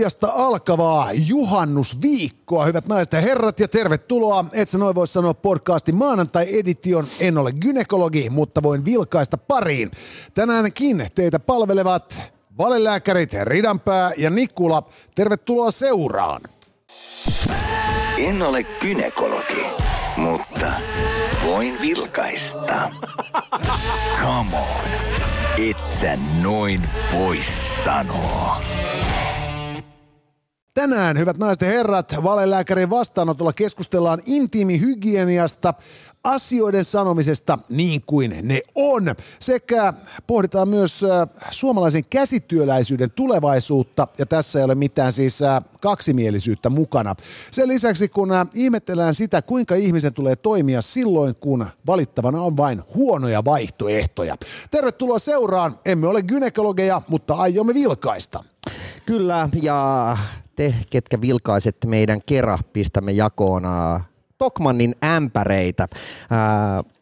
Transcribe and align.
Norjasta 0.00 0.32
alkavaa 0.34 1.12
juhannusviikkoa, 1.12 2.64
hyvät 2.64 2.86
naiset 2.86 3.12
ja 3.12 3.20
herrat, 3.20 3.60
ja 3.60 3.68
tervetuloa. 3.68 4.44
Et 4.52 4.68
sä 4.68 4.78
noin 4.78 4.94
voi 4.94 5.06
sanoa 5.06 5.34
podcastin 5.34 5.94
maanantai-edition. 5.94 7.06
En 7.20 7.38
ole 7.38 7.52
gynekologi, 7.52 8.30
mutta 8.30 8.62
voin 8.62 8.84
vilkaista 8.84 9.38
pariin. 9.38 9.90
Tänäänkin 10.34 11.10
teitä 11.14 11.38
palvelevat 11.38 12.32
valelääkärit 12.58 13.32
Ridanpää 13.44 14.12
ja 14.16 14.30
Nikula. 14.30 14.82
Tervetuloa 15.14 15.70
seuraan. 15.70 16.40
En 18.18 18.42
ole 18.42 18.62
gynekologi, 18.64 19.66
mutta 20.16 20.72
voin 21.46 21.80
vilkaista. 21.80 22.90
Come 24.22 24.56
on, 24.56 24.90
et 25.70 25.88
sä 25.88 26.18
noin 26.42 26.82
voi 27.14 27.38
sanoa. 27.84 28.62
Tänään, 30.74 31.18
hyvät 31.18 31.38
naiset 31.38 31.62
ja 31.62 31.68
herrat, 31.68 32.14
valelääkärin 32.22 32.90
vastaanotolla 32.90 33.52
keskustellaan 33.52 34.22
intiimihygieniasta, 34.26 35.74
asioiden 36.24 36.84
sanomisesta 36.84 37.58
niin 37.68 38.02
kuin 38.06 38.34
ne 38.42 38.60
on, 38.74 39.14
sekä 39.40 39.94
pohditaan 40.26 40.68
myös 40.68 41.04
äh, 41.04 41.28
suomalaisen 41.50 42.04
käsityöläisyyden 42.10 43.10
tulevaisuutta, 43.10 44.08
ja 44.18 44.26
tässä 44.26 44.58
ei 44.58 44.64
ole 44.64 44.74
mitään 44.74 45.12
siis 45.12 45.42
äh, 45.42 45.62
kaksimielisyyttä 45.80 46.70
mukana. 46.70 47.14
Sen 47.50 47.68
lisäksi, 47.68 48.08
kun 48.08 48.32
äh, 48.32 48.46
ihmetellään 48.54 49.14
sitä, 49.14 49.42
kuinka 49.42 49.74
ihmisen 49.74 50.14
tulee 50.14 50.36
toimia 50.36 50.82
silloin, 50.82 51.34
kun 51.40 51.66
valittavana 51.86 52.42
on 52.42 52.56
vain 52.56 52.82
huonoja 52.94 53.44
vaihtoehtoja. 53.44 54.36
Tervetuloa 54.70 55.18
seuraan, 55.18 55.74
emme 55.84 56.06
ole 56.06 56.22
gynekologeja, 56.22 57.02
mutta 57.08 57.34
aiomme 57.34 57.74
vilkaista. 57.74 58.44
Kyllä, 59.06 59.48
ja 59.62 60.16
te, 60.60 60.74
ketkä 60.90 61.20
vilkaisette 61.20 61.88
meidän 61.88 62.20
kera, 62.26 62.58
pistämme 62.72 63.12
jakoon 63.12 63.62
Tokmannin 64.38 64.94
ämpäreitä. 65.04 65.88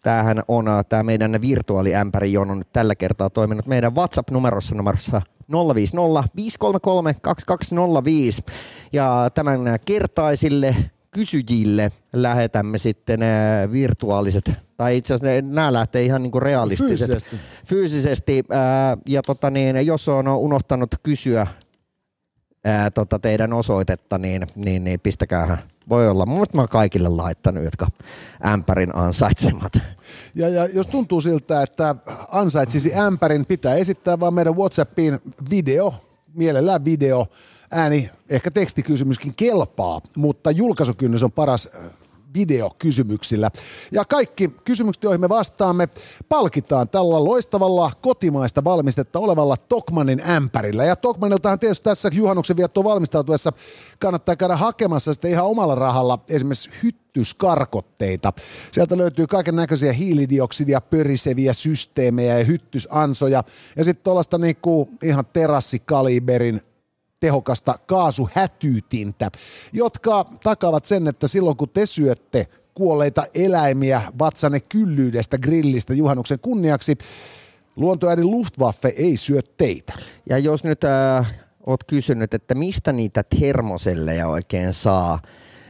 Tämähän 0.03 0.43
on 0.49 0.67
tämä 0.89 1.03
meidän 1.03 1.41
virtuaaliämpäri, 1.41 2.33
johon 2.33 2.51
on 2.51 2.59
nyt 2.59 2.73
tällä 2.73 2.95
kertaa 2.95 3.31
toiminut 3.31 3.67
meidän 3.67 3.95
WhatsApp-numerossa 3.95 4.75
numerossa 4.75 5.23
050 5.75 6.29
533 6.37 7.15
2205. 7.23 8.43
Ja 8.93 9.31
tämän 9.35 9.61
kertaisille 9.85 10.77
kysyjille 11.11 11.93
lähetämme 12.13 12.79
sitten 12.79 13.21
virtuaaliset, 13.73 14.51
tai 14.77 14.97
itse 14.97 15.15
asiassa 15.15 15.47
nämä 15.47 15.73
lähtee 15.73 16.03
ihan 16.03 16.23
niin 16.23 16.33
kuin 16.33 16.43
realistiset. 16.43 17.09
Fyysisesti. 17.09 17.37
Fyysisesti. 17.67 18.45
Ja 19.09 19.23
tota 19.23 19.51
niin, 19.51 19.87
jos 19.87 20.09
on 20.09 20.29
unohtanut 20.29 20.95
kysyä 21.03 21.47
ää, 22.65 22.91
tota 22.91 23.19
teidän 23.19 23.53
osoitetta, 23.53 24.19
niin, 24.19 24.47
niin, 24.55 24.85
niin 24.85 25.01
pistäkäähän. 25.01 25.59
Voi 25.89 26.09
olla. 26.09 26.27
Mielestä 26.27 26.57
mä 26.57 26.63
oon 26.63 26.69
kaikille 26.69 27.09
laittanut, 27.09 27.65
jotka 27.65 27.87
ämpärin 28.47 28.97
ansaitsemat. 28.97 29.73
Ja, 30.35 30.49
ja 30.49 30.67
jos 30.67 30.87
tuntuu 30.87 31.21
siltä, 31.21 31.63
että 31.63 31.95
ansaitsisi 32.31 32.95
ämpärin, 32.95 33.47
pitää 33.47 33.75
esittää 33.75 34.21
vaan 34.21 34.35
meidän 34.35 34.57
Whatsappiin 34.57 35.19
video, 35.51 35.95
mielellään 36.35 36.85
video, 36.85 37.27
ääni, 37.71 38.11
ehkä 38.31 38.51
tekstikysymyskin 38.51 39.35
kelpaa, 39.35 40.01
mutta 40.17 40.51
julkaisukynnys 40.51 41.23
on 41.23 41.33
paras 41.33 41.69
videokysymyksillä. 42.35 43.51
Ja 43.93 44.05
kaikki 44.05 44.51
kysymykset, 44.65 45.03
joihin 45.03 45.21
me 45.21 45.29
vastaamme, 45.29 45.89
palkitaan 46.29 46.89
tällä 46.89 47.25
loistavalla 47.25 47.93
kotimaista 48.01 48.65
valmistetta 48.65 49.19
olevalla 49.19 49.57
Tokmanin 49.57 50.23
ämpärillä. 50.29 50.85
Ja 50.85 50.97
Tokmaniltahan 50.97 51.59
tietysti 51.59 51.85
tässä 51.85 52.11
juhannuksen 52.13 52.57
viettoon 52.57 52.85
valmistautuessa 52.85 53.53
kannattaa 53.99 54.37
käydä 54.37 54.57
hakemassa 54.57 55.13
sitten 55.13 55.31
ihan 55.31 55.47
omalla 55.47 55.75
rahalla 55.75 56.19
esimerkiksi 56.31 56.71
hyttyskarkotteita. 56.83 58.33
Sieltä 58.73 58.99
löytyy 58.99 59.27
kaiken 59.27 59.57
näköisiä 59.57 59.93
hiilidioksidia 59.93 60.81
pöriseviä 60.81 61.53
systeemejä 61.53 62.39
ja 62.39 62.45
hyttysansoja. 62.45 63.45
Ja 63.77 63.85
sitten 63.85 64.05
tuollaista 64.05 64.39
niinku 64.39 64.89
ihan 65.03 65.25
terassikaliberin 65.33 66.61
tehokasta 67.21 67.79
kaasuhätyytintä, 67.87 69.31
jotka 69.73 70.25
takavat 70.43 70.87
sen, 70.87 71.09
että 71.09 71.29
silloin 71.29 71.57
kun 71.57 71.69
te 71.69 71.87
syötte 71.87 72.47
kuolleita 72.75 73.27
eläimiä 73.35 74.03
vatsanne 74.19 74.61
kyllyydestä 74.61 75.39
grillistä 75.39 75.95
juhannuksen 75.95 76.39
kunniaksi, 76.41 76.99
luontoääni 77.77 78.25
Luftwaffe 78.25 78.95
ei 78.97 79.17
syö 79.17 79.41
teitä. 79.57 79.93
Ja 80.29 80.39
jos 80.39 80.65
nyt 80.65 80.85
äh, 80.85 81.35
oot 81.67 81.85
kysynyt, 81.85 82.35
että 82.35 82.55
mistä 82.55 82.93
niitä 82.93 83.23
termosellejä 83.41 84.29
oikein 84.29 84.73
saa, 84.73 85.23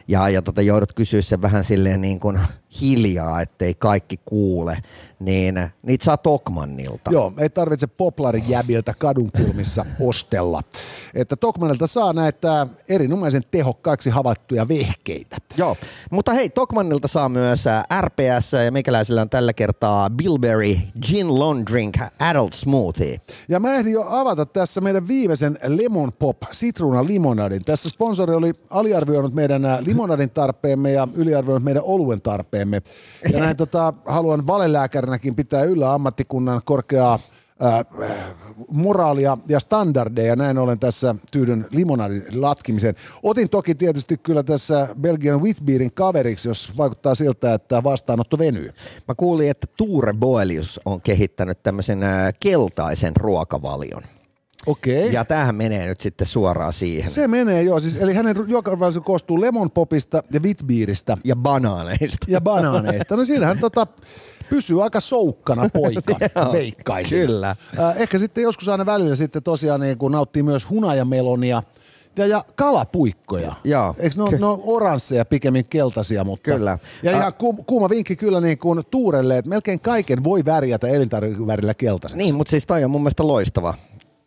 ja, 0.08 0.28
ja 0.28 0.42
tota, 0.42 0.62
joudut 0.62 0.92
kysyä 0.92 1.22
sen 1.22 1.42
vähän 1.42 1.64
silleen 1.64 2.00
niin 2.00 2.20
kuin 2.20 2.40
hiljaa, 2.80 3.40
ettei 3.40 3.74
kaikki 3.74 4.16
kuule, 4.24 4.78
niin 5.20 5.60
niitä 5.82 6.04
saa 6.04 6.16
Tokmannilta. 6.16 7.10
Joo, 7.10 7.32
ei 7.38 7.50
tarvitse 7.50 7.86
poplarin 7.86 8.48
jäbiltä 8.48 8.94
kadunkulmissa 8.98 9.86
ostella. 10.00 10.62
Että 11.14 11.36
Tokmanilta 11.36 11.86
saa 11.86 12.12
näitä 12.12 12.66
erinomaisen 12.88 13.42
tehokkaiksi 13.50 14.10
havaittuja 14.10 14.68
vehkeitä. 14.68 15.36
Joo, 15.56 15.76
mutta 16.10 16.32
hei, 16.32 16.48
Tokmannilta 16.48 17.08
saa 17.08 17.28
myös 17.28 17.66
ää, 17.66 17.84
RPS 18.00 18.52
ja 18.64 18.72
meikäläisellä 18.72 19.22
on 19.22 19.30
tällä 19.30 19.52
kertaa 19.52 20.10
Bilberry 20.10 20.76
Gin 21.06 21.38
Long 21.38 21.66
Drink 21.70 21.96
Adult 22.18 22.52
Smoothie. 22.52 23.20
Ja 23.48 23.60
mä 23.60 23.74
ehdin 23.74 23.92
jo 23.92 24.04
avata 24.08 24.46
tässä 24.46 24.80
meidän 24.80 25.08
viimeisen 25.08 25.58
Lemon 25.66 26.12
Pop 26.12 26.36
sitruuna 26.52 27.06
limonadin. 27.06 27.64
Tässä 27.64 27.88
sponsori 27.88 28.34
oli 28.34 28.52
aliarvioinut 28.70 29.34
meidän 29.34 29.64
ä, 29.64 29.78
limonadin 29.86 30.30
tarpeemme 30.30 30.92
ja 30.92 31.08
yliarvioinut 31.14 31.64
meidän 31.64 31.82
oluen 31.82 32.22
tarpeemme. 32.22 32.57
Ja 33.32 33.40
näin 33.40 33.56
tota, 33.56 33.92
haluan 34.06 34.46
valelääkärinäkin 34.46 35.34
pitää 35.34 35.62
yllä 35.62 35.94
ammattikunnan 35.94 36.60
korkeaa 36.64 37.18
ää, 37.60 37.84
moraalia 38.72 39.38
ja 39.48 39.60
standardeja. 39.60 40.36
Näin 40.36 40.58
olen 40.58 40.78
tässä 40.78 41.14
tyydyn 41.30 41.66
limonadin 41.70 42.24
latkimiseen. 42.34 42.94
Otin 43.22 43.50
toki 43.50 43.74
tietysti 43.74 44.16
kyllä 44.16 44.42
tässä 44.42 44.88
Belgian 45.00 45.42
Witbeerin 45.42 45.92
kaveriksi, 45.92 46.48
jos 46.48 46.72
vaikuttaa 46.76 47.14
siltä, 47.14 47.54
että 47.54 47.82
vastaanotto 47.82 48.38
venyy. 48.38 48.70
Mä 49.08 49.14
kuulin, 49.16 49.50
että 49.50 49.66
Tuure 49.76 50.12
Boelius 50.12 50.80
on 50.84 51.00
kehittänyt 51.00 51.62
tämmöisen 51.62 52.02
ää, 52.02 52.32
keltaisen 52.40 53.16
ruokavalion. 53.16 54.02
Okei. 54.66 55.12
Ja 55.12 55.24
tämähän 55.24 55.54
menee 55.54 55.86
nyt 55.86 56.00
sitten 56.00 56.26
suoraan 56.26 56.72
siihen. 56.72 57.10
Se 57.10 57.28
menee 57.28 57.62
joo, 57.62 57.80
siis, 57.80 57.96
eli 57.96 58.14
hänen 58.14 58.36
ruokavalionsa 58.36 59.00
koostuu 59.00 59.40
lemon 59.40 59.70
popista 59.70 60.22
ja 60.32 60.40
witbeeristä 60.40 61.16
Ja 61.24 61.36
banaaneista. 61.36 62.26
ja 62.28 62.40
banaaneista. 62.40 63.16
No 63.16 63.24
siinähän 63.24 63.58
tota, 63.58 63.86
pysyy 64.50 64.82
aika 64.82 65.00
soukkana 65.00 65.68
poika, 65.72 66.16
veikkaisin. 66.52 67.26
kyllä. 67.26 67.56
Äh, 67.78 68.00
ehkä 68.00 68.18
sitten 68.18 68.42
joskus 68.42 68.68
aina 68.68 68.86
välillä 68.86 69.16
sitten 69.16 69.42
tosiaan 69.42 69.80
niin 69.80 69.98
kun 69.98 70.12
nauttii 70.12 70.42
myös 70.42 70.70
hunajamelonia 70.70 71.62
ja, 72.16 72.26
ja 72.26 72.44
kalapuikkoja. 72.56 73.54
Joo. 73.64 73.94
Eikö 73.98 74.16
ne, 74.16 74.22
ole- 74.22 74.38
ne 74.38 74.46
on 74.46 74.60
oransseja 74.64 75.24
pikemmin 75.24 75.64
keltaisia, 75.70 76.24
mutta... 76.24 76.50
Kyllä. 76.50 76.78
Ja 77.02 77.10
ihan 77.10 77.34
ku, 77.34 77.52
kuuma 77.52 77.88
vinkki 77.88 78.16
kyllä 78.16 78.40
niin 78.40 78.58
kuin 78.58 78.82
Tuurelle, 78.90 79.38
että 79.38 79.48
melkein 79.48 79.80
kaiken 79.80 80.24
voi 80.24 80.44
värjätä 80.44 80.88
elintarvikevärillä 80.88 81.74
keltaiseksi. 81.74 82.18
Niin, 82.22 82.34
mutta 82.34 82.50
siis 82.50 82.66
toi 82.66 82.84
on 82.84 82.90
mun 82.90 83.00
mielestä 83.00 83.26
loistava. 83.26 83.74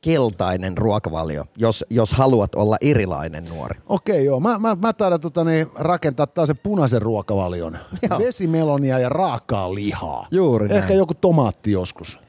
Keltainen 0.01 0.77
ruokavalio, 0.77 1.45
jos, 1.57 1.85
jos 1.89 2.13
haluat 2.13 2.55
olla 2.55 2.77
erilainen 2.81 3.45
nuori. 3.45 3.79
Okei, 3.89 4.25
joo. 4.25 4.39
Mä, 4.39 4.59
mä, 4.59 4.75
mä 4.81 4.93
taidan 4.93 5.19
tota, 5.19 5.43
niin, 5.43 5.67
rakentaa 5.79 6.27
taas 6.27 6.47
sen 6.47 6.57
punaisen 6.57 7.01
ruokavalion. 7.01 7.77
Joo. 8.09 8.19
Vesimelonia 8.19 8.99
ja 8.99 9.09
raakaa 9.09 9.75
lihaa. 9.75 10.27
Juuri 10.31 10.67
näin. 10.67 10.79
Ehkä 10.81 10.93
joku 10.93 11.13
tomaatti 11.13 11.71
joskus. 11.71 12.19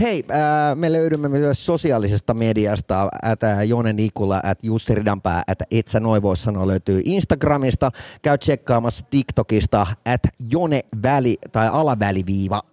Hei, 0.00 0.24
ää, 0.28 0.74
me 0.74 0.92
löydymme 0.92 1.28
myös 1.28 1.66
sosiaalisesta 1.66 2.34
mediasta, 2.34 3.08
että 3.32 3.62
Jone 3.62 3.92
Nikula, 3.92 4.36
että 4.36 4.66
Jussi 4.66 4.94
Ridanpää, 4.94 5.42
että 5.48 5.64
et 5.70 5.88
sä 5.88 6.00
noin 6.00 6.22
voi 6.22 6.36
sanoa, 6.36 6.66
löytyy 6.66 7.02
Instagramista, 7.04 7.90
käy 8.22 8.38
tsekkaamassa 8.38 9.06
TikTokista, 9.10 9.86
että 10.06 10.28
Jone 10.50 10.80
väli 11.02 11.38
tai 11.52 11.68
alaväliviiva 11.68 12.69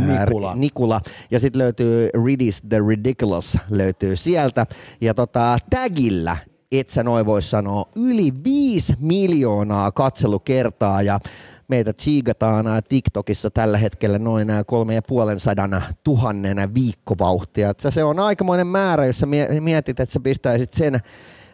Nikula. 0.00 0.54
Nikula. 0.54 1.00
Ja 1.30 1.40
sitten 1.40 1.58
löytyy 1.58 2.10
Ridis 2.24 2.62
the 2.68 2.78
Ridiculous 2.88 3.58
löytyy 3.70 4.16
sieltä. 4.16 4.66
Ja 5.00 5.14
tota, 5.14 5.58
tagillä 5.70 6.36
et 6.72 6.88
sä 6.88 7.02
noin 7.02 7.26
voi 7.26 7.42
sanoa, 7.42 7.84
yli 7.96 8.32
5 8.44 8.94
miljoonaa 9.00 9.92
katselukertaa 9.92 11.02
ja 11.02 11.20
meitä 11.68 11.92
tsiigataan 11.92 12.66
TikTokissa 12.88 13.50
tällä 13.50 13.78
hetkellä 13.78 14.18
noin 14.18 14.48
kolme 14.66 14.94
ja 14.94 15.02
puolen 15.02 15.40
sadan 15.40 15.82
tuhannen 16.04 16.74
viikkovauhtia. 16.74 17.70
Että 17.70 17.90
se 17.90 18.04
on 18.04 18.18
aikamoinen 18.18 18.66
määrä, 18.66 19.06
jos 19.06 19.18
sä 19.18 19.26
mie- 19.26 19.60
mietit, 19.60 20.00
että 20.00 20.12
sä 20.12 20.20
pistäisit 20.20 20.72
sen 20.72 20.98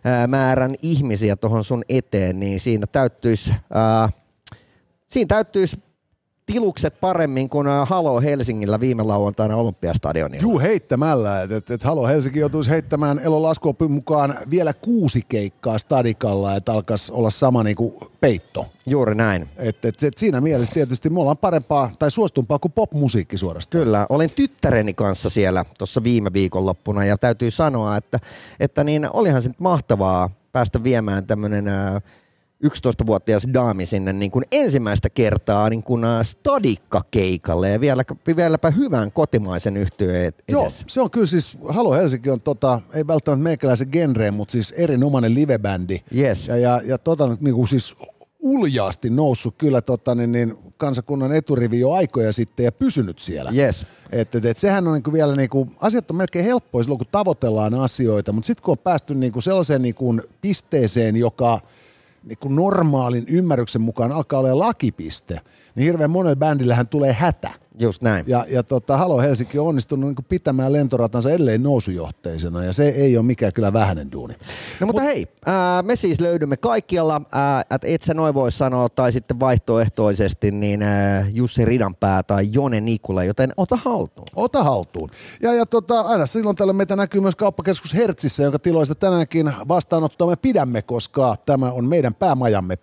ää, 0.04 0.26
määrän 0.26 0.74
ihmisiä 0.82 1.36
tuohon 1.36 1.64
sun 1.64 1.82
eteen, 1.88 2.40
niin 2.40 2.60
siinä 2.60 2.86
täyttyisi, 2.86 3.54
ää, 3.74 4.08
siinä 5.08 5.28
täyttyisi 5.28 5.76
tilukset 6.52 7.00
paremmin 7.00 7.48
kuin 7.48 7.66
äh, 7.66 7.88
Halo 7.88 8.20
Helsingillä 8.20 8.80
viime 8.80 9.02
lauantaina 9.02 9.56
Olympiastadionilla. 9.56 10.42
Juu, 10.42 10.60
heittämällä. 10.60 11.42
Et, 11.42 11.52
et, 11.52 11.70
et 11.70 11.82
Halo 11.82 12.06
Helsinki 12.06 12.38
joutuisi 12.38 12.70
heittämään 12.70 13.18
Elon 13.18 13.42
laskuopin 13.42 13.90
mukaan 13.90 14.34
vielä 14.50 14.72
kuusi 14.72 15.22
keikkaa 15.28 15.78
stadikalla, 15.78 16.56
että 16.56 16.72
alkaisi 16.72 17.12
olla 17.12 17.30
sama 17.30 17.62
niin 17.64 17.76
kuin 17.76 17.94
peitto. 18.20 18.66
Juuri 18.86 19.14
näin. 19.14 19.48
Et, 19.56 19.84
et, 19.84 20.02
et 20.02 20.18
siinä 20.18 20.40
mielessä 20.40 20.74
tietysti 20.74 21.10
me 21.10 21.20
ollaan 21.20 21.36
parempaa 21.36 21.90
tai 21.98 22.10
suostumpaa 22.10 22.58
kuin 22.58 22.72
popmusiikki 22.72 23.36
suorastaan. 23.36 23.84
Kyllä, 23.84 24.06
olin 24.08 24.30
tyttäreni 24.30 24.94
kanssa 24.94 25.30
siellä 25.30 25.64
tuossa 25.78 26.02
viime 26.02 26.32
viikonloppuna 26.32 27.04
ja 27.04 27.18
täytyy 27.18 27.50
sanoa, 27.50 27.96
että, 27.96 28.18
että 28.60 28.84
niin 28.84 29.08
olihan 29.12 29.42
se 29.42 29.48
nyt 29.48 29.60
mahtavaa 29.60 30.30
päästä 30.52 30.82
viemään 30.82 31.26
tämmöinen 31.26 31.64
11-vuotias 32.66 33.42
daami 33.54 33.86
sinne 33.86 34.12
niin 34.12 34.30
kuin 34.30 34.44
ensimmäistä 34.52 35.10
kertaa 35.10 35.70
niin 35.70 35.82
kuin 35.82 36.04
stadikkakeikalle 36.22 37.70
ja 37.70 37.80
vielä, 37.80 38.04
vieläpä 38.36 38.70
hyvän 38.70 39.12
kotimaisen 39.12 39.76
yhtyeen 39.76 40.20
edessä. 40.24 40.42
Joo, 40.48 40.70
se 40.86 41.00
on 41.00 41.10
kyllä 41.10 41.26
siis, 41.26 41.58
Halo 41.68 41.94
Helsinki 41.94 42.30
on 42.30 42.40
tota, 42.40 42.80
ei 42.94 43.06
välttämättä 43.06 43.42
meikäläisen 43.42 43.88
genreen, 43.92 44.34
mutta 44.34 44.52
siis 44.52 44.72
erinomainen 44.72 45.34
livebändi. 45.34 46.00
Yes. 46.16 46.48
Ja, 46.48 46.56
ja, 46.56 46.80
ja 46.84 46.98
tota, 46.98 47.36
niin 47.40 47.54
kuin 47.54 47.68
siis 47.68 47.96
uljaasti 48.40 49.10
noussut 49.10 49.54
kyllä 49.58 49.80
tota, 49.80 50.14
niin, 50.14 50.32
niin, 50.32 50.56
kansakunnan 50.76 51.32
eturivi 51.32 51.80
jo 51.80 51.92
aikoja 51.92 52.32
sitten 52.32 52.64
ja 52.64 52.72
pysynyt 52.72 53.18
siellä. 53.18 53.50
Yes. 53.56 53.86
Et, 54.12 54.34
et, 54.34 54.44
et 54.44 54.58
sehän 54.58 54.86
on 54.86 54.94
niinku 54.94 55.12
vielä, 55.12 55.36
niinku, 55.36 55.68
asiat 55.80 56.10
on 56.10 56.16
melkein 56.16 56.44
helppoja 56.44 56.82
silloin, 56.82 56.98
kun 56.98 57.06
tavoitellaan 57.12 57.74
asioita, 57.74 58.32
mutta 58.32 58.46
sitten 58.46 58.64
kun 58.64 58.72
on 58.72 58.78
päästy 58.78 59.14
niinku 59.14 59.40
sellaiseen 59.40 59.82
niinku 59.82 60.20
pisteeseen, 60.40 61.16
joka 61.16 61.60
niinku 62.24 62.48
normaalin 62.48 63.24
ymmärryksen 63.28 63.82
mukaan 63.82 64.12
alkaa 64.12 64.40
olla 64.40 64.58
lakipiste, 64.58 65.40
niin 65.74 65.84
hirveän 65.84 66.10
monelle 66.10 66.36
bändillähän 66.36 66.88
tulee 66.88 67.12
hätä. 67.12 67.50
Just 67.78 68.02
näin. 68.02 68.24
Ja, 68.28 68.44
ja 68.48 68.62
tota, 68.62 68.96
Halo 68.96 69.20
Helsinki 69.20 69.58
on 69.58 69.66
onnistunut 69.66 70.10
niin 70.10 70.26
pitämään 70.28 70.72
lentoratansa 70.72 71.30
edelleen 71.30 71.62
nousujohteisena 71.62 72.64
ja 72.64 72.72
se 72.72 72.88
ei 72.88 73.16
ole 73.16 73.26
mikään 73.26 73.52
kyllä 73.52 73.72
vähäinen 73.72 74.12
duuni. 74.12 74.34
No 74.80 74.86
mutta 74.86 75.02
Mut, 75.02 75.12
hei, 75.12 75.26
ää, 75.46 75.82
me 75.82 75.96
siis 75.96 76.20
löydymme 76.20 76.56
kaikkialla, 76.56 77.22
ää, 77.32 77.60
että 77.60 77.86
et 77.86 78.02
sä 78.02 78.14
noin 78.14 78.34
voi 78.34 78.52
sanoa, 78.52 78.88
tai 78.88 79.12
sitten 79.12 79.40
vaihtoehtoisesti 79.40 80.50
niin 80.50 80.82
ää, 80.82 81.26
Jussi 81.32 81.64
Ridanpää 81.64 82.22
tai 82.22 82.48
Jone 82.52 82.80
Nikula, 82.80 83.24
joten 83.24 83.52
ota 83.56 83.76
haltuun. 83.76 84.28
Ota 84.36 84.64
haltuun. 84.64 85.10
Ja, 85.42 85.54
ja 85.54 85.66
tota, 85.66 86.00
aina 86.00 86.26
silloin 86.26 86.56
tällä 86.56 86.72
meitä 86.72 86.96
näkyy 86.96 87.20
myös 87.20 87.36
kauppakeskus 87.36 87.94
Hertsissä, 87.94 88.42
jonka 88.42 88.58
tiloista 88.58 88.94
tänäänkin 88.94 89.52
vastaanottoa 89.68 90.30
me 90.30 90.36
pidämme, 90.36 90.82
koska 90.82 91.36
tämä 91.46 91.72
on 91.72 91.84
meidän 91.84 92.14
päämajamme. 92.14 92.78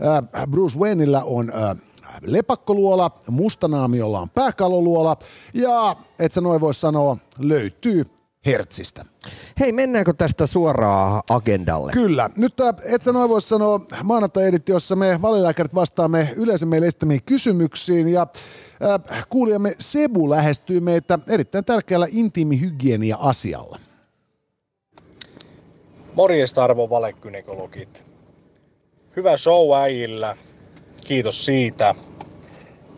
Ää, 0.00 0.46
Bruce 0.46 0.78
Wayneillä 0.78 1.24
on... 1.24 1.52
Ää, 1.54 1.76
lepakkoluola, 2.20 3.10
mustanaamiolla 3.30 4.20
on 4.20 4.30
pääkaloluola 4.30 5.16
ja 5.54 5.96
et 6.18 6.32
sä 6.32 6.40
noin 6.40 6.60
voi 6.60 6.74
sanoa, 6.74 7.16
löytyy 7.38 8.04
Hertzistä. 8.46 9.04
Hei, 9.60 9.72
mennäänkö 9.72 10.12
tästä 10.12 10.46
suoraan 10.46 11.22
agendalle? 11.30 11.92
Kyllä. 11.92 12.30
Nyt 12.36 12.60
äh, 12.60 12.74
et 12.84 13.02
sä 13.02 13.12
noin 13.12 13.30
voi 13.30 13.42
sanoa 13.42 13.80
maanantai-editiossa 14.02 14.96
me 14.96 15.22
valilääkärit 15.22 15.74
vastaamme 15.74 16.28
yleensä 16.36 16.66
meille 16.66 16.86
estämiin 16.86 17.22
kysymyksiin 17.26 18.08
ja 18.08 18.26
äh, 19.12 19.26
kuulijamme 19.28 19.74
Sebu 19.78 20.30
lähestyy 20.30 20.80
meitä 20.80 21.18
erittäin 21.28 21.64
tärkeällä 21.64 22.06
intiimihygienia-asialla. 22.10 23.78
Morjesta 26.14 26.64
arvo 26.64 26.90
valekynekologit. 26.90 28.04
Hyvä 29.16 29.36
show 29.36 29.76
äijillä 29.76 30.36
Kiitos 31.06 31.44
siitä. 31.44 31.94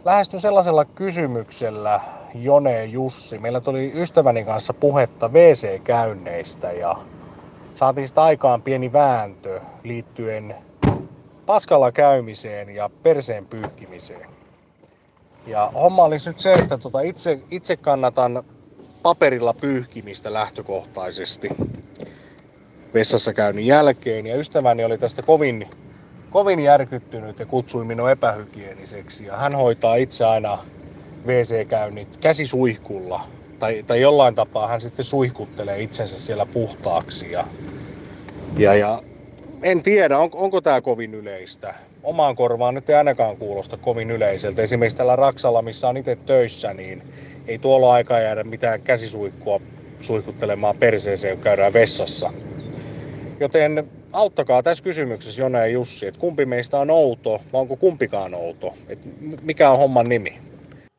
Lähestyn 0.05 0.41
sellaisella 0.41 0.85
kysymyksellä, 0.85 2.01
Jone 2.35 2.85
Jussi. 2.85 3.39
Meillä 3.39 3.61
tuli 3.61 3.93
ystäväni 3.95 4.45
kanssa 4.45 4.75
puhetta 4.75 5.29
WC-käynneistä 5.29 6.73
ja 6.73 6.97
saatiin 7.75 8.09
sitä 8.09 8.23
aikaan 8.23 8.63
pieni 8.63 8.93
vääntö 8.93 9.61
liittyen 9.85 10.55
paskalla 11.47 11.93
käymiseen 11.93 12.71
ja 12.71 12.91
perseen 13.03 13.47
pyyhkimiseen. 13.47 14.29
Ja 15.47 15.71
homma 15.75 16.05
olisi 16.05 16.31
nyt 16.31 16.41
se, 16.41 16.55
että 16.55 16.79
tota 16.79 17.01
itse, 17.01 17.41
itse 17.51 17.77
kannatan 17.77 18.43
paperilla 19.03 19.55
pyyhkimistä 19.55 20.33
lähtökohtaisesti 20.33 21.49
vessassa 22.95 23.33
käynnin 23.33 23.67
jälkeen. 23.67 24.27
Ja 24.27 24.37
ystäväni 24.37 24.85
oli 24.85 24.99
tästä 24.99 25.23
kovin 25.23 25.69
kovin 26.35 26.61
järkyttynyt 26.61 27.39
ja 27.39 27.47
kutsui 27.47 27.85
minua 27.85 28.11
epähygieniseksi. 28.11 29.27
Ja 29.27 29.37
hän 29.37 29.55
hoitaa 29.55 29.95
itse 29.95 30.25
aina 30.25 30.59
WC-käynnit 31.27 32.17
käsisuihkulla. 32.17 33.21
Tai, 33.59 33.85
tai 33.87 34.01
jollain 34.01 34.35
tapaa 34.35 34.69
hän 34.69 34.81
sitten 34.81 35.05
suihkuttelee 35.05 35.83
itsensä 35.83 36.19
siellä 36.19 36.47
puhtaaksi. 36.47 37.33
Ja, 37.33 37.45
ja, 38.57 38.75
ja 38.75 39.03
en 39.63 39.83
tiedä, 39.83 40.19
on, 40.19 40.31
onko 40.33 40.61
tämä 40.61 40.81
kovin 40.81 41.15
yleistä. 41.15 41.75
Omaan 42.03 42.37
korvaan 42.37 42.75
nyt 42.75 42.91
ei 42.91 42.97
ainakaan 42.97 43.37
kuulosta 43.37 43.77
kovin 43.77 44.11
yleiseltä. 44.11 44.63
Esimerkiksi 44.63 44.97
tällä 44.97 45.17
Raksalla, 45.17 45.63
missä 45.63 45.89
on 45.89 45.97
itse 45.97 46.17
töissä, 46.17 46.75
niin 46.75 47.03
ei 47.47 47.59
tuolla 47.59 47.93
aikaa 47.93 48.21
jäädä 48.21 48.45
mitään 48.45 48.83
käsisuihkua 48.83 49.61
suihkuttelemaan 50.01 50.79
perseeseen, 50.79 51.37
kun 51.37 51.45
käydään 51.45 51.73
vessassa. 51.73 52.33
Joten 53.41 53.89
auttakaa 54.15 54.63
tässä 54.63 54.85
kysymyksessä 54.85 55.43
Jone 55.43 55.59
ja 55.59 55.67
Jussi, 55.67 56.07
että 56.07 56.21
kumpi 56.21 56.47
meistä 56.47 56.79
on 56.79 56.91
outo 56.91 57.41
vai 57.53 57.61
onko 57.61 57.77
kumpikaan 57.77 58.35
outo? 58.35 58.75
Et 58.89 58.99
mikä 59.43 59.71
on 59.71 59.79
homman 59.79 60.09
nimi? 60.09 60.39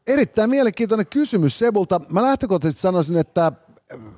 Erittäin 0.08 0.50
mielenkiintoinen 0.50 1.08
kysymys 1.10 1.60
Sebulta. 1.60 2.02
Mä 2.10 2.22
lähtökohtaisesti 2.22 2.82
sanoisin, 2.82 3.18
että 3.18 3.52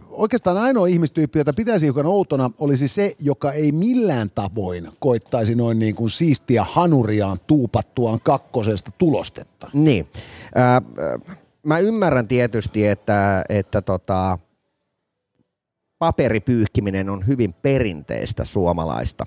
oikeastaan 0.09 0.57
ainoa 0.57 0.87
ihmistyyppi, 0.87 1.39
jota 1.39 1.53
pitäisi 1.53 1.85
hiukan 1.85 2.05
outona, 2.05 2.51
olisi 2.59 2.87
se, 2.87 3.15
joka 3.19 3.51
ei 3.51 3.71
millään 3.71 4.29
tavoin 4.35 4.89
koittaisi 4.99 5.55
noin 5.55 5.79
niin 5.79 5.95
kuin 5.95 6.09
siistiä 6.09 6.63
hanuriaan 6.63 7.37
tuupattuaan 7.47 8.19
kakkosesta 8.23 8.91
tulostetta. 8.97 9.69
Niin. 9.73 10.07
Äh, 10.57 11.15
mä 11.63 11.79
ymmärrän 11.79 12.27
tietysti, 12.27 12.87
että, 12.87 13.45
että 13.49 13.81
tota, 13.81 14.39
paperipyyhkiminen 15.99 17.09
on 17.09 17.27
hyvin 17.27 17.53
perinteistä 17.53 18.45
suomalaista 18.45 19.25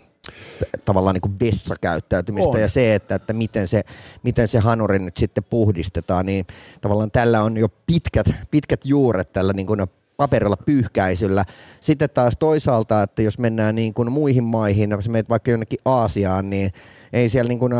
tavallaan 0.85 1.15
niin 1.15 1.21
kuin 1.21 1.41
vessakäyttäytymistä 1.41 2.51
on. 2.51 2.61
ja 2.61 2.69
se, 2.69 2.95
että, 2.95 3.15
että 3.15 3.33
miten, 3.33 3.69
se, 3.69 3.83
miten 4.23 4.49
se 4.49 4.59
hanuri 4.59 4.99
nyt 4.99 5.17
sitten 5.17 5.45
puhdistetaan, 5.45 6.27
niin 6.27 6.47
tavallaan 6.81 7.11
tällä 7.11 7.43
on 7.43 7.57
jo 7.57 7.69
pitkät, 7.87 8.27
pitkät 8.51 8.81
juuret 8.85 9.33
tällä 9.33 9.53
niin 9.53 9.67
kuin 9.67 9.81
paperilla 10.17 10.57
pyyhkäisyllä. 10.57 11.45
Sitten 11.81 12.11
taas 12.11 12.35
toisaalta, 12.39 13.03
että 13.03 13.23
jos 13.23 13.39
mennään 13.39 13.75
niin 13.75 13.95
kuin 13.95 14.13
muihin 14.13 14.45
maihin, 14.45 14.91
jos 14.91 15.09
menet 15.09 15.29
vaikka 15.29 15.51
jonnekin 15.51 15.79
Aasiaan, 15.85 16.51
niin 16.51 16.71
ei 17.13 17.29
siellä 17.29 17.49
niin 17.49 17.59
kuin 17.59 17.73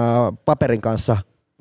paperin 0.45 0.81
kanssa 0.81 1.17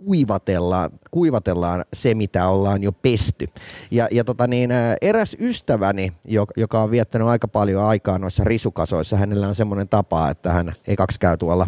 kuivatellaan, 0.05 0.89
kuivatellaan 1.11 1.85
se, 1.93 2.13
mitä 2.13 2.47
ollaan 2.47 2.83
jo 2.83 2.91
pesty. 2.91 3.45
Ja, 3.91 4.07
ja 4.11 4.23
tota 4.23 4.47
niin, 4.47 4.69
eräs 5.01 5.35
ystäväni, 5.39 6.11
joka 6.57 6.83
on 6.83 6.91
viettänyt 6.91 7.27
aika 7.27 7.47
paljon 7.47 7.83
aikaa 7.83 8.19
noissa 8.19 8.43
risukasoissa, 8.43 9.17
hänellä 9.17 9.47
on 9.47 9.55
semmoinen 9.55 9.89
tapa, 9.89 10.29
että 10.29 10.51
hän 10.51 10.73
kaksi 10.97 11.19
käy 11.19 11.37
tuolla 11.37 11.67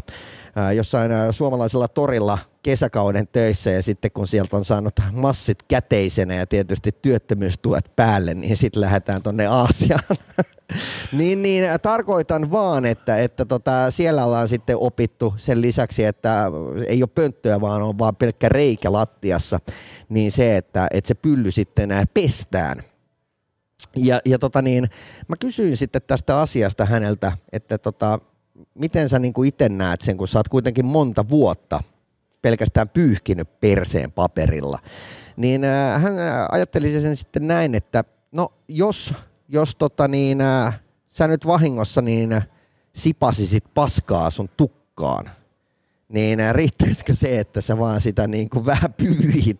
jossain 0.75 1.11
suomalaisella 1.31 1.87
torilla 1.87 2.37
kesäkauden 2.63 3.27
töissä 3.27 3.69
ja 3.69 3.83
sitten 3.83 4.11
kun 4.11 4.27
sieltä 4.27 4.57
on 4.57 4.65
saanut 4.65 4.93
massit 5.13 5.63
käteisenä 5.63 6.35
ja 6.35 6.47
tietysti 6.47 6.91
työttömyystuet 7.01 7.91
päälle, 7.95 8.33
niin 8.33 8.57
sitten 8.57 8.81
lähdetään 8.81 9.23
tuonne 9.23 9.47
Aasiaan. 9.47 10.03
niin, 11.17 11.41
niin, 11.41 11.63
tarkoitan 11.81 12.51
vaan, 12.51 12.85
että, 12.85 13.17
että 13.17 13.45
tota, 13.45 13.91
siellä 13.91 14.25
ollaan 14.25 14.47
sitten 14.47 14.77
opittu 14.77 15.33
sen 15.37 15.61
lisäksi, 15.61 16.03
että 16.03 16.51
ei 16.87 17.03
ole 17.03 17.09
pönttöä, 17.15 17.61
vaan 17.61 17.81
on 17.81 17.99
vaan 17.99 18.15
pelkkä 18.15 18.49
reikä 18.49 18.91
lattiassa, 18.91 19.59
niin 20.09 20.31
se, 20.31 20.57
että, 20.57 20.87
että 20.91 21.07
se 21.07 21.15
pylly 21.15 21.51
sitten 21.51 21.89
pestään. 22.13 22.83
Ja, 23.95 24.21
ja 24.25 24.39
tota 24.39 24.61
niin, 24.61 24.89
mä 25.27 25.35
kysyin 25.39 25.77
sitten 25.77 26.01
tästä 26.07 26.39
asiasta 26.39 26.85
häneltä, 26.85 27.31
että 27.53 27.77
tota, 27.77 28.19
miten 28.73 29.09
sä 29.09 29.19
niin 29.19 29.33
itse 29.45 29.69
näet 29.69 30.01
sen, 30.01 30.17
kun 30.17 30.27
sä 30.27 30.39
oot 30.39 30.49
kuitenkin 30.49 30.85
monta 30.85 31.29
vuotta 31.29 31.83
pelkästään 32.41 32.89
pyyhkinyt 32.89 33.59
perseen 33.59 34.11
paperilla, 34.11 34.79
niin 35.37 35.61
hän 35.97 36.13
ajatteli 36.51 37.01
sen 37.01 37.15
sitten 37.15 37.47
näin, 37.47 37.75
että 37.75 38.03
no 38.31 38.53
jos, 38.67 39.13
jos 39.51 39.75
tota 39.75 40.07
niin, 40.07 40.41
äh, 40.41 40.79
sä 41.07 41.27
nyt 41.27 41.47
vahingossa 41.47 42.01
niin 42.01 42.41
sipasisit 42.95 43.63
paskaa 43.73 44.29
sun 44.29 44.49
tukkaan, 44.57 45.29
niin 46.09 46.39
riittäisikö 46.51 47.15
se, 47.15 47.39
että 47.39 47.61
sä 47.61 47.77
vaan 47.77 48.01
sitä 48.01 48.27
niin 48.27 48.49
kuin 48.49 48.65
vähän 48.65 48.93
pyyhit? 48.93 49.59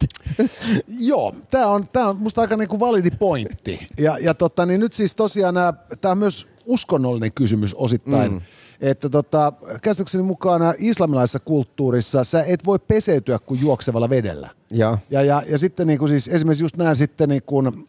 Joo, 1.10 1.36
tämä 1.52 1.68
on, 1.68 1.88
tää 1.88 2.08
on 2.08 2.18
musta 2.18 2.42
aika 2.42 2.58
niin 2.58 2.70
kuin 2.70 2.80
validi 2.80 3.12
pointti. 3.12 3.88
Ja, 4.00 4.18
ja 4.18 4.34
tota, 4.34 4.66
niin 4.66 4.80
nyt 4.80 4.94
siis 4.94 5.16
tosiaan 5.16 5.56
tämä 6.02 6.12
on 6.12 6.18
myös 6.18 6.48
uskonnollinen 6.66 7.34
kysymys 7.34 7.74
osittain. 7.74 8.32
Mm 8.32 8.42
että 8.82 9.10
tota, 9.10 9.54
käsitykseni 9.82 10.24
mukaan 10.24 10.62
islamilaisessa 10.78 11.40
kulttuurissa 11.40 12.24
sä 12.24 12.44
et 12.44 12.66
voi 12.66 12.80
peseytyä 12.80 13.40
kuin 13.40 13.62
juoksevalla 13.62 14.10
vedellä. 14.10 14.50
Ja. 14.72 14.98
Ja, 15.10 15.22
ja, 15.24 15.44
ja 15.50 15.58
sitten 15.58 15.88
niin 15.88 16.00
kuin 16.00 16.10
siis 16.10 16.28
esimerkiksi 16.28 16.64
just 16.64 16.78
nämä 16.78 16.96
sitten 16.96 17.30
niin 17.30 17.44
kuin 17.44 17.88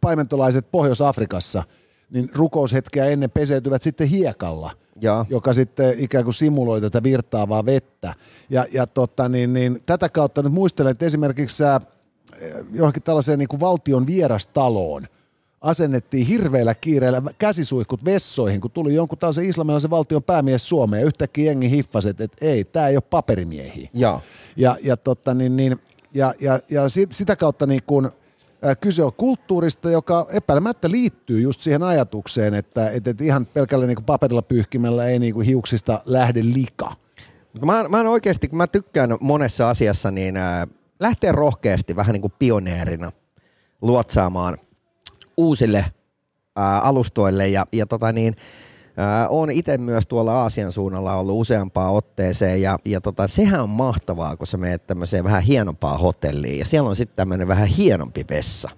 paimentolaiset 0.00 0.66
Pohjois-Afrikassa, 0.72 1.62
niin 2.10 2.30
rukoushetkeä 2.34 3.04
ennen 3.04 3.30
peseytyvät 3.30 3.82
sitten 3.82 4.08
hiekalla, 4.08 4.70
Ja. 5.00 5.24
joka 5.28 5.52
sitten 5.52 5.94
ikään 5.98 6.24
kuin 6.24 6.34
simuloi 6.34 6.80
tätä 6.80 7.02
virtaavaa 7.02 7.64
vettä. 7.66 8.14
Ja, 8.50 8.64
ja 8.72 8.86
tota, 8.86 9.28
niin, 9.28 9.52
niin, 9.52 9.82
tätä 9.86 10.08
kautta 10.08 10.42
nyt 10.42 10.52
muistelen, 10.52 10.90
että 10.90 11.06
esimerkiksi 11.06 11.56
sä 11.56 11.80
johonkin 12.72 13.02
tällaiseen 13.02 13.38
niin 13.38 13.48
kuin 13.48 13.60
valtion 13.60 14.06
vierastaloon 14.06 15.06
asennettiin 15.60 16.26
hirveällä 16.26 16.74
kiireellä 16.74 17.22
käsisuihkut 17.38 18.04
vessoihin, 18.04 18.60
kun 18.60 18.70
tuli 18.70 18.94
jonkun 18.94 19.18
tällaisen 19.18 19.44
islamilaisen 19.44 19.90
valtion 19.90 20.22
päämies 20.22 20.68
Suomeen 20.68 21.06
yhtäkkiä 21.06 21.44
jengi 21.44 21.70
hiffasi, 21.70 22.08
että, 22.08 22.24
että 22.24 22.46
ei, 22.46 22.64
tämä 22.64 22.88
ei 22.88 22.96
ole 22.96 23.02
paperimiehiä. 23.10 23.88
Ja. 23.94 24.20
Ja, 24.56 24.76
ja, 24.82 24.96
totta, 24.96 25.34
niin, 25.34 25.56
niin, 25.56 25.78
ja, 26.14 26.34
ja, 26.40 26.60
ja 26.70 26.88
sit, 26.88 27.12
sitä 27.12 27.36
kautta 27.36 27.66
niin 27.66 27.80
kun, 27.86 28.12
ää, 28.62 28.76
kyse 28.76 29.02
on 29.04 29.12
kulttuurista, 29.12 29.90
joka 29.90 30.26
epäilemättä 30.32 30.90
liittyy 30.90 31.40
just 31.40 31.60
siihen 31.60 31.82
ajatukseen, 31.82 32.54
että, 32.54 32.90
että, 32.90 33.10
että 33.10 33.24
ihan 33.24 33.46
pelkällä 33.46 33.86
niin 33.86 34.04
paperilla 34.06 34.42
pyyhkimällä 34.42 35.06
ei 35.06 35.18
niin 35.18 35.40
hiuksista 35.40 36.00
lähde 36.06 36.40
lika. 36.42 36.92
Mutta 37.52 37.66
Mä, 37.66 37.88
mä 37.88 38.10
oikeasti, 38.10 38.48
mä 38.52 38.66
tykkään 38.66 39.16
monessa 39.20 39.70
asiassa, 39.70 40.10
niin 40.10 40.36
äh, 40.36 40.66
lähteä 41.00 41.32
rohkeasti 41.32 41.96
vähän 41.96 42.12
niin 42.12 42.20
kuin 42.20 42.32
pioneerina 42.38 43.12
luotsaamaan 43.82 44.58
uusille 45.40 45.78
äh, 45.78 46.86
alustoille 46.86 47.48
ja, 47.48 47.66
ja 47.72 47.86
tota 47.86 48.12
niin, 48.12 48.36
on 49.28 49.50
itse 49.50 49.78
myös 49.78 50.06
tuolla 50.06 50.32
Aasian 50.32 50.72
suunnalla 50.72 51.14
ollut 51.14 51.40
useampaan 51.40 51.94
otteeseen 51.94 52.62
ja, 52.62 52.78
ja 52.84 53.00
tota, 53.00 53.28
sehän 53.28 53.60
on 53.60 53.70
mahtavaa, 53.70 54.36
kun 54.36 54.46
sä 54.46 54.56
menet 54.56 54.86
tämmöiseen 54.86 55.24
vähän 55.24 55.42
hienompaan 55.42 56.00
hotelliin 56.00 56.58
ja 56.58 56.64
siellä 56.64 56.90
on 56.90 56.96
sitten 56.96 57.16
tämmöinen 57.16 57.48
vähän 57.48 57.66
hienompi 57.66 58.24
vessa, 58.30 58.70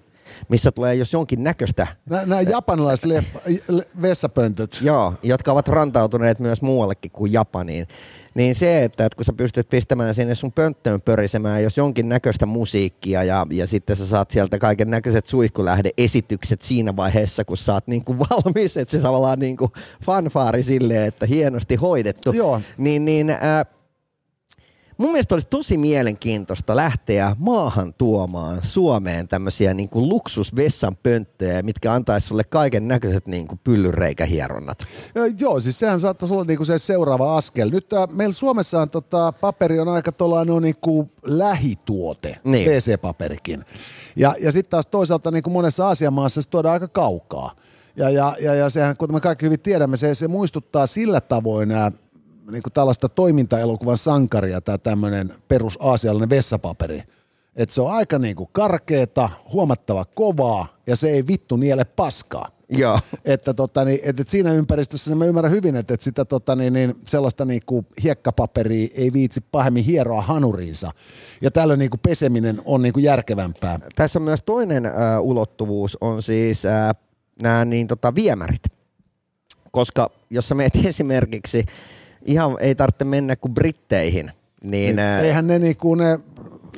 missä 0.49 0.71
tulee 0.71 0.95
jos 0.95 1.13
jonkin 1.13 1.43
näköistä 1.43 1.87
Nämä, 2.09 2.41
japanilaiset 2.41 3.05
leffa, 3.05 3.39
le- 3.67 3.85
vessapöntöt. 4.01 4.79
Joo, 4.81 5.13
jotka 5.23 5.51
ovat 5.51 5.67
rantautuneet 5.67 6.39
myös 6.39 6.61
muuallekin 6.61 7.11
kuin 7.11 7.33
Japaniin. 7.33 7.87
Niin 8.35 8.55
se, 8.55 8.83
että, 8.83 9.05
että 9.05 9.15
kun 9.15 9.25
sä 9.25 9.33
pystyt 9.33 9.69
pistämään 9.69 10.15
sinne 10.15 10.35
sun 10.35 10.51
pönttöön 10.51 11.01
pörisemään, 11.01 11.63
jos 11.63 11.77
jonkin 11.77 12.09
näköistä 12.09 12.45
musiikkia 12.45 13.23
ja, 13.23 13.47
ja 13.51 13.67
sitten 13.67 13.95
sä 13.95 14.05
saat 14.05 14.31
sieltä 14.31 14.59
kaiken 14.59 14.89
näköiset 14.89 15.25
suihkulähde-esitykset 15.25 16.61
siinä 16.61 16.95
vaiheessa, 16.95 17.45
kun 17.45 17.57
sä 17.57 17.73
oot 17.73 17.87
niin 17.87 18.05
kuin 18.05 18.19
valmis, 18.19 18.77
että 18.77 18.91
se 18.91 18.99
tavallaan 18.99 19.39
niin 19.39 19.57
kuin 19.57 19.71
fanfaari 20.05 20.63
silleen, 20.63 21.07
että 21.07 21.25
hienosti 21.25 21.75
hoidettu. 21.75 22.31
Joo. 22.31 22.61
Niin, 22.77 23.05
niin 23.05 23.29
äh, 23.29 23.39
mun 24.97 25.11
mielestä 25.11 25.35
olisi 25.35 25.47
tosi 25.47 25.77
mielenkiintoista 25.77 26.75
lähteä 26.75 27.35
maahan 27.39 27.93
tuomaan 27.93 28.59
Suomeen 28.61 29.27
tämmöisiä 29.27 29.73
niin 29.73 29.89
kuin 29.89 30.09
luksusvessanpönttöjä, 30.09 31.61
mitkä 31.63 31.93
antaisi 31.93 32.27
sulle 32.27 32.43
kaiken 32.43 32.87
näköiset 32.87 33.27
niin 33.27 33.47
kuin 33.47 33.59
pyllyreikähieronnat. 33.63 34.77
Ö, 35.17 35.31
Joo, 35.39 35.59
siis 35.59 35.79
sehän 35.79 35.99
saattaisi 35.99 36.33
olla 36.33 36.43
niinku 36.43 36.65
se 36.65 36.77
seuraava 36.77 37.37
askel. 37.37 37.69
Nyt 37.69 37.93
äh, 37.93 38.07
meillä 38.11 38.33
Suomessa 38.33 38.81
on 38.81 38.89
tota, 38.89 39.31
paperi 39.31 39.79
on 39.79 39.87
aika 39.89 40.11
tuollainen 40.11 40.61
niinku 40.61 41.09
lähituote, 41.25 42.37
Niin. 42.43 42.69
PC-paperikin. 42.69 43.65
Ja, 44.15 44.35
ja 44.41 44.51
sitten 44.51 44.69
taas 44.69 44.85
toisaalta 44.87 45.31
niinku 45.31 45.49
monessa 45.49 45.87
Aasian 45.87 46.13
maassa 46.13 46.41
se 46.41 46.49
tuodaan 46.49 46.73
aika 46.73 46.87
kaukaa. 46.87 47.55
Ja, 47.95 48.09
ja, 48.09 48.35
ja, 48.39 48.55
ja 48.55 48.69
sehän, 48.69 48.97
kuten 48.97 49.15
me 49.15 49.19
kaikki 49.21 49.45
hyvin 49.45 49.59
tiedämme, 49.59 49.97
se, 49.97 50.15
se 50.15 50.27
muistuttaa 50.27 50.87
sillä 50.87 51.21
tavoin 51.21 51.71
ää, 51.71 51.91
niinku 52.51 52.69
tällaista 52.69 53.09
toimintaelokuvan 53.09 53.97
sankaria, 53.97 54.61
tämä 54.61 54.77
tämmöinen 54.77 55.33
perusaasiallinen 55.47 56.29
vessapaperi. 56.29 57.03
Että 57.55 57.75
se 57.75 57.81
on 57.81 57.91
aika 57.91 58.19
niinku 58.19 58.49
karkeeta, 58.51 59.29
huomattava 59.53 60.05
kovaa 60.05 60.67
ja 60.87 60.95
se 60.95 61.09
ei 61.09 61.27
vittu 61.27 61.57
niele 61.57 61.85
paskaa 61.85 62.47
Joo. 62.69 62.99
että, 63.25 63.53
tota, 63.53 63.85
niin, 63.85 63.99
että, 64.03 64.21
että 64.21 64.31
siinä 64.31 64.53
ympäristössä 64.53 65.11
niin 65.11 65.17
mä 65.17 65.25
ymmärrän 65.25 65.51
hyvin, 65.51 65.75
että, 65.75 65.93
että 65.93 66.03
sitä 66.03 66.25
tota, 66.25 66.55
niin, 66.55 66.73
niin, 66.73 66.95
sellaista 67.07 67.45
niin 67.45 67.61
kuin 67.65 67.85
hiekkapaperia 68.03 68.89
ei 68.95 69.13
viitsi 69.13 69.41
pahemmin 69.51 69.83
hieroa 69.83 70.21
hanuriinsa. 70.21 70.91
Ja 71.41 71.51
tällöin 71.51 71.79
niin 71.79 71.89
kuin 71.89 71.99
peseminen 71.99 72.61
on 72.65 72.81
niin 72.81 72.93
kuin 72.93 73.03
järkevämpää. 73.03 73.79
Tässä 73.95 74.19
on 74.19 74.23
myös 74.23 74.39
toinen 74.45 74.85
äh, 74.85 74.93
ulottuvuus, 75.21 75.97
on 76.01 76.23
siis 76.23 76.65
äh, 76.65 76.95
nämä 77.41 77.65
niin, 77.65 77.87
tota, 77.87 78.15
viemärit. 78.15 78.63
Koska 79.71 80.09
jos 80.29 80.49
sä 80.49 80.55
meet 80.55 80.75
esimerkiksi, 80.85 81.65
ihan 82.25 82.57
ei 82.59 82.75
tarvitse 82.75 83.05
mennä 83.05 83.35
kuin 83.35 83.53
Britteihin, 83.53 84.31
niin 84.63 84.99
äh, 84.99 85.23
Eihän 85.23 85.47
ne, 85.47 85.59
niin 85.59 85.77
kuin, 85.77 85.99
ne, 85.99 86.19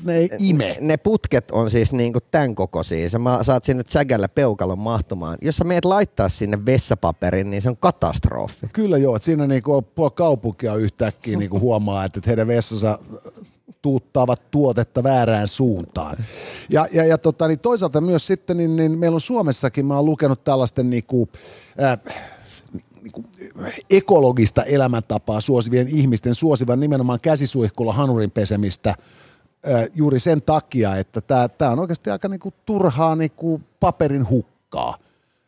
ne 0.03 0.15
ei 0.15 0.29
ime. 0.39 0.77
ne 0.81 0.97
putket 0.97 1.51
on 1.51 1.71
siis 1.71 1.93
niin 1.93 2.13
kuin 2.13 2.23
tämän 2.31 2.55
kokoisia. 2.55 3.09
Sä 3.09 3.19
saat 3.41 3.63
sinne 3.63 3.83
sägällä 3.87 4.29
peukalon 4.29 4.79
mahtumaan. 4.79 5.37
Jos 5.41 5.57
sä 5.57 5.63
meet 5.63 5.85
laittaa 5.85 6.29
sinne 6.29 6.65
vessapaperin, 6.65 7.49
niin 7.49 7.61
se 7.61 7.69
on 7.69 7.77
katastrofi. 7.77 8.67
Kyllä 8.73 8.97
joo, 8.97 9.15
että 9.15 9.25
siinä 9.25 9.47
niin 9.47 9.63
kuin 9.63 9.85
puoli 9.85 10.11
kaupunkia 10.15 10.75
yhtäkkiä 10.75 11.37
niin 11.37 11.49
kuin 11.49 11.61
huomaa, 11.61 12.05
että 12.05 12.21
heidän 12.27 12.47
vessansa 12.47 12.99
tuuttaavat 13.81 14.51
tuotetta 14.51 15.03
väärään 15.03 15.47
suuntaan. 15.47 16.17
Ja, 16.69 16.87
ja, 16.91 17.05
ja 17.05 17.17
tota, 17.17 17.47
niin 17.47 17.59
toisaalta 17.59 18.01
myös 18.01 18.27
sitten, 18.27 18.57
niin, 18.57 18.75
niin 18.75 18.97
meillä 18.97 19.15
on 19.15 19.21
Suomessakin, 19.21 19.85
mä 19.85 19.95
oon 19.95 20.05
lukenut 20.05 20.43
tällaisten 20.43 20.89
niin 20.89 21.03
kuin, 21.03 21.29
äh, 21.83 21.97
niin 22.07 22.15
ekologista 23.89 24.63
elämäntapaa 24.63 25.41
suosivien 25.41 25.87
ihmisten 25.87 26.35
suosivan 26.35 26.79
nimenomaan 26.79 27.19
käsisuihkulla 27.21 27.93
hanurin 27.93 28.31
pesemistä 28.31 28.95
juuri 29.95 30.19
sen 30.19 30.41
takia, 30.41 30.97
että 30.97 31.21
tämä 31.57 31.71
on 31.71 31.79
oikeasti 31.79 32.09
aika 32.09 32.27
niinku 32.27 32.53
turhaa 32.65 33.15
niinku 33.15 33.61
paperin 33.79 34.29
hukkaa. 34.29 34.97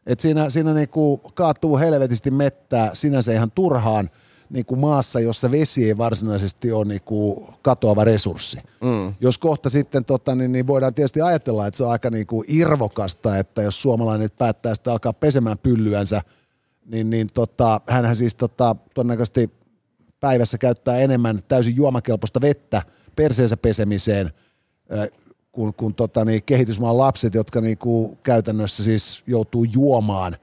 Et 0.05 0.19
siinä 0.19 0.49
siinä 0.49 0.73
niinku 0.73 1.17
kaatuu 1.17 1.77
helvetisti 1.77 2.31
mettää 2.31 2.91
sinänsä 2.93 3.33
ihan 3.33 3.51
turhaan 3.51 4.09
niinku 4.49 4.75
maassa, 4.75 5.19
jossa 5.19 5.51
vesi 5.51 5.85
ei 5.85 5.97
varsinaisesti 5.97 6.71
ole 6.71 6.85
niinku 6.85 7.47
katoava 7.61 8.03
resurssi. 8.03 8.57
Mm. 8.83 9.13
Jos 9.21 9.37
kohta 9.37 9.69
sitten 9.69 10.05
tota, 10.05 10.35
niin, 10.35 10.51
niin 10.51 10.67
voidaan 10.67 10.93
tietysti 10.93 11.21
ajatella, 11.21 11.67
että 11.67 11.77
se 11.77 11.83
on 11.83 11.91
aika 11.91 12.09
niinku 12.09 12.43
irvokasta, 12.47 13.37
että 13.37 13.61
jos 13.61 13.81
suomalainen 13.81 14.29
päättää 14.37 14.75
sitten 14.75 14.93
alkaa 14.93 15.13
pesemään 15.13 15.57
pyllyänsä, 15.57 16.21
niin, 16.88 17.10
niin 17.10 17.27
tota, 17.34 17.82
hänhän 17.89 18.15
siis 18.15 18.36
tota, 18.36 18.75
todennäköisesti 18.94 19.51
päivässä 20.20 20.58
käyttää 20.58 20.98
enemmän 20.98 21.39
täysin 21.48 21.75
juomakelpoista 21.75 22.41
vettä 22.41 22.82
perseensä 23.15 23.58
pesemiseen 23.58 24.32
kuin, 25.51 25.74
kuin 25.74 25.96
tota, 25.96 26.25
niin 26.25 26.44
kehitysmaan 26.44 26.98
lapset, 26.98 27.34
jotka 27.34 27.62
niinku 27.62 28.17
käytännössä 28.24 28.84
siis 28.84 29.24
joutuu 29.27 29.63
juomaan 29.63 30.38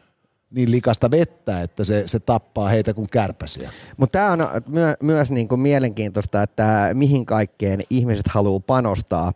niin 0.51 0.71
likasta 0.71 1.11
vettä, 1.11 1.63
että 1.63 1.85
se, 1.85 2.03
se 2.07 2.21
tappaa 2.21 2.69
heitä 2.69 2.95
kuin 2.95 3.09
kärpäsiä. 3.11 3.71
Mutta 3.97 4.19
tämä 4.19 4.33
on 4.33 4.39
myö- 4.67 4.97
myös 5.03 5.31
niinku 5.31 5.57
mielenkiintoista, 5.57 6.43
että 6.43 6.91
mihin 6.95 7.27
kaikkeen 7.27 7.81
ihmiset 7.91 8.29
haluaa 8.29 8.61
panostaa. 8.61 9.33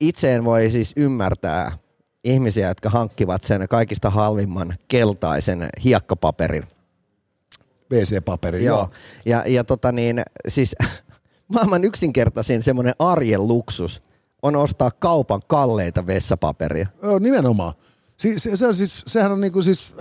Itse 0.00 0.34
en 0.34 0.44
voi 0.44 0.70
siis 0.70 0.92
ymmärtää 0.96 1.78
ihmisiä, 2.24 2.68
jotka 2.68 2.90
hankkivat 2.90 3.42
sen 3.42 3.68
kaikista 3.68 4.10
halvimman 4.10 4.74
keltaisen 4.88 5.68
hiekkapaperin. 5.84 6.64
WC-paperi, 7.92 8.64
joo. 8.64 8.78
Joo. 8.78 8.88
Ja, 9.24 9.44
ja 9.46 9.64
tota 9.64 9.92
niin, 9.92 10.22
siis 10.48 10.76
maailman 11.54 11.84
yksinkertaisin 11.84 12.62
semmoinen 12.62 12.94
arjen 12.98 13.48
luksus 13.48 14.02
on 14.42 14.56
ostaa 14.56 14.90
kaupan 14.90 15.42
kalleita 15.46 16.06
vessapaperia. 16.06 16.86
Joo, 17.02 17.18
nimenomaan. 17.18 17.74
Si, 18.16 18.38
se, 18.38 18.56
se 18.56 18.66
on 18.66 18.74
siis, 18.74 19.02
sehän 19.06 19.32
on 19.32 19.40
niinku 19.40 19.62
siis 19.62 19.94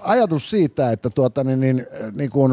ajatus 0.00 0.50
siitä, 0.50 0.90
että 0.90 1.10
tuota, 1.10 1.44
niin, 1.44 1.60
niin, 1.60 1.86
niin 2.12 2.30
kuin, 2.30 2.52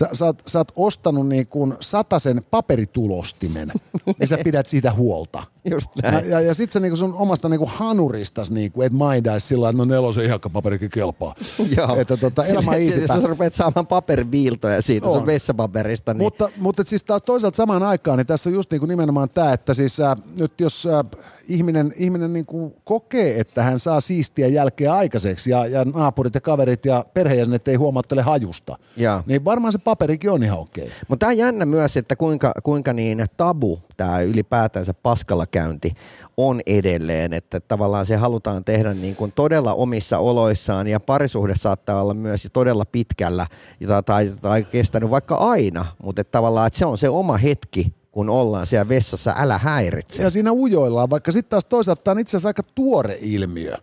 sä, 0.00 0.08
sä, 0.12 0.24
oot, 0.24 0.42
sä 0.46 0.58
oot 0.58 0.72
ostanut 0.76 1.28
niin 1.28 1.46
kuin 1.46 1.74
sataisen 1.80 2.42
paperitulostimen, 2.50 3.72
ja 4.20 4.26
sä 4.30 4.38
pidät 4.44 4.68
siitä 4.68 4.92
huolta. 4.92 5.42
Just 5.70 5.90
Ja, 6.02 6.10
näin. 6.10 6.30
ja, 6.30 6.40
ja 6.40 6.54
sit 6.54 6.72
sä 6.72 6.80
niinku 6.80 6.96
sun 6.96 7.14
omasta 7.14 7.48
niinku 7.48 7.70
hanuristas 7.74 8.50
niinku, 8.50 8.82
et 8.82 8.92
maindaisi 8.92 9.46
sillä 9.46 9.68
että 9.68 9.76
no 9.76 9.84
nelosen 9.84 10.24
hihakkapaperikin 10.24 10.90
kelpaa. 10.90 11.34
Joo. 11.76 11.96
Että 11.96 12.16
tota, 12.16 12.44
elämä 12.44 12.70
on. 12.70 12.86
Jos 12.86 13.22
sä 13.22 13.28
rupeat 13.28 13.54
saamaan 13.54 13.86
paperiviiltoja 13.86 14.82
siitä 14.82 15.06
On. 15.06 15.12
sun 15.12 15.26
vessapaperista, 15.26 16.14
niin 16.14 16.22
Mutta, 16.22 16.48
mutta 16.56 16.82
et 16.82 16.88
siis 16.88 17.04
taas 17.04 17.22
toisaalta 17.22 17.56
samaan 17.56 17.82
aikaan, 17.82 18.18
niin 18.18 18.26
tässä 18.26 18.50
on 18.50 18.54
just 18.54 18.70
niinku 18.70 18.86
nimenomaan 18.86 19.28
tämä, 19.34 19.52
että 19.52 19.74
siis 19.74 20.00
äh, 20.00 20.16
nyt 20.38 20.60
jos 20.60 20.86
äh, 20.86 21.20
ihminen, 21.48 21.92
ihminen 21.96 22.32
niinku 22.32 22.76
kokee, 22.84 23.40
että 23.40 23.62
hän 23.62 23.78
saa 23.78 24.00
siistiä 24.00 24.48
jälkeä 24.48 24.94
aikaiseksi 24.94 25.50
ja, 25.50 25.66
ja 25.66 25.84
naapurit 25.84 26.34
ja 26.34 26.40
kaverit 26.40 26.84
ja 26.84 27.04
perheenjäsenet 27.14 27.68
ei 27.68 27.74
huomauttele 27.74 28.22
hajusta, 28.22 28.78
Joo. 28.96 29.22
niin 29.26 29.44
varmaan 29.44 29.72
se 29.72 29.78
paperikin 29.90 30.30
on 30.30 30.42
ihan 30.42 30.58
okei. 30.58 30.84
Okay. 30.84 30.96
Mutta 31.08 31.26
tämä 31.26 31.30
on 31.30 31.38
jännä 31.38 31.66
myös, 31.66 31.96
että 31.96 32.16
kuinka, 32.16 32.52
kuinka 32.62 32.92
niin 32.92 33.24
tabu 33.36 33.78
tämä 33.96 34.20
ylipäätänsä 34.20 34.94
paskalla 34.94 35.46
käynti 35.46 35.92
on 36.36 36.60
edelleen, 36.66 37.32
että 37.32 37.60
tavallaan 37.60 38.06
se 38.06 38.16
halutaan 38.16 38.64
tehdä 38.64 38.94
niin 38.94 39.16
kuin 39.16 39.32
todella 39.32 39.74
omissa 39.74 40.18
oloissaan 40.18 40.86
ja 40.86 41.00
parisuhde 41.00 41.54
saattaa 41.56 42.02
olla 42.02 42.14
myös 42.14 42.48
todella 42.52 42.84
pitkällä 42.84 43.46
tai, 43.86 44.02
tai, 44.02 44.32
tai 44.40 44.64
kestänyt 44.64 45.10
vaikka 45.10 45.34
aina, 45.34 45.86
mutta 46.02 46.20
että 46.20 46.32
tavallaan 46.32 46.66
että 46.66 46.78
se 46.78 46.86
on 46.86 46.98
se 46.98 47.08
oma 47.08 47.36
hetki, 47.36 47.94
kun 48.12 48.30
ollaan 48.30 48.66
siellä 48.66 48.88
vessassa, 48.88 49.34
älä 49.36 49.58
häiritse. 49.58 50.22
Ja 50.22 50.30
siinä 50.30 50.52
ujoillaan, 50.52 51.10
vaikka 51.10 51.32
sitten 51.32 51.50
taas 51.50 51.64
toisaalta 51.64 52.02
tämä 52.02 52.12
on 52.12 52.18
itse 52.18 52.30
asiassa 52.30 52.48
aika 52.48 52.62
tuore 52.74 53.18
ilmiö. 53.20 53.76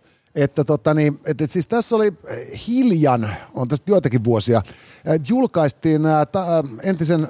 Että 0.44 0.64
tota 0.64 0.94
niin, 0.94 1.20
et, 1.26 1.40
et 1.40 1.50
siis 1.50 1.66
tässä 1.66 1.96
oli 1.96 2.12
hiljan, 2.68 3.30
on 3.54 3.68
tästä 3.68 3.92
joitakin 3.92 4.24
vuosia, 4.24 4.62
julkaistiin 5.28 6.06
ää, 6.06 6.26
ta, 6.26 6.64
entisen 6.82 7.28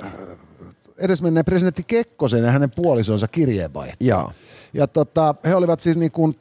edesmenneen 0.99 1.45
presidentti 1.45 1.83
Kekkosen 1.87 2.45
ja 2.45 2.51
hänen 2.51 2.71
puolisonsa 2.77 3.29
kirjeenvaihto. 3.29 4.05
Joo. 4.05 4.33
Ja 4.75 4.87
tota, 4.87 5.35
he 5.45 5.55
olivat 5.55 5.81
siis 5.81 5.97
niin 5.97 6.13
kuin, 6.13 6.37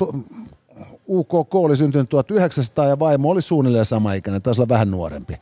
UKK 1.07 1.55
oli 1.55 1.75
syntynyt 1.75 2.09
1900 2.09 2.85
ja 2.85 2.99
vaimo 2.99 3.29
oli 3.29 3.41
suunnilleen 3.41 3.85
sama 3.85 4.13
ikäinen, 4.13 4.41
taisi 4.41 4.61
olla 4.61 4.69
vähän 4.69 4.91
nuorempi. 4.91 5.33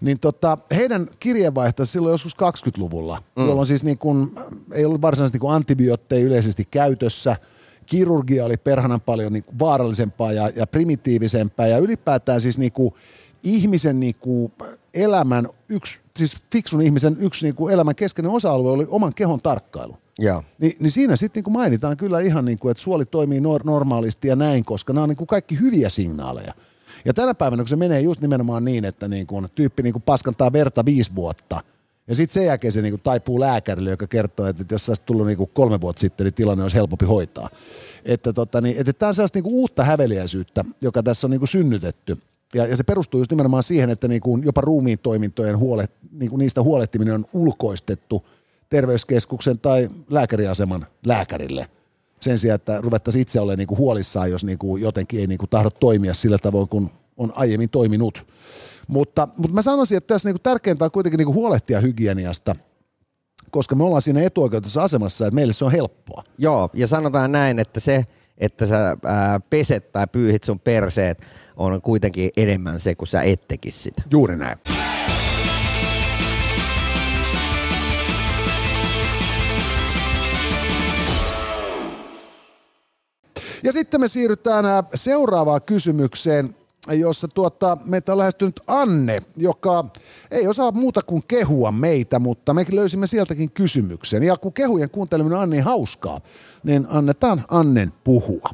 Niin 0.00 0.20
tota, 0.20 0.58
heidän 0.74 1.08
kirjeenvaihtonsa 1.20 1.92
silloin 1.92 2.12
joskus 2.12 2.36
20-luvulla, 2.36 3.22
mm. 3.36 3.46
jolloin 3.46 3.66
siis 3.66 3.84
niin 3.84 3.98
kuin, 3.98 4.30
ei 4.72 4.84
ollut 4.84 5.02
varsinaisesti 5.02 5.38
niin 5.38 5.52
antibiootteja 5.52 6.26
yleisesti 6.26 6.64
käytössä, 6.70 7.36
kirurgia 7.86 8.44
oli 8.44 8.56
perhanan 8.56 9.00
paljon 9.00 9.32
niin 9.32 9.44
kuin 9.44 9.58
vaarallisempaa 9.58 10.32
ja, 10.32 10.50
ja 10.56 10.66
primitiivisempää 10.66 11.66
ja 11.66 11.78
ylipäätään 11.78 12.40
siis 12.40 12.58
niin 12.58 12.72
kuin 12.72 12.94
ihmisen 13.44 14.00
niin 14.00 14.14
kuin 14.20 14.52
elämän 14.94 15.48
yksi, 15.68 16.00
siis 16.16 16.36
fiksun 16.52 16.82
ihmisen 16.82 17.16
yksi 17.20 17.46
niin 17.46 17.54
kuin 17.54 17.74
elämän 17.74 17.94
keskeinen 17.94 18.32
osa-alue 18.32 18.70
oli 18.70 18.86
oman 18.88 19.14
kehon 19.14 19.40
tarkkailu. 19.40 19.96
Ni, 20.58 20.76
niin 20.80 20.90
siinä 20.90 21.16
sitten 21.16 21.38
niinku 21.40 21.50
mainitaan 21.50 21.96
kyllä 21.96 22.20
ihan, 22.20 22.44
niinku, 22.44 22.68
että 22.68 22.82
suoli 22.82 23.04
toimii 23.04 23.40
nor- 23.40 23.64
normaalisti 23.64 24.28
ja 24.28 24.36
näin, 24.36 24.64
koska 24.64 24.92
nämä 24.92 25.02
on 25.02 25.08
niinku 25.08 25.26
kaikki 25.26 25.60
hyviä 25.60 25.88
signaaleja. 25.88 26.54
Ja 27.04 27.14
tänä 27.14 27.34
päivänä, 27.34 27.62
kun 27.62 27.68
se 27.68 27.76
menee 27.76 28.00
just 28.00 28.20
nimenomaan 28.20 28.64
niin, 28.64 28.84
että 28.84 29.08
niinku, 29.08 29.44
tyyppi 29.54 29.82
niinku 29.82 30.00
paskantaa 30.00 30.52
verta 30.52 30.84
viisi 30.84 31.14
vuotta, 31.14 31.60
ja 32.08 32.14
sitten 32.14 32.34
sen 32.34 32.46
jälkeen 32.46 32.72
se 32.72 32.82
niinku 32.82 32.98
taipuu 32.98 33.40
lääkärille, 33.40 33.90
joka 33.90 34.06
kertoo, 34.06 34.46
että 34.46 34.64
jos 34.70 34.86
sä 34.86 34.90
olisit 34.90 35.06
tullut 35.06 35.26
niinku 35.26 35.46
kolme 35.46 35.80
vuotta 35.80 36.00
sitten, 36.00 36.24
niin 36.24 36.34
tilanne 36.34 36.62
olisi 36.62 36.76
helpompi 36.76 37.04
hoitaa. 37.04 37.48
Että 38.04 38.32
tota, 38.32 38.60
niin, 38.60 38.76
että 38.78 38.92
tämä 38.92 39.08
on 39.08 39.14
sellaista 39.14 39.36
niinku 39.36 39.60
uutta 39.60 39.84
häveliäisyyttä, 39.84 40.64
joka 40.80 41.02
tässä 41.02 41.26
on 41.26 41.30
niinku 41.30 41.46
synnytetty. 41.46 42.18
Ja, 42.54 42.66
ja 42.66 42.76
se 42.76 42.84
perustuu 42.84 43.20
just 43.20 43.30
nimenomaan 43.30 43.62
siihen, 43.62 43.90
että 43.90 44.08
niinku 44.08 44.38
jopa 44.44 44.60
ruumiin 44.60 44.98
toimintojen 44.98 45.58
huolet, 45.58 45.90
niinku 46.12 46.36
niistä 46.36 46.62
huolehtiminen 46.62 47.14
on 47.14 47.26
ulkoistettu– 47.32 48.24
terveyskeskuksen 48.70 49.58
tai 49.58 49.88
lääkäriaseman 50.10 50.86
lääkärille 51.06 51.66
sen 52.20 52.38
sijaan, 52.38 52.54
että 52.54 52.80
ruvettaisiin 52.80 53.22
itse 53.22 53.40
olemaan 53.40 53.58
niin 53.58 53.66
kuin 53.66 53.78
huolissaan, 53.78 54.30
jos 54.30 54.44
niin 54.44 54.58
kuin 54.58 54.82
jotenkin 54.82 55.20
ei 55.20 55.26
niin 55.26 55.38
kuin 55.38 55.50
tahdo 55.50 55.70
toimia 55.70 56.14
sillä 56.14 56.38
tavoin, 56.38 56.68
kun 56.68 56.90
on 57.16 57.32
aiemmin 57.36 57.70
toiminut. 57.70 58.26
Mutta, 58.88 59.28
mutta 59.36 59.54
mä 59.54 59.62
sanoisin, 59.62 59.96
että 59.96 60.14
tässä 60.14 60.28
niin 60.28 60.34
kuin 60.34 60.42
tärkeintä 60.42 60.84
on 60.84 60.90
kuitenkin 60.90 61.18
niin 61.18 61.26
kuin 61.26 61.34
huolehtia 61.34 61.80
hygieniasta, 61.80 62.56
koska 63.50 63.74
me 63.74 63.84
ollaan 63.84 64.02
siinä 64.02 64.22
etuoikeutussa 64.22 64.82
asemassa, 64.82 65.26
että 65.26 65.34
meille 65.34 65.52
se 65.52 65.64
on 65.64 65.72
helppoa. 65.72 66.24
Joo, 66.38 66.70
ja 66.74 66.86
sanotaan 66.86 67.32
näin, 67.32 67.58
että 67.58 67.80
se, 67.80 68.04
että 68.38 68.66
sä 68.66 68.96
ää, 69.04 69.40
peset 69.40 69.92
tai 69.92 70.06
pyyhit 70.06 70.44
sun 70.44 70.60
perseet, 70.60 71.22
on 71.56 71.82
kuitenkin 71.82 72.30
enemmän 72.36 72.80
se, 72.80 72.94
kun 72.94 73.06
sä 73.06 73.22
et 73.22 73.48
tekisi 73.48 73.82
sitä. 73.82 74.02
Juuri 74.10 74.36
näin. 74.36 74.58
Ja 83.62 83.72
sitten 83.72 84.00
me 84.00 84.08
siirrytään 84.08 84.64
seuraavaan 84.94 85.62
kysymykseen, 85.62 86.55
jossa 86.92 87.28
tuota, 87.28 87.78
meitä 87.84 88.12
on 88.12 88.18
lähestynyt 88.18 88.60
Anne, 88.66 89.18
joka 89.36 89.84
ei 90.30 90.46
osaa 90.46 90.72
muuta 90.72 91.02
kuin 91.02 91.22
kehua 91.28 91.72
meitä, 91.72 92.18
mutta 92.18 92.54
me 92.54 92.64
löysimme 92.72 93.06
sieltäkin 93.06 93.50
kysymyksen. 93.50 94.22
Ja 94.22 94.36
kun 94.36 94.52
kehujen 94.52 94.90
kuunteleminen 94.90 95.38
on 95.38 95.50
niin 95.50 95.64
hauskaa, 95.64 96.20
niin 96.62 96.86
annetaan 96.90 97.44
Annen 97.50 97.92
puhua. 98.04 98.50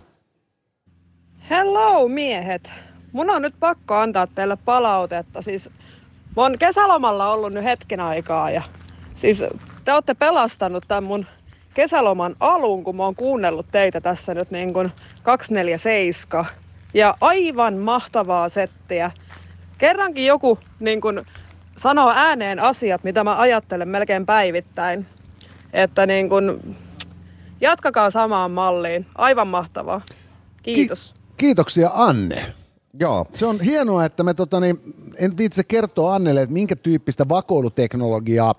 Hello 1.51 2.09
miehet. 2.09 2.71
Mun 3.13 3.31
on 3.31 3.43
nyt 3.43 3.55
pakko 3.61 3.95
antaa 3.95 4.27
teille 4.27 4.57
palautetta. 4.57 5.43
Siis 5.43 5.71
mä 6.37 6.43
oon 6.43 6.59
kesälomalla 6.59 7.31
ollut 7.31 7.53
nyt 7.53 7.65
hetken 7.65 8.01
aikaa 8.01 8.51
ja 8.51 8.63
siis 9.15 9.45
te 9.85 9.93
olette 9.93 10.15
pelastanut 10.15 10.85
tämän 10.89 11.05
mun 11.05 11.27
kesäloman 11.75 12.37
alun, 12.41 12.85
kun 12.85 12.97
mä 12.97 13.05
oon 13.05 13.15
kuunnellut 13.15 13.67
teitä 13.73 14.01
tässä 14.01 14.35
nyt 14.35 14.51
niin 14.51 14.73
kuin 14.73 14.93
247. 15.23 16.62
Ja 16.95 17.17
aivan 17.21 17.75
mahtavaa 17.75 18.49
settiä. 18.49 19.11
Kerrankin 19.79 20.27
joku 20.27 20.59
niin 20.81 21.01
kuin 21.01 21.21
sanoo 21.79 22.13
ääneen 22.17 22.61
asiat, 22.61 23.05
mitä 23.05 23.25
mä 23.25 23.41
ajattelen 23.41 23.89
melkein 23.89 24.27
päivittäin. 24.27 25.07
Että 25.73 26.07
niin 26.07 26.29
kuin, 26.29 26.77
jatkakaa 27.61 28.11
samaan 28.11 28.51
malliin. 28.51 29.07
Aivan 29.15 29.49
mahtavaa. 29.49 30.01
Kiitos. 30.63 31.13
Ki- 31.13 31.21
kiitoksia 31.37 31.91
Anne. 31.95 32.45
Joo. 33.01 33.27
Se 33.35 33.47
on 33.47 33.61
hienoa, 33.61 34.05
että 34.05 34.23
me 34.23 34.35
tota, 34.35 34.61
niin, 34.61 34.81
en 35.19 35.37
viitse 35.37 35.65
kertoa 35.65 36.15
Annelle, 36.15 36.43
että 36.43 36.53
minkä 36.53 36.77
tyyppistä 36.77 37.29
vakoiluteknologiaa 37.29 38.55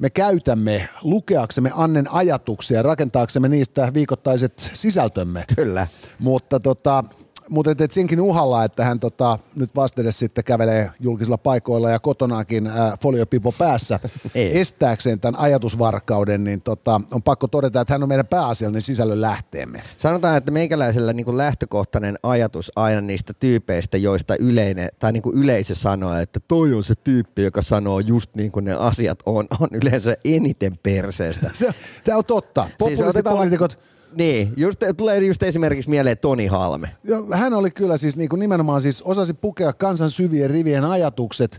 me 0.00 0.10
käytämme 0.10 0.88
lukeaksemme 1.02 1.70
Annen 1.74 2.12
ajatuksia, 2.12 2.82
rakentaaksemme 2.82 3.48
niistä 3.48 3.94
viikoittaiset 3.94 4.70
sisältömme. 4.72 5.44
Kyllä. 5.56 5.86
Mutta 6.18 6.60
tota, 6.60 7.04
mutta 7.50 7.70
et, 7.70 7.80
et 7.80 7.92
senkin 7.92 8.20
uhalla, 8.20 8.64
että 8.64 8.84
hän 8.84 9.00
tota, 9.00 9.38
nyt 9.56 9.76
vastedes 9.76 10.18
sitten 10.18 10.44
kävelee 10.44 10.90
julkisilla 11.00 11.38
paikoilla 11.38 11.90
ja 11.90 11.98
kotonaakin 11.98 12.66
äh, 12.66 12.74
foliopipo 13.00 13.52
päässä 13.52 14.00
Ei. 14.34 14.58
estääkseen 14.60 15.20
tämän 15.20 15.40
ajatusvarkauden, 15.40 16.44
niin 16.44 16.62
tota, 16.62 17.00
on 17.10 17.22
pakko 17.22 17.48
todeta, 17.48 17.80
että 17.80 17.94
hän 17.94 18.02
on 18.02 18.08
meidän 18.08 18.26
pääasiallinen 18.26 18.82
sisällön 18.82 19.20
lähteemme. 19.20 19.82
Sanotaan, 19.96 20.36
että 20.36 20.52
meikäläisellä 20.52 21.12
niin 21.12 21.24
kuin 21.24 21.36
lähtökohtainen 21.36 22.18
ajatus 22.22 22.72
aina 22.76 23.00
niistä 23.00 23.32
tyypeistä, 23.34 23.96
joista 23.96 24.34
yleinen, 24.38 24.88
tai 24.98 25.12
niin 25.12 25.22
kuin 25.22 25.36
yleisö 25.36 25.74
sanoo, 25.74 26.14
että 26.14 26.40
toi 26.48 26.74
on 26.74 26.84
se 26.84 26.94
tyyppi, 26.94 27.42
joka 27.42 27.62
sanoo 27.62 28.00
just 28.00 28.34
niin 28.34 28.52
kuin 28.52 28.64
ne 28.64 28.74
asiat 28.74 29.18
on, 29.26 29.46
on 29.60 29.68
yleensä 29.72 30.16
eniten 30.24 30.78
perseestä. 30.82 31.50
Se, 31.54 31.74
tämä 32.04 32.18
on 32.18 32.24
totta. 32.24 32.62
Siis 32.64 32.74
Populistipoliitikot... 32.78 33.72
otetaan- 33.72 33.97
Niin, 34.16 34.52
just, 34.56 34.80
tulee 34.96 35.18
just 35.18 35.42
esimerkiksi 35.42 35.90
mieleen 35.90 36.18
Toni 36.18 36.46
Halme. 36.46 36.90
Hän 37.32 37.54
oli 37.54 37.70
kyllä 37.70 37.96
siis 37.96 38.16
niin 38.16 38.28
kuin 38.28 38.40
nimenomaan 38.40 38.82
siis 38.82 39.02
osasi 39.02 39.34
pukea 39.34 39.72
kansan 39.72 40.10
syvien 40.10 40.50
rivien 40.50 40.84
ajatukset 40.84 41.52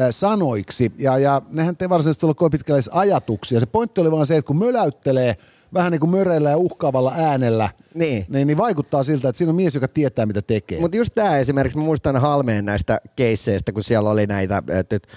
äh, 0.00 0.08
sanoiksi 0.10 0.92
ja, 0.98 1.18
ja 1.18 1.42
nehän 1.52 1.74
ei 1.80 1.88
varsinaisesti 1.88 2.26
ollut 2.26 2.36
kovin 2.36 2.50
pitkälle 2.50 2.80
ajatuksia. 2.90 3.60
Se 3.60 3.66
pointti 3.66 4.00
oli 4.00 4.10
vaan 4.10 4.26
se, 4.26 4.36
että 4.36 4.46
kun 4.46 4.58
möläyttelee 4.58 5.36
vähän 5.74 5.92
niin 5.92 6.00
kuin 6.00 6.10
möreillä 6.10 6.50
ja 6.50 6.56
uhkaavalla 6.56 7.12
äänellä, 7.16 7.70
Niin. 7.94 8.26
niin, 8.28 8.46
niin 8.46 8.56
vaikuttaa 8.56 9.02
siltä, 9.02 9.28
että 9.28 9.38
siinä 9.38 9.50
on 9.50 9.56
mies, 9.56 9.74
joka 9.74 9.88
tietää 9.88 10.26
mitä 10.26 10.42
tekee. 10.42 10.80
Mutta 10.80 10.96
just 10.96 11.12
tämä 11.14 11.38
esimerkiksi, 11.38 11.78
mä 11.78 11.84
muistan 11.84 12.16
Halmeen 12.16 12.64
näistä 12.64 13.00
keisseistä, 13.16 13.72
kun 13.72 13.82
siellä 13.84 14.10
oli 14.10 14.26
näitä, 14.26 14.62
että 14.68 14.96
et, 14.96 15.08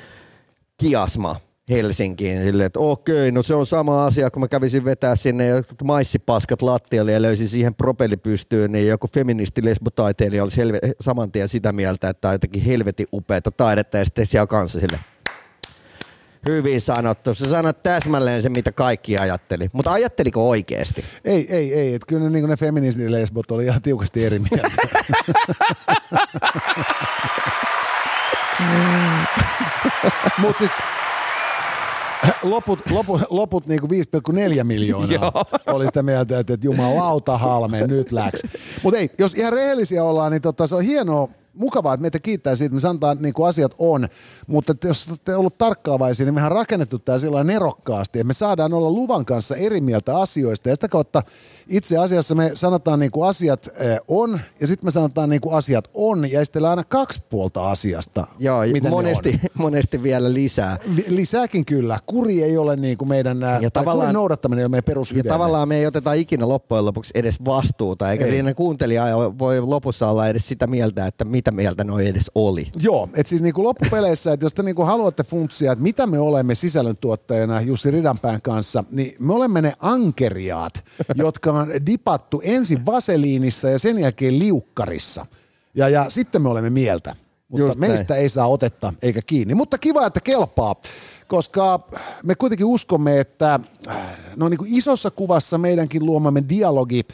kiasma 0.77 1.35
Helsinkiin, 1.69 2.43
silleen, 2.43 2.67
että 2.67 2.79
okei, 2.79 3.31
no 3.31 3.43
se 3.43 3.55
on 3.55 3.65
sama 3.65 4.05
asia, 4.05 4.31
kun 4.31 4.41
mä 4.41 4.47
kävisin 4.47 4.85
vetää 4.85 5.15
sinne 5.15 5.47
jotkut 5.47 5.83
maissipaskat 5.83 6.61
lattialle 6.61 7.11
ja 7.11 7.21
löysin 7.21 7.49
siihen 7.49 7.75
propelli 7.75 8.17
pystyyn, 8.17 8.71
niin 8.71 8.87
joku 8.87 9.07
feministi 9.13 9.65
lesbotaiteilija 9.65 10.43
olisi 10.43 10.57
helve, 10.57 10.79
saman 11.01 11.31
tien 11.31 11.49
sitä 11.49 11.71
mieltä, 11.71 12.09
että 12.09 12.21
tämä 12.21 12.29
on 12.29 12.35
jotenkin 12.35 12.61
helvetin 12.61 13.07
upeata 13.13 13.51
taidetta 13.51 13.97
ja 13.97 14.05
sitten 14.05 14.27
siellä 14.27 14.47
kanssa 14.47 14.79
sille. 14.79 14.99
Hyvin 16.45 16.81
sanottu. 16.81 17.35
Sä 17.35 17.49
sanoit 17.49 17.83
täsmälleen 17.83 18.41
se, 18.41 18.49
mitä 18.49 18.71
kaikki 18.71 19.17
ajatteli. 19.17 19.69
Mutta 19.73 19.91
ajatteliko 19.91 20.49
oikeasti? 20.49 21.05
Ei, 21.25 21.55
ei, 21.55 21.73
ei. 21.73 21.93
Että 21.93 22.05
kyllä 22.07 22.23
ne, 22.23 22.29
niin 22.29 22.49
ne 22.49 22.57
feministilesbot 22.57 23.51
oli 23.51 23.65
ihan 23.65 23.81
tiukasti 23.81 24.25
eri 24.25 24.39
mieltä. 24.39 24.69
Mutta 30.37 30.57
siis 30.57 30.71
loput, 32.43 32.91
loput, 32.91 33.21
loput 33.29 33.67
niinku 33.67 33.87
5,4 33.87 34.63
miljoonaa 34.63 35.45
oli 35.67 35.87
sitä 35.87 36.03
mieltä, 36.03 36.39
että, 36.39 36.53
että 36.53 36.67
jumalauta 36.67 37.37
halme, 37.37 37.87
nyt 37.87 38.11
läks. 38.11 38.41
Mutta 38.83 38.99
ei, 38.99 39.09
jos 39.19 39.33
ihan 39.33 39.53
rehellisiä 39.53 40.03
ollaan, 40.03 40.31
niin 40.31 40.41
tota, 40.41 40.67
se 40.67 40.75
on 40.75 40.81
hienoa 40.81 41.27
mukavaa, 41.57 41.93
että 41.93 42.01
meitä 42.01 42.19
kiittää 42.19 42.55
siitä, 42.55 42.65
että 42.65 42.73
me 42.75 42.79
sanotaan 42.79 43.17
niin 43.21 43.33
kuin 43.33 43.49
asiat 43.49 43.71
on, 43.77 44.07
mutta 44.47 44.71
että 44.71 44.87
jos 44.87 45.09
olette 45.09 45.35
ollut 45.35 45.57
tarkkaavaisia, 45.57 46.25
niin 46.25 46.33
mehän 46.33 46.51
on 46.51 46.57
rakennettu 46.57 46.99
tämä 46.99 47.19
sillä 47.19 47.43
nerokkaasti, 47.43 48.19
että 48.19 48.27
me 48.27 48.33
saadaan 48.33 48.73
olla 48.73 48.91
luvan 48.91 49.25
kanssa 49.25 49.55
eri 49.55 49.81
mieltä 49.81 50.17
asioista 50.17 50.69
ja 50.69 50.75
sitä 50.75 50.87
kautta 50.87 51.23
itse 51.67 51.97
asiassa 51.97 52.35
me 52.35 52.51
sanotaan 52.53 52.99
niin 52.99 53.11
kuin 53.11 53.29
asiat 53.29 53.69
eh, 53.79 53.99
on 54.07 54.39
ja 54.59 54.67
sitten 54.67 54.87
me 54.87 54.91
sanotaan 54.91 55.29
niin 55.29 55.41
kuin 55.41 55.55
asiat 55.55 55.87
on 55.93 56.31
ja 56.31 56.45
sitten 56.45 56.65
aina 56.65 56.83
kaksi 56.83 57.21
puolta 57.29 57.69
asiasta. 57.71 58.27
Joo, 58.39 58.61
miten 58.71 58.91
monesti, 58.91 59.31
ne 59.31 59.39
monesti 59.63 60.03
vielä 60.03 60.33
lisää. 60.33 60.77
on. 60.87 60.95
Lisääkin 61.07 61.65
kyllä. 61.65 61.99
Kuri 62.05 62.43
ei 62.43 62.57
ole 62.57 62.75
niin 62.75 62.97
kuin 62.97 63.09
meidän, 63.09 63.39
ja 63.41 63.47
tai 63.71 63.83
tavallaan- 63.83 63.97
kurin 64.07 64.13
noudattaminen 64.13 64.59
ei 64.59 64.65
ole 64.65 64.69
meidän 64.69 64.83
Ja 64.83 64.91
perushyveemme. 64.91 65.29
tavallaan 65.29 65.67
me 65.67 65.77
ei 65.77 65.85
oteta 65.85 66.13
ikinä 66.13 66.47
loppujen 66.47 66.85
lopuksi 66.85 67.11
edes 67.15 67.45
vastuuta, 67.45 68.11
eikä 68.11 68.23
Ei. 68.23 68.29
ei. 68.29 68.35
siinä 68.35 68.53
kuuntelija 68.53 69.05
voi 69.39 69.61
lopussa 69.61 70.09
olla 70.09 70.27
edes 70.27 70.47
sitä 70.47 70.67
mieltä, 70.67 71.07
että 71.07 71.25
mitä 71.25 71.46
mieltä 71.51 71.83
noi 71.83 72.07
edes 72.07 72.31
oli. 72.35 72.67
Joo, 72.81 73.09
että 73.13 73.29
siis 73.29 73.41
niinku 73.41 73.63
loppupeleissä, 73.63 74.33
että 74.33 74.45
jos 74.45 74.53
te 74.53 74.63
niinku 74.63 74.83
haluatte 74.83 75.23
funtsia, 75.23 75.71
että 75.71 75.83
mitä 75.83 76.07
me 76.07 76.19
olemme 76.19 76.55
sisällöntuottajana 76.55 77.61
Jussi 77.61 77.91
Ridanpään 77.91 78.41
kanssa, 78.41 78.83
niin 78.91 79.15
me 79.19 79.33
olemme 79.33 79.61
ne 79.61 79.73
ankeriaat, 79.79 80.83
jotka 81.15 81.51
on 81.51 81.67
dipattu 81.85 82.41
ensin 82.43 82.85
vaseliinissa 82.85 83.69
ja 83.69 83.79
sen 83.79 83.99
jälkeen 83.99 84.39
liukkarissa. 84.39 85.25
Ja, 85.75 85.89
ja 85.89 86.09
sitten 86.09 86.41
me 86.41 86.49
olemme 86.49 86.69
mieltä. 86.69 87.15
Mutta 87.47 87.67
Just 87.67 87.79
meistä 87.79 88.13
näin. 88.13 88.21
ei 88.21 88.29
saa 88.29 88.47
otetta 88.47 88.93
eikä 89.01 89.21
kiinni. 89.21 89.55
Mutta 89.55 89.77
kiva, 89.77 90.05
että 90.05 90.21
kelpaa, 90.21 90.75
koska 91.27 91.87
me 92.23 92.35
kuitenkin 92.35 92.65
uskomme, 92.65 93.19
että 93.19 93.59
äh, 93.87 93.97
no 94.35 94.49
niin 94.49 94.57
kuin 94.57 94.73
isossa 94.73 95.11
kuvassa 95.11 95.57
meidänkin 95.57 96.05
luomamme 96.05 96.43
dialogi 96.49 97.07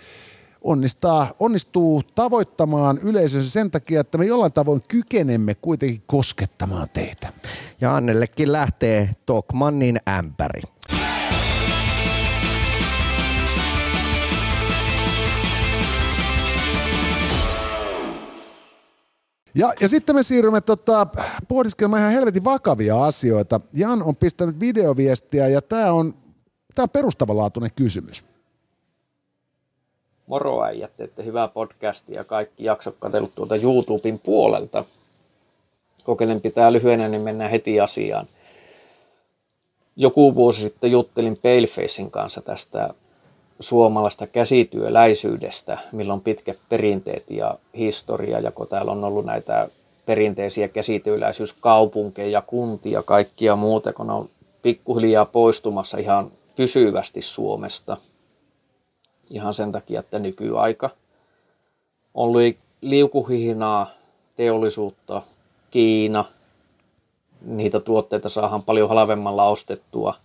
onnistaa, 0.63 1.33
onnistuu 1.39 2.03
tavoittamaan 2.15 2.97
yleisönsä 2.97 3.51
sen 3.51 3.71
takia, 3.71 4.01
että 4.01 4.17
me 4.17 4.25
jollain 4.25 4.53
tavoin 4.53 4.81
kykenemme 4.87 5.55
kuitenkin 5.55 6.03
koskettamaan 6.05 6.87
teitä. 6.93 7.33
Ja 7.81 7.95
Annellekin 7.95 8.51
lähtee 8.51 9.09
Tokmannin 9.25 9.97
ämpäri. 10.09 10.61
Ja, 19.55 19.73
ja 19.81 19.87
sitten 19.87 20.15
me 20.15 20.23
siirrymme 20.23 20.61
tota, 20.61 21.07
pohdiskelemaan 21.47 21.99
ihan 21.99 22.13
helvetin 22.13 22.43
vakavia 22.43 23.05
asioita. 23.05 23.61
Jan 23.73 24.03
on 24.03 24.15
pistänyt 24.15 24.59
videoviestiä 24.59 25.47
ja 25.47 25.61
tämä 25.61 25.91
on, 25.91 26.13
tää 26.75 26.83
on 26.83 26.89
perustavanlaatuinen 26.89 27.71
kysymys. 27.75 28.32
Moro 30.27 30.63
äijät, 30.63 30.91
hyvää 31.25 31.47
podcastia 31.47 32.15
ja 32.15 32.23
kaikki 32.23 32.63
jaksot 32.63 32.95
katsellut 32.99 33.35
tuolta 33.35 33.55
YouTuben 33.55 34.19
puolelta. 34.19 34.85
Kokeilen 36.03 36.41
pitää 36.41 36.73
lyhyenä, 36.73 37.07
niin 37.07 37.21
mennään 37.21 37.51
heti 37.51 37.79
asiaan. 37.79 38.27
Joku 39.95 40.35
vuosi 40.35 40.61
sitten 40.61 40.91
juttelin 40.91 41.37
Palefacein 41.43 42.11
kanssa 42.11 42.41
tästä 42.41 42.93
suomalaista 43.59 44.27
käsityöläisyydestä, 44.27 45.77
millä 45.91 46.13
on 46.13 46.21
pitkät 46.21 46.57
perinteet 46.69 47.29
ja 47.29 47.57
historia, 47.77 48.39
ja 48.39 48.51
kun 48.51 48.67
täällä 48.67 48.91
on 48.91 49.03
ollut 49.03 49.25
näitä 49.25 49.69
perinteisiä 50.05 50.67
käsityöläisyyskaupunkeja, 50.67 52.41
kuntia, 52.41 53.03
kaikkia 53.03 53.55
muuta, 53.55 53.93
kun 53.93 54.09
on 54.09 54.29
pikkuhiljaa 54.61 55.25
poistumassa 55.25 55.97
ihan 55.97 56.31
pysyvästi 56.55 57.21
Suomesta 57.21 57.97
ihan 59.33 59.53
sen 59.53 59.71
takia, 59.71 59.99
että 59.99 60.19
nykyaika 60.19 60.89
on 62.13 62.37
li- 62.37 62.57
liukuhihnaa, 62.81 63.91
teollisuutta, 64.35 65.21
Kiina, 65.71 66.25
niitä 67.45 67.79
tuotteita 67.79 68.29
saadaan 68.29 68.63
paljon 68.63 68.89
halvemmalla 68.89 69.43
ostettua, 69.47 70.15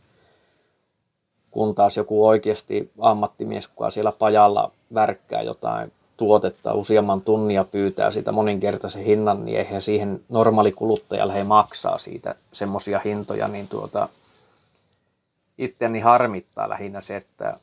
kun 1.50 1.74
taas 1.74 1.96
joku 1.96 2.26
oikeasti 2.26 2.90
ammattimies, 2.98 3.68
kuka 3.68 3.90
siellä 3.90 4.12
pajalla 4.12 4.70
värkkää 4.94 5.42
jotain 5.42 5.92
tuotetta 6.16 6.74
useamman 6.74 7.20
tunnia 7.20 7.64
pyytää 7.64 8.10
sitä 8.10 8.32
moninkertaisen 8.32 9.04
hinnan, 9.04 9.44
niin 9.44 9.58
eihän 9.58 9.82
siihen 9.82 10.20
normaali 10.28 10.72
kuluttaja 10.72 11.28
lähde 11.28 11.44
maksaa 11.44 11.98
siitä 11.98 12.34
semmoisia 12.52 13.00
hintoja, 13.04 13.48
niin 13.48 13.68
tuota, 13.68 14.08
itseäni 15.58 16.00
harmittaa 16.00 16.68
lähinnä 16.68 17.00
se, 17.00 17.16
että 17.16 17.56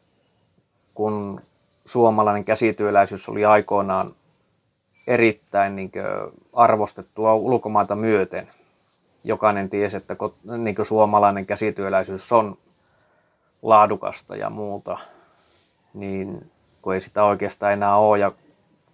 kun 0.96 1.42
suomalainen 1.86 2.46
käsityöläisyys 2.46 3.30
oli 3.30 3.46
aikoinaan 3.46 4.16
erittäin 5.08 5.76
niin 5.76 5.92
arvostettua 6.54 7.34
ulkomaita 7.34 7.96
myöten. 7.96 8.48
Jokainen 9.24 9.70
tiesi, 9.70 9.98
että 9.98 10.16
niin 10.58 10.76
suomalainen 10.84 11.46
käsityöläisyys 11.46 12.32
on 12.32 12.58
laadukasta 13.62 14.36
ja 14.36 14.50
muuta, 14.50 14.98
niin 15.94 16.52
kun 16.82 16.94
ei 16.94 17.02
sitä 17.02 17.24
oikeastaan 17.24 17.74
enää 17.74 17.96
ole 17.96 18.20
ja 18.20 18.32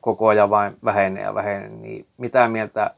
koko 0.02 0.28
ajan 0.28 0.50
vain 0.50 0.78
vähenee 0.86 1.24
ja 1.24 1.36
vähenee, 1.36 1.70
niin 1.70 2.08
mitä 2.18 2.48
mieltä 2.48 2.96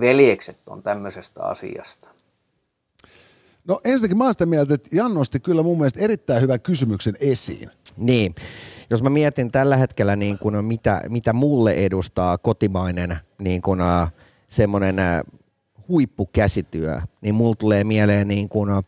veljekset 0.00 0.68
on 0.68 0.82
tämmöisestä 0.82 1.42
asiasta? 1.42 2.08
No 3.68 3.80
ensinnäkin 3.84 4.18
mä 4.18 4.24
oon 4.24 4.34
sitä 4.34 4.46
mieltä, 4.46 4.74
että 4.74 4.88
Jan 4.92 5.14
nosti 5.14 5.40
kyllä 5.40 5.62
mun 5.62 5.78
mielestä 5.78 6.00
erittäin 6.00 6.42
hyvän 6.42 6.60
kysymyksen 6.60 7.14
esiin. 7.20 7.70
Niin, 7.96 8.34
jos 8.90 9.02
mä 9.02 9.10
mietin 9.10 9.50
tällä 9.50 9.76
hetkellä 9.76 10.16
niin 10.16 10.38
kuin, 10.38 10.64
mitä, 10.64 11.02
mitä 11.08 11.32
mulle 11.32 11.72
edustaa 11.72 12.38
kotimainen 12.38 13.16
niin 13.38 13.62
kuin, 13.62 13.80
äh, 13.80 14.12
semmoinen 14.48 14.98
äh, 14.98 15.20
huippukäsityö, 15.88 17.00
niin 17.20 17.34
mulla 17.34 17.54
tulee 17.54 17.84
mieleen 17.84 18.28
niin 18.28 18.48
kuin, 18.48 18.70
äh, 18.70 18.78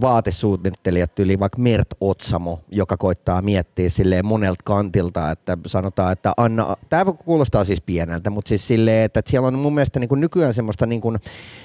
vaatesuunnittelijat 0.00 1.18
yli 1.18 1.40
vaikka 1.40 1.58
Mert 1.58 1.88
Otsamo, 2.00 2.58
joka 2.70 2.96
koittaa 2.96 3.42
miettiä 3.42 3.90
silleen 3.90 4.26
monelta 4.26 4.60
kantilta, 4.64 5.30
että 5.30 5.58
sanotaan, 5.66 6.12
että 6.12 6.32
Anna, 6.36 6.76
tämä 6.88 7.12
kuulostaa 7.12 7.64
siis 7.64 7.80
pieneltä, 7.80 8.30
mutta 8.30 8.48
siis 8.48 8.66
silleen, 8.66 9.04
että 9.04 9.22
siellä 9.26 9.48
on 9.48 9.58
mun 9.58 9.74
mielestä 9.74 10.00
niin 10.00 10.08
kuin 10.08 10.20
nykyään 10.20 10.54
semmoista 10.54 10.86
niin 10.86 11.00
kuin, 11.00 11.18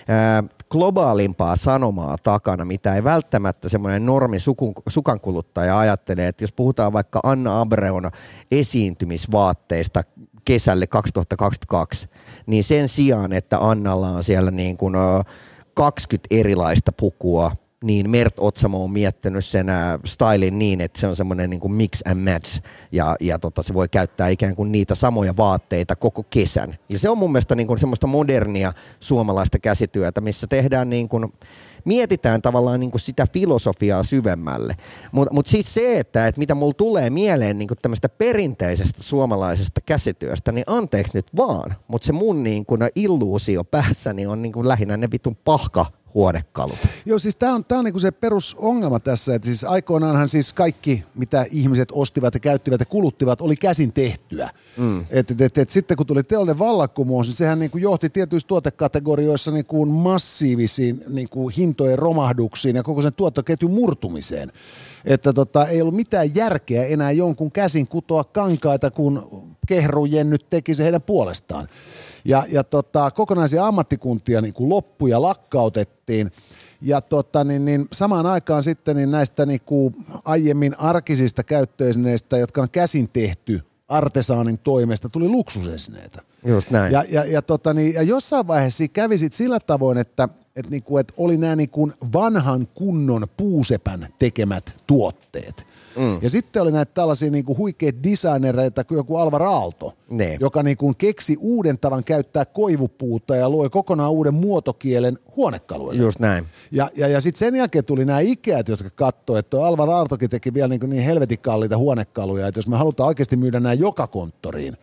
ää, 0.08 0.44
globaalimpaa 0.70 1.56
sanomaa 1.56 2.18
takana, 2.24 2.66
mitä 2.66 2.96
ei 2.96 3.04
välttämättä 3.04 3.70
semmoinen 3.70 4.06
normi 4.06 4.38
sukankuluttaja 4.90 5.80
ajattelee, 5.80 6.28
että 6.28 6.44
jos 6.44 6.52
puhutaan 6.52 6.94
vaikka 6.94 7.20
Anna 7.24 7.62
Abreon 7.62 8.12
esiintymisvaatteista 8.52 10.04
kesälle 10.46 10.88
2022, 10.88 12.10
niin 12.46 12.64
sen 12.64 12.88
sijaan, 12.88 13.34
että 13.34 13.58
Annalla 13.60 14.08
on 14.08 14.24
siellä 14.24 14.52
niin 14.52 14.78
kuin, 14.78 14.96
20 15.74 16.28
erilaista 16.32 16.92
pukua, 16.92 17.52
niin 17.84 18.10
Mert 18.10 18.34
Otsamo 18.40 18.84
on 18.84 18.92
miettinyt 18.92 19.46
sen 19.46 19.70
äh, 19.70 20.00
stylin 20.06 20.60
niin, 20.60 20.82
että 20.82 21.00
se 21.00 21.08
on 21.08 21.16
semmoinen 21.16 21.50
niin 21.50 21.60
kuin 21.60 21.74
mix 21.74 22.02
and 22.06 22.32
match 22.34 22.62
ja, 22.92 23.16
ja 23.20 23.40
tota, 23.40 23.64
se 23.64 23.74
voi 23.74 23.90
käyttää 23.90 24.28
ikään 24.28 24.56
kuin 24.56 24.72
niitä 24.72 24.96
samoja 24.96 25.38
vaatteita 25.38 25.96
koko 25.96 26.24
kesän. 26.24 26.78
Ja 26.90 27.00
se 27.00 27.10
on 27.10 27.18
mun 27.18 27.32
mielestä 27.32 27.56
niin 27.56 27.68
kuin 27.68 27.80
semmoista 27.80 28.08
modernia 28.08 28.74
suomalaista 29.00 29.60
käsityötä, 29.60 30.22
missä 30.22 30.48
tehdään 30.48 30.90
niin 30.90 31.10
kuin, 31.10 31.34
mietitään 31.86 32.42
tavallaan 32.42 32.80
niin 32.80 32.92
kuin 32.92 33.02
sitä 33.02 33.28
filosofiaa 33.34 34.04
syvemmälle. 34.04 34.76
Mutta 35.12 35.34
mut 35.34 35.48
sitten 35.48 35.74
se, 35.74 36.00
että, 36.00 36.28
että 36.28 36.40
mitä 36.40 36.56
mulla 36.56 36.74
tulee 36.74 37.10
mieleen 37.10 37.58
niin 37.58 37.68
kuin 37.68 37.78
tämmöistä 37.82 38.10
perinteisestä 38.10 39.04
suomalaisesta 39.04 39.82
käsityöstä, 39.82 40.52
niin 40.52 40.64
anteeksi 40.68 41.18
nyt 41.18 41.28
vaan, 41.38 41.76
mutta 41.88 42.06
se 42.06 42.14
mun 42.14 42.44
niin 42.44 42.66
kuin 42.66 42.82
illuusio 42.96 43.64
päässäni 43.64 44.26
on 44.26 44.42
niin 44.42 44.54
kuin 44.54 44.68
lähinnä 44.68 44.98
ne 44.98 45.08
vitun 45.12 45.36
pahka 45.36 45.86
huonekalut. 46.14 46.78
Joo, 47.06 47.20
siis 47.20 47.36
tämä 47.36 47.56
on, 47.56 47.66
tää 47.66 47.78
on 47.78 47.86
niinku 47.86 48.00
se 48.00 48.12
perusongelma 48.12 49.00
tässä, 49.00 49.36
että 49.36 49.46
siis 49.46 49.64
aikoinaanhan 49.64 50.30
siis 50.30 50.54
kaikki, 50.54 51.04
mitä 51.16 51.46
ihmiset 51.52 51.90
ostivat 51.92 52.34
ja 52.34 52.40
käyttivät 52.40 52.80
ja 52.80 52.86
kuluttivat, 52.86 53.42
oli 53.42 53.56
käsin 53.56 53.94
tehtyä. 53.94 54.50
Mm. 54.78 55.06
Et, 55.10 55.32
et, 55.32 55.42
et, 55.42 55.58
et, 55.58 55.70
sitten 55.70 55.98
kun 55.98 56.06
tuli 56.06 56.24
teollinen 56.24 56.60
vallankumous, 56.60 57.28
niin 57.28 57.38
sehän 57.38 57.60
niinku 57.60 57.78
johti 57.78 58.10
tietyissä 58.10 58.48
tuotekategorioissa 58.48 59.52
niinku 59.52 59.86
massiivisiin 59.86 61.04
niinku 61.10 61.50
hintojen 61.50 62.00
romahduksiin 62.00 62.76
ja 62.76 62.84
koko 62.84 63.02
sen 63.02 63.14
tuottoketjun 63.14 63.72
murtumiseen. 63.72 64.52
Että 65.06 65.34
tota, 65.34 65.68
ei 65.68 65.82
ollut 65.82 65.96
mitään 65.96 66.36
järkeä 66.36 66.86
enää 66.86 67.12
jonkun 67.12 67.52
käsin 67.52 67.88
kutoa 67.88 68.24
kankaita, 68.24 68.92
kun 68.92 69.46
kehrujen 69.68 70.30
nyt 70.30 70.46
teki 70.50 70.76
se 70.76 70.84
heidän 70.84 71.02
puolestaan. 71.02 71.68
Ja, 72.26 72.44
ja 72.52 72.64
tota, 72.64 73.12
kokonaisia 73.12 73.68
ammattikuntia 73.68 74.42
niin 74.42 74.54
kuin 74.54 74.70
loppu 74.70 75.08
ja 75.08 75.22
lakkautettiin. 75.22 76.32
Ja 76.82 77.02
tota, 77.02 77.44
niin, 77.44 77.66
niin, 77.66 77.88
samaan 77.94 78.26
aikaan 78.26 78.64
sitten 78.64 78.96
niin 78.96 79.12
näistä 79.12 79.46
niin 79.46 79.62
kuin 79.66 79.94
aiemmin 80.26 80.80
arkisista 80.80 81.44
käyttöesineistä, 81.44 82.38
jotka 82.38 82.62
on 82.62 82.70
käsin 82.70 83.10
tehty 83.10 83.62
artesaanin 83.88 84.60
toimesta, 84.60 85.10
tuli 85.10 85.28
luksusesineitä. 85.28 86.22
Just 86.46 86.72
näin. 86.72 86.94
Ja, 86.94 87.04
ja, 87.10 87.26
ja, 87.26 87.42
tota, 87.42 87.74
niin, 87.74 87.94
ja 87.94 88.02
jossain 88.02 88.48
vaiheessa 88.48 88.88
kävi 88.88 89.18
sit 89.18 89.34
sillä 89.34 89.60
tavoin, 89.60 89.98
että 89.98 90.30
et 90.56 90.70
niinku, 90.70 90.98
et 90.98 91.14
oli 91.18 91.38
nämä 91.38 91.56
niinku 91.56 91.92
vanhan 92.14 92.68
kunnon 92.74 93.28
puusepän 93.38 94.08
tekemät 94.20 94.76
tuotteet. 94.88 95.66
Mm. 95.98 96.20
Ja 96.22 96.30
sitten 96.30 96.62
oli 96.62 96.72
näitä 96.72 96.94
tällaisia 96.94 97.32
niinku 97.32 97.58
huikeita 97.58 98.04
designereita 98.04 98.84
kuin 98.84 98.96
joku 98.96 99.18
Alvar 99.18 99.44
Aalto, 99.44 99.94
Ne. 100.10 100.38
joka 100.40 100.64
niinku 100.64 100.94
keksi 100.98 101.38
uuden 101.40 101.80
tavan 101.80 102.04
käyttää 102.04 102.46
koivupuuta 102.46 103.36
ja 103.36 103.52
loi 103.52 103.70
kokonaan 103.70 104.12
uuden 104.12 104.34
muotokielen 104.34 105.18
huonekaluille. 105.36 106.04
Just 106.04 106.20
näin. 106.20 106.46
Ja, 106.72 106.90
ja, 106.96 107.08
ja 107.08 107.22
sitten 107.22 107.40
sen 107.40 107.56
jälkeen 107.56 107.86
tuli 107.86 108.06
nämä 108.06 108.20
Ikeat, 108.20 108.70
jotka 108.70 108.90
katsoi, 108.96 109.40
että 109.40 109.66
Alvar 109.66 109.90
Aaltokin 109.90 110.30
teki 110.30 110.54
vielä 110.54 110.68
niin, 110.68 110.90
niin 110.90 111.04
helvetin 111.04 111.40
kalliita 111.40 111.78
huonekaluja, 111.78 112.48
että 112.48 112.58
jos 112.58 112.68
me 112.68 112.78
halutaan 112.78 113.08
oikeasti 113.08 113.36
myydä 113.36 113.60
nämä 113.60 113.74
joka 113.74 114.08
konttoriin, 114.08 114.78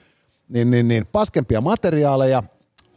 niin, 0.48 0.70
niin, 0.70 0.88
niin 0.88 1.06
paskempia 1.06 1.60
materiaaleja, 1.60 2.42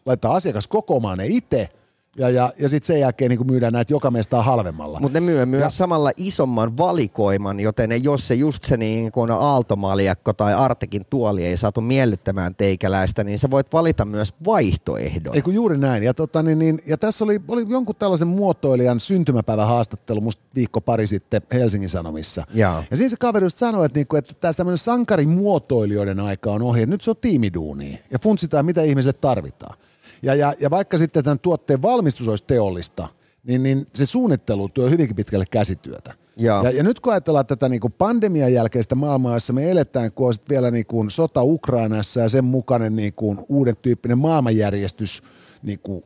laittaa 0.06 0.36
asiakas 0.36 0.68
kokoamaan 0.68 1.18
ne 1.18 1.26
itse, 1.28 1.70
ja, 2.17 2.30
ja, 2.30 2.52
ja 2.60 2.69
sitten 2.69 2.88
sen 2.88 3.00
jälkeen 3.00 3.30
niin 3.30 3.47
myydään 3.47 3.74
näitä 3.74 3.93
joka 3.93 4.12
mestaa 4.12 4.41
halvemmalla. 4.41 5.00
Mutta 5.00 5.19
ne 5.19 5.26
myy 5.26 5.45
myös 5.45 5.62
Ja- 5.62 5.69
samalla 5.69 6.12
isomman 6.17 6.78
valikoiman, 6.78 7.60
joten 7.60 8.04
jos 8.04 8.28
se 8.28 8.36
just 8.36 8.63
se 8.63 8.78
niin 8.78 9.12
kuin 9.12 9.32
aaltomaljakko 9.32 10.34
tai 10.34 10.54
Artekin 10.54 11.06
tuoli 11.10 11.45
ei 11.45 11.58
saatu 11.58 11.82
miellyttämään 11.82 12.56
teikäläistä, 12.56 13.24
niin 13.24 13.39
sä 13.39 13.52
voit 13.52 13.67
valita 13.74 14.06
myös 14.06 14.34
vaihtoehdon. 14.45 15.36
Ei 15.36 15.41
kun 15.41 15.54
juuri 15.54 15.78
näin. 15.78 16.04
Ja, 16.04 16.13
tota, 16.13 16.43
niin, 16.43 16.60
niin, 16.60 16.80
ja 16.86 16.97
tässä 16.97 17.24
oli, 17.26 17.41
oli 17.47 17.65
jonkun 17.69 17.95
tällaisen 17.95 18.28
muotoilijan 18.28 19.00
syntymäpäivän 19.00 19.67
haastattelu 19.67 20.21
musta 20.21 20.43
viikko 20.56 20.82
pari 20.82 21.08
sitten 21.08 21.41
Helsingin 21.54 21.89
Sanomissa. 21.89 22.43
Jaa. 22.54 22.84
Ja 22.91 22.97
siinä 22.97 23.10
se 23.10 23.15
kaveri 23.19 23.45
just 23.45 23.58
sanoi, 23.58 23.86
että, 23.86 24.00
niinku, 24.00 24.15
että 24.15 24.34
tämä 24.34 24.54
tämmöinen 24.54 24.78
sankarimuotoilijoiden 24.78 26.19
aika 26.19 26.52
on 26.52 26.62
ohi. 26.62 26.86
Nyt 26.86 27.02
se 27.02 27.10
on 27.10 27.15
tiimiduunia 27.21 27.97
ja 28.12 28.19
funtsitaan, 28.19 28.65
mitä 28.65 28.82
ihmisille 28.82 29.13
tarvitaan. 29.21 29.78
Ja, 30.22 30.36
ja, 30.36 30.54
ja 30.60 30.70
vaikka 30.70 30.98
sitten 30.98 31.24
tämän 31.24 31.40
tuotteen 31.40 31.82
valmistus 31.82 32.28
olisi 32.28 32.44
teollista, 32.48 33.08
niin, 33.44 33.64
niin 33.64 33.86
se 33.94 34.06
suunnittelu 34.06 34.70
tuo 34.70 34.90
hyvinkin 34.90 35.16
pitkälle 35.16 35.46
käsityötä. 35.52 36.14
Joo. 36.38 36.64
Ja, 36.64 36.72
ja 36.72 36.84
nyt 36.84 37.00
kun 37.00 37.14
ajatellaan 37.14 37.46
tätä 37.46 37.70
niin 37.70 37.82
kuin 37.82 37.94
pandemian 37.94 38.54
jälkeistä 38.54 38.96
maailmaa, 38.96 39.34
jossa 39.34 39.54
me 39.54 39.72
eletään, 39.72 40.12
kun 40.12 40.28
on 40.28 40.34
sit 40.34 40.50
vielä 40.50 40.72
niin 40.72 40.86
kuin 40.86 41.12
sota 41.12 41.44
Ukrainassa 41.44 42.20
ja 42.20 42.30
sen 42.30 42.46
mukainen 42.46 42.96
niin 42.96 43.14
kuin 43.14 43.40
uuden 43.50 43.78
tyyppinen 43.82 44.18
maailmanjärjestys 44.18 45.24
niin 45.64 45.80
kuin 45.80 46.04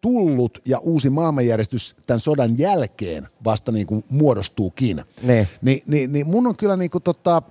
tullut 0.00 0.58
ja 0.66 0.78
uusi 0.78 1.10
maailmanjärjestys 1.10 1.96
tämän 2.06 2.20
sodan 2.20 2.58
jälkeen 2.58 3.28
vasta 3.44 3.72
niin 3.72 3.86
kuin 3.86 4.04
muodostuukin. 4.08 5.02
Ne. 5.22 5.48
Ni, 5.62 5.82
niin, 5.86 6.12
niin 6.12 6.26
mun 6.26 6.46
on 6.46 6.56
kyllä 6.56 6.76
niin 6.76 6.90
kuin 6.90 7.02
tota, 7.02 7.42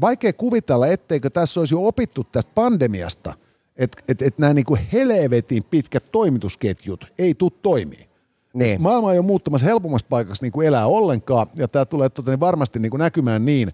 vaikea 0.00 0.32
kuvitella, 0.32 0.86
etteikö 0.86 1.30
tässä 1.30 1.60
olisi 1.60 1.74
jo 1.74 1.86
opittu 1.86 2.24
tästä 2.24 2.52
pandemiasta, 2.54 3.34
että 3.76 4.02
et, 4.08 4.22
et 4.22 4.38
nämä 4.38 4.54
niin 4.54 4.64
kuin 4.64 4.80
helvetin 4.92 5.64
pitkät 5.64 6.04
toimitusketjut 6.12 7.06
ei 7.18 7.34
tule 7.34 7.52
toimii. 7.62 8.08
Niin. 8.54 8.82
Maailma 8.82 9.12
ei 9.12 9.18
ole 9.18 9.26
muuttumassa 9.26 9.66
helpommassa 9.66 10.06
paikaksi 10.10 10.42
niin 10.42 10.52
kuin 10.52 10.66
elää 10.66 10.86
ollenkaan, 10.86 11.46
ja 11.54 11.68
tämä 11.68 11.84
tulee 11.84 12.08
tota, 12.08 12.30
niin 12.30 12.40
varmasti 12.40 12.78
niin 12.78 12.90
kuin 12.90 12.98
näkymään 12.98 13.44
niin, 13.44 13.70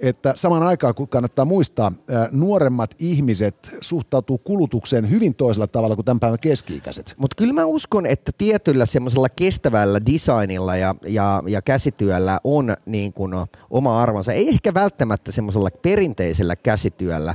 että 0.00 0.32
saman 0.36 0.62
aikaan, 0.62 0.94
kun 0.94 1.08
kannattaa 1.08 1.44
muistaa, 1.44 1.92
nuoremmat 2.30 2.94
ihmiset 2.98 3.70
suhtautuu 3.80 4.38
kulutukseen 4.38 5.10
hyvin 5.10 5.34
toisella 5.34 5.66
tavalla 5.66 5.94
kuin 5.94 6.04
tämän 6.04 6.20
päivän 6.20 6.38
keski-ikäiset. 6.38 7.14
Mutta 7.16 7.34
kyllä 7.34 7.52
mä 7.52 7.64
uskon, 7.64 8.06
että 8.06 8.32
tietyllä 8.38 8.86
semmoisella 8.86 9.28
kestävällä 9.28 10.00
designilla 10.06 10.76
ja, 10.76 10.94
ja, 11.06 11.42
ja 11.46 11.62
käsityöllä 11.62 12.40
on 12.44 12.76
niin 12.86 13.12
kuin 13.12 13.32
oma 13.70 14.02
arvonsa. 14.02 14.32
Ei 14.32 14.48
ehkä 14.48 14.74
välttämättä 14.74 15.32
semmoisella 15.32 15.68
perinteisellä 15.82 16.56
käsityöllä, 16.56 17.34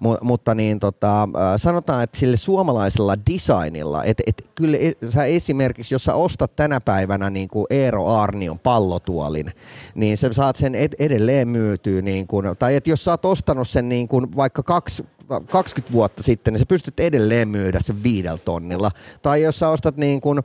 mu, 0.00 0.16
mutta 0.22 0.54
niin 0.54 0.80
tota, 0.80 1.28
sanotaan, 1.56 2.02
että 2.02 2.18
sille 2.18 2.36
suomalaisella 2.36 3.14
designilla, 3.32 4.04
että 4.04 4.22
et 4.26 4.49
kyllä 4.60 4.76
e- 4.80 5.08
sä 5.10 5.24
esimerkiksi, 5.24 5.94
jos 5.94 6.04
sä 6.04 6.14
ostat 6.14 6.56
tänä 6.56 6.80
päivänä 6.80 7.30
niin 7.30 7.48
kuin 7.48 7.66
Eero 7.70 8.06
Arnion 8.06 8.58
pallotuolin, 8.58 9.50
niin 9.94 10.16
sä 10.16 10.32
saat 10.32 10.56
sen 10.56 10.74
ed- 10.74 10.96
edelleen 10.98 11.48
myytyä, 11.48 12.02
niin 12.02 12.26
kuin, 12.26 12.46
tai 12.58 12.76
että 12.76 12.90
jos 12.90 13.04
sä 13.04 13.10
oot 13.10 13.24
ostanut 13.24 13.68
sen 13.68 13.88
niin 13.88 14.08
kuin 14.08 14.26
vaikka 14.36 14.62
kaksi 14.62 15.04
20 15.38 15.92
vuotta 15.92 16.22
sitten, 16.22 16.52
niin 16.52 16.58
sä 16.58 16.66
pystyt 16.66 17.00
edelleen 17.00 17.48
myydä 17.48 17.80
sen 17.80 18.02
viidellä 18.02 18.38
tonnilla. 18.38 18.90
Tai 19.22 19.42
jos 19.42 19.58
sä 19.58 19.68
ostat 19.68 19.96
niin 19.96 20.20
kuin 20.20 20.38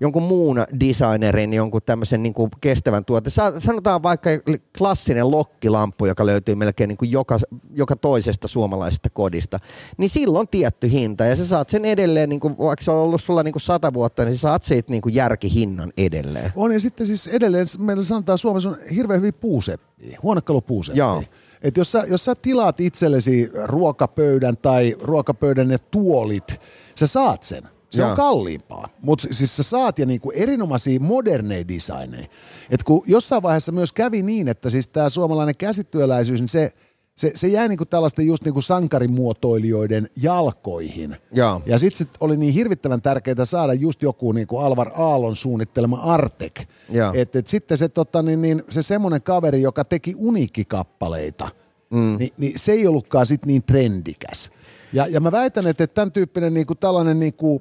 jonkun 0.00 0.22
muun 0.22 0.64
designerin, 0.80 1.52
jonkun 1.54 1.80
tämmöisen 1.86 2.22
niin 2.22 2.34
kuin 2.34 2.50
kestävän 2.60 3.04
tuote. 3.04 3.30
Sa- 3.30 3.60
Sanotaan 3.60 4.02
vaikka 4.02 4.30
klassinen 4.78 5.30
lokkilamppu, 5.30 6.06
joka 6.06 6.26
löytyy 6.26 6.54
melkein 6.54 6.88
niin 6.88 6.96
kuin 6.96 7.10
joka, 7.10 7.38
joka 7.74 7.96
toisesta 7.96 8.48
suomalaisesta 8.48 9.10
kodista. 9.10 9.58
Niin 9.96 10.10
silloin 10.10 10.48
tietty 10.48 10.90
hinta 10.90 11.24
ja 11.24 11.36
sä 11.36 11.46
saat 11.46 11.68
sen 11.70 11.84
edelleen, 11.84 12.28
niin 12.28 12.40
kuin, 12.40 12.58
vaikka 12.58 12.84
se 12.84 12.90
on 12.90 12.96
ollut 12.96 13.22
sulla 13.22 13.42
niin 13.42 13.52
kuin 13.52 13.61
sata 13.66 13.92
vuotta, 13.92 14.24
niin 14.24 14.36
sä 14.36 14.40
saat 14.40 14.64
siitä 14.64 14.90
niin 14.90 15.02
kuin 15.02 15.14
järkihinnan 15.14 15.92
edelleen. 15.96 16.52
On 16.56 16.72
ja 16.72 16.80
sitten 16.80 17.06
siis 17.06 17.26
edelleen, 17.26 17.66
meillä 17.78 18.04
sanotaan 18.04 18.38
Suomessa 18.38 18.68
on 18.68 18.76
hirveän 18.94 19.20
hyvin 19.20 19.34
puuseppiä, 19.34 20.18
huonekalupuuseppiä. 20.22 21.04
Joo. 21.04 21.24
Et 21.62 21.76
jos, 21.76 21.92
sä, 21.92 22.04
jos 22.08 22.24
sä 22.24 22.34
tilaat 22.34 22.80
itsellesi 22.80 23.50
ruokapöydän 23.64 24.56
tai 24.56 24.96
ruokapöydän 25.02 25.68
ne 25.68 25.78
tuolit, 25.78 26.60
sä 26.94 27.06
saat 27.06 27.42
sen. 27.42 27.62
Se 27.90 28.02
Joo. 28.02 28.10
on 28.10 28.16
kalliimpaa, 28.16 28.88
mutta 29.02 29.28
siis 29.30 29.56
sä 29.56 29.62
saat 29.62 29.98
ja 29.98 30.06
niinku 30.06 30.32
erinomaisia 30.34 31.00
moderneja 31.00 31.68
designeja. 31.68 32.26
Et 32.70 32.82
kun 32.82 33.02
jossain 33.06 33.42
vaiheessa 33.42 33.72
myös 33.72 33.92
kävi 33.92 34.22
niin, 34.22 34.48
että 34.48 34.70
siis 34.70 34.88
tämä 34.88 35.08
suomalainen 35.08 35.56
käsityöläisyys, 35.56 36.40
niin 36.40 36.48
se, 36.48 36.72
se, 37.16 37.32
se 37.34 37.48
jäi 37.48 37.68
niinku 37.68 37.84
tällaisten 37.84 38.26
just 38.26 38.44
niinku 38.44 38.62
sankarimuotoilijoiden 38.62 40.08
jalkoihin. 40.22 41.16
Joo. 41.32 41.62
Ja 41.66 41.78
sitten 41.78 41.98
sit 41.98 42.16
oli 42.20 42.36
niin 42.36 42.54
hirvittävän 42.54 43.02
tärkeää 43.02 43.44
saada 43.44 43.72
just 43.72 44.02
joku 44.02 44.32
niin 44.32 44.46
kuin 44.46 44.64
Alvar 44.64 44.90
Aallon 44.94 45.36
suunnittelema 45.36 45.96
Artek. 45.96 46.68
Joo. 46.90 47.12
Et, 47.14 47.48
sitten 47.48 47.78
se, 47.78 47.88
tota, 47.88 48.22
niin, 48.22 48.42
niin, 48.42 48.62
se 48.70 48.82
semmoinen 48.82 49.22
kaveri, 49.22 49.62
joka 49.62 49.84
teki 49.84 50.14
uniikkikappaleita, 50.18 51.48
mm. 51.90 52.16
niin, 52.18 52.32
niin 52.38 52.52
se 52.56 52.72
ei 52.72 52.86
ollutkaan 52.86 53.26
sit 53.26 53.46
niin 53.46 53.62
trendikäs. 53.62 54.50
Ja, 54.92 55.06
ja 55.06 55.20
mä 55.20 55.32
väitän, 55.32 55.66
että 55.66 55.86
tämän 55.86 56.12
tyyppinen 56.12 56.54
niin 56.54 56.66
kuin 56.66 56.78
tällainen 56.78 57.20
niin 57.20 57.34
kuin 57.34 57.60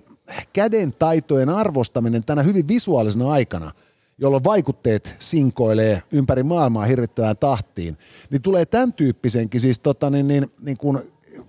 käden 0.54 0.94
taitojen 0.94 1.50
arvostaminen 1.50 2.24
tänä 2.24 2.44
hyvin 2.44 2.68
visuaalisena 2.68 3.32
aikana, 3.32 3.72
jolloin 4.22 4.44
vaikutteet 4.44 5.16
sinkoilee 5.20 6.04
ympäri 6.12 6.44
maailmaa 6.44 6.86
hirvittävään 6.86 7.38
tahtiin, 7.38 7.98
niin 8.30 8.42
tulee 8.42 8.66
tämän 8.66 8.94
tyyppisenkin 8.94 9.62
siis 9.62 9.80
tota, 9.80 10.10
niin, 10.10 10.28
niin, 10.28 10.52
niin 10.62 10.78
kuin 10.78 11.00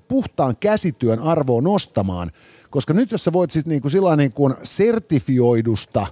puhtaan 0.08 0.56
käsityön 0.56 1.18
arvoa 1.18 1.60
nostamaan. 1.60 2.30
Koska 2.70 2.94
nyt 2.94 3.10
jos 3.10 3.24
sä 3.24 3.32
voit 3.32 3.50
siis 3.50 3.66
niin 3.66 3.82
kuin 3.82 3.92
sillä 3.92 4.16
niin 4.16 4.32
kuin 4.32 4.54
sertifioidusta 4.62 6.06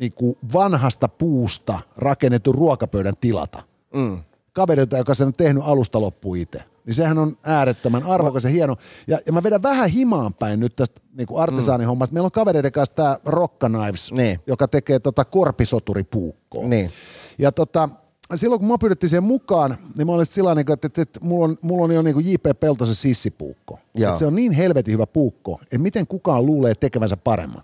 niin 0.00 0.12
kuin 0.12 0.36
vanhasta 0.52 1.08
puusta 1.08 1.80
rakennetun 1.96 2.54
ruokapöydän 2.54 3.16
tilata, 3.20 3.62
mm. 3.94 4.18
Kaverilta, 4.58 4.98
joka 4.98 5.14
sen 5.14 5.26
on 5.26 5.32
tehnyt 5.32 5.62
alusta 5.66 6.00
loppuun 6.00 6.36
itse, 6.36 6.62
niin 6.86 6.94
sehän 6.94 7.18
on 7.18 7.36
äärettömän 7.44 8.02
arvokas 8.02 8.44
ja 8.44 8.50
hieno. 8.50 8.76
Ja, 9.06 9.18
ja 9.26 9.32
mä 9.32 9.42
vedän 9.42 9.62
vähän 9.62 9.90
himaan 9.90 10.34
päin 10.34 10.60
nyt 10.60 10.76
tästä 10.76 11.00
niin 11.18 11.28
artesaanihommasta. 11.36 12.14
Meillä 12.14 12.26
on 12.26 12.32
kavereiden 12.32 12.72
kanssa 12.72 12.94
tämä 12.94 13.18
Rocka 13.24 13.68
Knives, 13.68 14.12
Niin. 14.12 14.40
joka 14.46 14.68
tekee 14.68 14.98
tota 14.98 15.24
korpisoturipuukkoa. 15.24 16.68
Niin. 16.68 16.90
Ja 17.38 17.52
tota, 17.52 17.88
silloin 18.34 18.60
kun 18.60 18.68
mä 18.68 18.78
pyydettiin 18.78 19.10
siihen 19.10 19.24
mukaan, 19.24 19.76
niin 19.96 20.06
mä 20.06 20.12
olin 20.12 20.26
sillä 20.26 20.56
että, 20.60 20.72
että, 20.86 21.02
että 21.02 21.20
mulla, 21.22 21.44
on, 21.44 21.56
mulla 21.62 21.84
on 21.84 21.94
jo 21.94 22.02
niin 22.02 22.14
kuin 22.14 22.32
J.P. 22.32 22.60
Peltosen 22.60 22.94
sissipuukko. 22.94 23.78
Että 23.94 24.18
se 24.18 24.26
on 24.26 24.34
niin 24.34 24.52
helvetin 24.52 24.92
hyvä 24.94 25.06
puukko, 25.06 25.58
että 25.62 25.78
miten 25.78 26.06
kukaan 26.06 26.46
luulee 26.46 26.74
tekevänsä 26.74 27.16
paremman. 27.16 27.62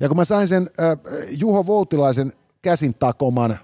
Ja 0.00 0.08
kun 0.08 0.16
mä 0.16 0.24
sain 0.24 0.48
sen 0.48 0.70
äh, 0.80 0.98
Juho 1.30 1.66
Voutilaisen 1.66 2.32
käsin 2.62 2.94
takoman 2.94 3.58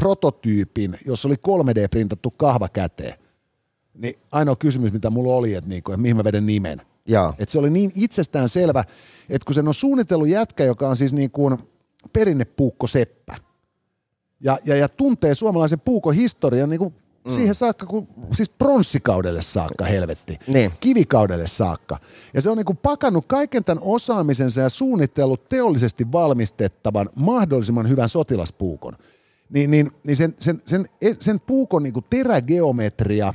prototyypin, 0.00 0.98
jossa 1.06 1.28
oli 1.28 1.34
3D-printattu 1.34 2.30
kahva 2.36 2.68
käteen, 2.68 3.14
niin 3.94 4.14
ainoa 4.32 4.56
kysymys, 4.56 4.92
mitä 4.92 5.10
mulla 5.10 5.34
oli, 5.34 5.54
että, 5.54 5.70
niinku, 5.70 5.92
että 5.92 6.02
mihin 6.02 6.16
mä 6.16 6.24
veden 6.24 6.46
nimen. 6.46 6.82
Joo. 7.06 7.34
Et 7.38 7.48
se 7.48 7.58
oli 7.58 7.70
niin 7.70 7.92
itsestään 7.94 8.48
selvä, 8.48 8.84
että 9.28 9.46
kun 9.46 9.54
sen 9.54 9.68
on 9.68 9.74
suunnitellut 9.74 10.28
jätkä, 10.28 10.64
joka 10.64 10.88
on 10.88 10.96
siis 10.96 11.12
niin 11.12 11.30
kuin 11.30 11.58
perinnepuukko 12.12 12.86
Seppä, 12.86 13.36
ja, 14.40 14.58
ja, 14.64 14.76
ja 14.76 14.88
tuntee 14.88 15.34
suomalaisen 15.34 15.80
puukon 15.80 16.14
historian 16.14 16.68
niin 16.68 16.78
kuin 16.78 16.94
mm. 17.24 17.30
siihen 17.30 17.54
saakka, 17.54 17.86
kun, 17.86 18.08
siis 18.32 18.48
pronssikaudelle 18.48 19.42
saakka 19.42 19.84
helvetti, 19.84 20.38
Niin. 20.46 20.72
kivikaudelle 20.80 21.46
saakka. 21.46 21.98
Ja 22.34 22.40
se 22.40 22.50
on 22.50 22.56
niin 22.56 22.66
kuin 22.66 22.76
pakannut 22.76 23.26
kaiken 23.26 23.64
tämän 23.64 23.82
osaamisensa 23.84 24.60
ja 24.60 24.68
suunnitellut 24.68 25.48
teollisesti 25.48 26.12
valmistettavan 26.12 27.08
mahdollisimman 27.16 27.88
hyvän 27.88 28.08
sotilaspuukon. 28.08 28.96
Niin, 29.50 29.70
niin, 29.70 29.90
niin 30.04 30.16
sen, 30.16 30.34
sen, 30.38 30.60
sen, 30.66 30.86
sen 31.20 31.40
puukon 31.40 31.82
niin 31.82 31.92
kuin 31.92 32.04
terägeometria 32.10 33.34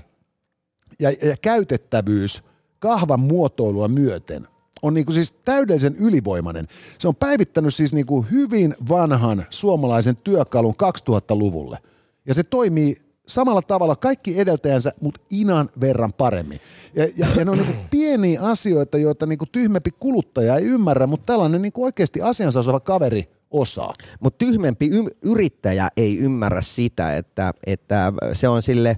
ja, 1.00 1.10
ja 1.10 1.36
käytettävyys 1.42 2.44
kahvan 2.80 3.20
muotoilua 3.20 3.88
myöten 3.88 4.48
on 4.82 4.94
niin 4.94 5.06
kuin 5.06 5.16
siis 5.16 5.34
täydellisen 5.46 5.96
ylivoimainen. 5.96 6.68
Se 6.98 7.08
on 7.08 7.16
päivittänyt 7.16 7.76
siis 7.76 7.94
niin 7.94 8.06
kuin 8.06 8.28
hyvin 8.32 8.76
vanhan 8.90 9.46
suomalaisen 9.50 10.16
työkalun 10.16 10.74
2000-luvulle. 11.10 11.78
Ja 12.26 12.34
se 12.34 12.44
toimii 12.44 12.98
samalla 13.28 13.62
tavalla 13.62 13.96
kaikki 13.96 14.40
edeltäjänsä, 14.40 14.92
mutta 15.02 15.22
inan 15.30 15.70
verran 15.82 16.14
paremmin. 16.14 16.60
Ja, 16.96 17.04
ja, 17.18 17.28
ja 17.38 17.46
ne 17.46 17.52
on 17.52 17.58
niin 17.58 17.80
pieniä 17.92 18.42
asioita, 18.42 18.98
joita 18.98 19.26
niin 19.26 19.40
tyhmempi 19.52 19.92
kuluttaja 20.00 20.56
ei 20.56 20.66
ymmärrä, 20.66 21.08
mutta 21.08 21.34
tällainen 21.34 21.62
niin 21.62 21.74
oikeasti 21.78 22.22
asiansa 22.22 22.60
osaava 22.60 22.80
kaveri 22.80 23.35
osaa. 23.62 23.94
Mutta 24.20 24.46
tyhmempi 24.46 24.90
y- 24.92 25.18
yrittäjä 25.22 25.90
ei 25.98 26.18
ymmärrä 26.18 26.62
sitä, 26.62 27.16
että, 27.16 27.54
että 27.66 28.14
se 28.34 28.48
on 28.48 28.62
sille 28.62 28.98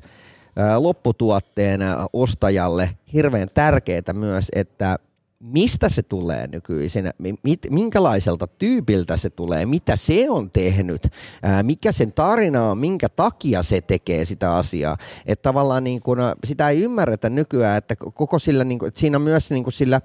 lopputuotteen 0.78 1.82
ostajalle 2.14 2.90
hirveän 3.14 3.48
tärkeää 3.54 4.14
myös, 4.14 4.48
että 4.56 4.98
mistä 5.40 5.90
se 5.90 6.04
tulee 6.04 6.48
nykyisin, 6.48 7.10
minkälaiselta 7.70 8.48
tyypiltä 8.48 9.18
se 9.18 9.30
tulee, 9.30 9.66
mitä 9.66 9.96
se 9.96 10.30
on 10.30 10.52
tehnyt, 10.52 11.08
mikä 11.64 11.92
sen 11.92 12.14
tarina 12.14 12.64
on, 12.64 12.78
minkä 12.78 13.10
takia 13.10 13.64
se 13.64 13.82
tekee 13.82 14.26
sitä 14.26 14.56
asiaa. 14.56 14.98
Että 15.26 15.44
tavallaan 15.44 15.84
niin 15.84 16.02
kun, 16.02 16.18
sitä 16.44 16.70
ei 16.70 16.82
ymmärretä 16.82 17.30
nykyään, 17.30 17.78
että 17.78 17.96
koko 17.96 18.40
sillä, 18.40 18.64
niin 18.64 18.80
kun, 18.80 18.92
siinä 18.96 19.20
myös 19.20 19.52
niin 19.52 19.72
sillä 19.72 20.02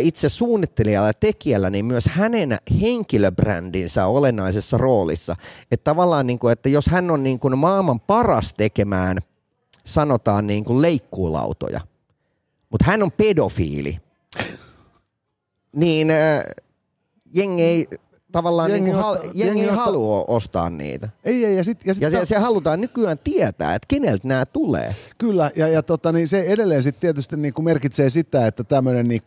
itse 0.00 0.28
suunnittelijalla 0.28 1.08
ja 1.08 1.14
tekijällä, 1.14 1.70
niin 1.70 1.84
myös 1.84 2.06
hänen 2.06 2.58
henkilöbrändinsä 2.80 4.06
olennaisessa 4.06 4.78
roolissa. 4.78 5.36
Että 5.70 5.84
tavallaan, 5.84 6.26
niin 6.26 6.38
kuin, 6.38 6.52
että 6.52 6.68
jos 6.68 6.86
hän 6.86 7.10
on 7.10 7.22
niin 7.22 7.40
kuin 7.40 7.58
maailman 7.58 8.00
paras 8.00 8.54
tekemään, 8.54 9.18
sanotaan 9.84 10.46
niin 10.46 10.64
kuin 10.64 10.82
leikkuulautoja, 10.82 11.80
mutta 12.70 12.84
hän 12.84 13.02
on 13.02 13.12
pedofiili, 13.12 13.98
niin 15.82 16.08
jengi 17.34 17.62
ei 17.62 17.86
tavallaan 18.32 18.70
jengi, 18.70 18.90
niin 18.90 19.02
hal, 19.02 19.16
jengi, 19.34 19.60
jengi 19.60 19.76
halua 19.76 20.24
ostaa 20.28 20.70
niitä. 20.70 21.08
Ei, 21.24 21.44
ei, 21.44 21.56
ja 21.56 21.64
sit, 21.64 21.86
ja, 21.86 21.94
sit 21.94 22.02
ja 22.02 22.10
se, 22.10 22.26
se, 22.26 22.38
halutaan 22.38 22.80
nykyään 22.80 23.18
tietää, 23.24 23.74
että 23.74 23.86
keneltä 23.88 24.28
nämä 24.28 24.46
tulee. 24.46 24.96
Kyllä, 25.18 25.50
ja, 25.56 25.68
ja 25.68 25.82
tota, 25.82 26.12
niin 26.12 26.28
se 26.28 26.40
edelleen 26.40 26.82
sit 26.82 27.00
tietysti 27.00 27.36
niin 27.36 27.54
kuin 27.54 27.64
merkitsee 27.64 28.10
sitä, 28.10 28.46
että 28.46 28.64
tämmöinen 28.64 29.08
niin 29.08 29.22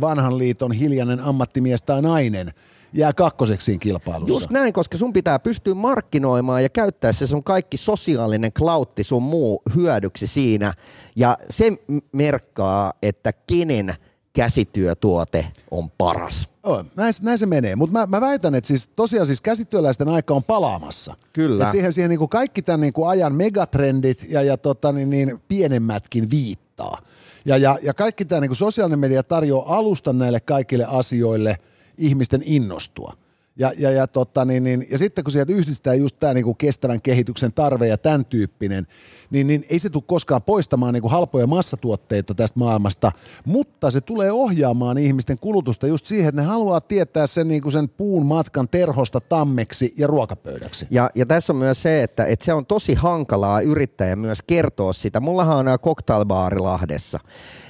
vanhan 0.00 0.38
liiton 0.38 0.72
hiljainen 0.72 1.20
ammattimies 1.20 1.82
tai 1.82 2.02
nainen 2.02 2.52
jää 2.92 3.12
kakkoseksi 3.12 3.64
siinä 3.64 3.78
kilpailussa. 3.78 4.34
Just 4.34 4.50
näin, 4.50 4.72
koska 4.72 4.98
sun 4.98 5.12
pitää 5.12 5.38
pystyä 5.38 5.74
markkinoimaan 5.74 6.62
ja 6.62 6.68
käyttää 6.68 7.12
se 7.12 7.26
sun 7.26 7.44
kaikki 7.44 7.76
sosiaalinen 7.76 8.52
klautti 8.52 9.04
sun 9.04 9.22
muu 9.22 9.62
hyödyksi 9.74 10.26
siinä. 10.26 10.74
Ja 11.16 11.36
se 11.50 11.72
merkkaa, 12.12 12.92
että 13.02 13.32
kenen– 13.46 13.94
käsityötuote 14.36 15.46
on 15.70 15.90
paras. 15.90 16.48
Oh, 16.62 16.84
näin, 16.96 17.14
näin 17.22 17.38
se 17.38 17.46
menee, 17.46 17.76
mutta 17.76 17.92
mä, 17.92 18.06
mä 18.06 18.20
väitän, 18.20 18.54
että 18.54 18.68
siis 18.68 18.88
tosiaan 18.88 19.26
siis 19.26 19.40
käsityöläisten 19.40 20.08
aika 20.08 20.34
on 20.34 20.44
palaamassa. 20.44 21.14
Kyllä. 21.32 21.64
Et 21.64 21.70
siihen, 21.70 21.92
siihen 21.92 22.08
niin 22.08 22.18
kuin 22.18 22.28
kaikki 22.28 22.62
tämän 22.62 22.80
niin 22.80 22.92
kuin 22.92 23.08
ajan 23.08 23.34
megatrendit 23.34 24.26
ja, 24.28 24.42
ja 24.42 24.56
tota, 24.56 24.92
niin, 24.92 25.10
niin, 25.10 25.40
pienemmätkin 25.48 26.30
viittaa. 26.30 26.98
Ja, 27.44 27.56
ja, 27.56 27.78
ja 27.82 27.94
kaikki 27.94 28.24
tämä 28.24 28.40
niin 28.40 28.48
kuin 28.48 28.56
sosiaalinen 28.56 28.98
media 28.98 29.22
tarjoaa 29.22 29.76
alustan 29.76 30.18
näille 30.18 30.40
kaikille 30.40 30.84
asioille 30.88 31.56
ihmisten 31.98 32.42
innostua. 32.44 33.16
Ja, 33.58 33.72
ja, 33.78 33.90
ja, 33.90 34.06
tota, 34.06 34.44
niin, 34.44 34.64
niin, 34.64 34.86
ja 34.90 34.98
sitten 34.98 35.24
kun 35.24 35.32
sieltä 35.32 35.52
yhdistetään 35.52 35.98
just 35.98 36.16
tämä 36.20 36.34
niin 36.34 36.56
kestävän 36.56 37.02
kehityksen 37.02 37.52
tarve 37.52 37.88
ja 37.88 37.98
tämän 37.98 38.24
tyyppinen, 38.24 38.86
niin, 39.30 39.46
niin 39.46 39.66
ei 39.70 39.78
se 39.78 39.90
tule 39.90 40.02
koskaan 40.06 40.42
poistamaan 40.42 40.94
niin 40.94 41.02
kuin 41.02 41.12
halpoja 41.12 41.46
massatuotteita 41.46 42.34
tästä 42.34 42.58
maailmasta, 42.58 43.12
mutta 43.46 43.90
se 43.90 44.00
tulee 44.00 44.32
ohjaamaan 44.32 44.98
ihmisten 44.98 45.38
kulutusta 45.38 45.86
just 45.86 46.06
siihen, 46.06 46.28
että 46.28 46.40
ne 46.40 46.46
haluaa 46.46 46.80
tietää 46.80 47.26
sen, 47.26 47.48
niin 47.48 47.62
kuin 47.62 47.72
sen 47.72 47.88
puun 47.88 48.26
matkan 48.26 48.68
terhosta 48.68 49.20
tammeksi 49.20 49.94
ja 49.98 50.06
ruokapöydäksi. 50.06 50.86
Ja, 50.90 51.10
ja 51.14 51.26
tässä 51.26 51.52
on 51.52 51.56
myös 51.56 51.82
se, 51.82 52.02
että, 52.02 52.24
että 52.24 52.44
se 52.44 52.52
on 52.52 52.66
tosi 52.66 52.94
hankalaa 52.94 53.60
yrittäjä 53.60 54.16
myös 54.16 54.42
kertoa 54.42 54.92
sitä. 54.92 55.20
Mullahan 55.20 55.68
on 55.68 55.78
cocktailbaari 55.78 56.58
Lahdessa. 56.58 57.20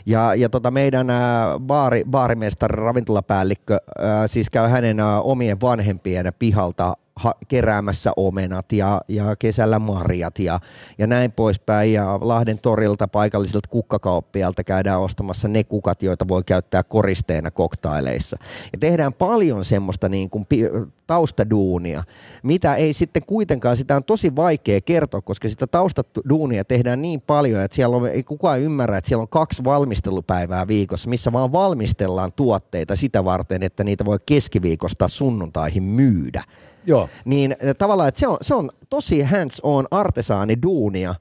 Ja, 0.07 0.35
ja 0.35 0.49
tota 0.49 0.71
meidän 0.71 1.11
ää, 1.11 1.59
baari, 1.59 2.05
baarimestari, 2.11 2.77
ravintolapäällikkö, 2.77 3.79
ää, 3.99 4.27
siis 4.27 4.51
käy 4.51 4.69
hänen 4.69 5.01
ää, 5.01 5.21
omien 5.21 5.61
vanhempien 5.61 6.33
pihalta 6.39 6.95
ha- 7.17 7.35
keräämässä 7.49 8.13
omenat 8.17 8.73
ja, 8.73 9.01
ja 9.09 9.37
kesällä 9.37 9.79
marjat 9.79 10.39
ja, 10.39 10.61
ja 10.99 11.07
näin 11.07 11.33
poispäin. 11.33 11.93
Ja 11.93 12.19
Lahden 12.23 12.59
torilta 12.59 13.09
paikalliselta 13.09 13.69
kukkakauppialta 13.69 14.65
käydään 14.65 15.01
ostamassa 15.01 15.49
ne 15.49 15.65
kukat, 15.65 16.03
joita 16.03 16.29
voi 16.29 16.43
käyttää 16.47 16.83
koristeena 16.83 17.51
koktaileissa. 17.51 18.37
Ja 18.73 18.79
tehdään 18.79 19.13
paljon 19.13 19.65
semmoista 19.65 20.09
niin 20.09 20.31
kuin 20.31 20.47
pi- 20.47 20.71
taustaduunia, 21.07 22.03
mitä 22.43 22.75
ei 22.75 22.93
sitten 22.93 23.23
kuitenkaan, 23.27 23.77
sitä 23.77 23.97
on 23.97 24.05
tosi 24.05 24.37
vaikea 24.37 24.81
kertoa, 24.81 25.21
koska 25.21 25.49
sitä 25.49 25.67
taustaduunia 25.67 26.65
tehdään 26.65 27.03
niin 27.03 27.21
paljon, 27.21 27.63
että 27.63 27.75
siellä 27.75 27.97
on, 27.97 28.09
ei 28.09 28.23
kukaan 28.23 28.61
ymmärrä, 28.61 28.99
että 28.99 29.09
siellä 29.09 29.23
on 29.23 29.29
kaksi 29.29 29.65
valmistelupäivää 29.65 30.69
viikossa, 30.69 31.11
missä 31.11 31.33
vaan 31.33 31.53
valmistellaan 31.53 32.33
tuotteita 32.33 32.97
sitä 32.97 33.25
varten, 33.25 33.63
että 33.63 33.85
niitä 33.85 34.05
voi 34.05 34.19
keskiviikosta 34.27 35.09
sunnuntaihin 35.09 35.83
myydä. 35.83 36.43
Joo. 36.87 37.09
Niin 37.25 37.57
eh, 37.61 37.75
tavallaan, 37.79 38.09
että 38.09 38.21
se 38.21 38.29
on, 38.29 38.37
se 38.43 38.55
on 38.55 38.71
tosi 38.91 39.23
hands-on 39.23 39.87
artesaani 39.91 40.57
duunia, 40.63 41.15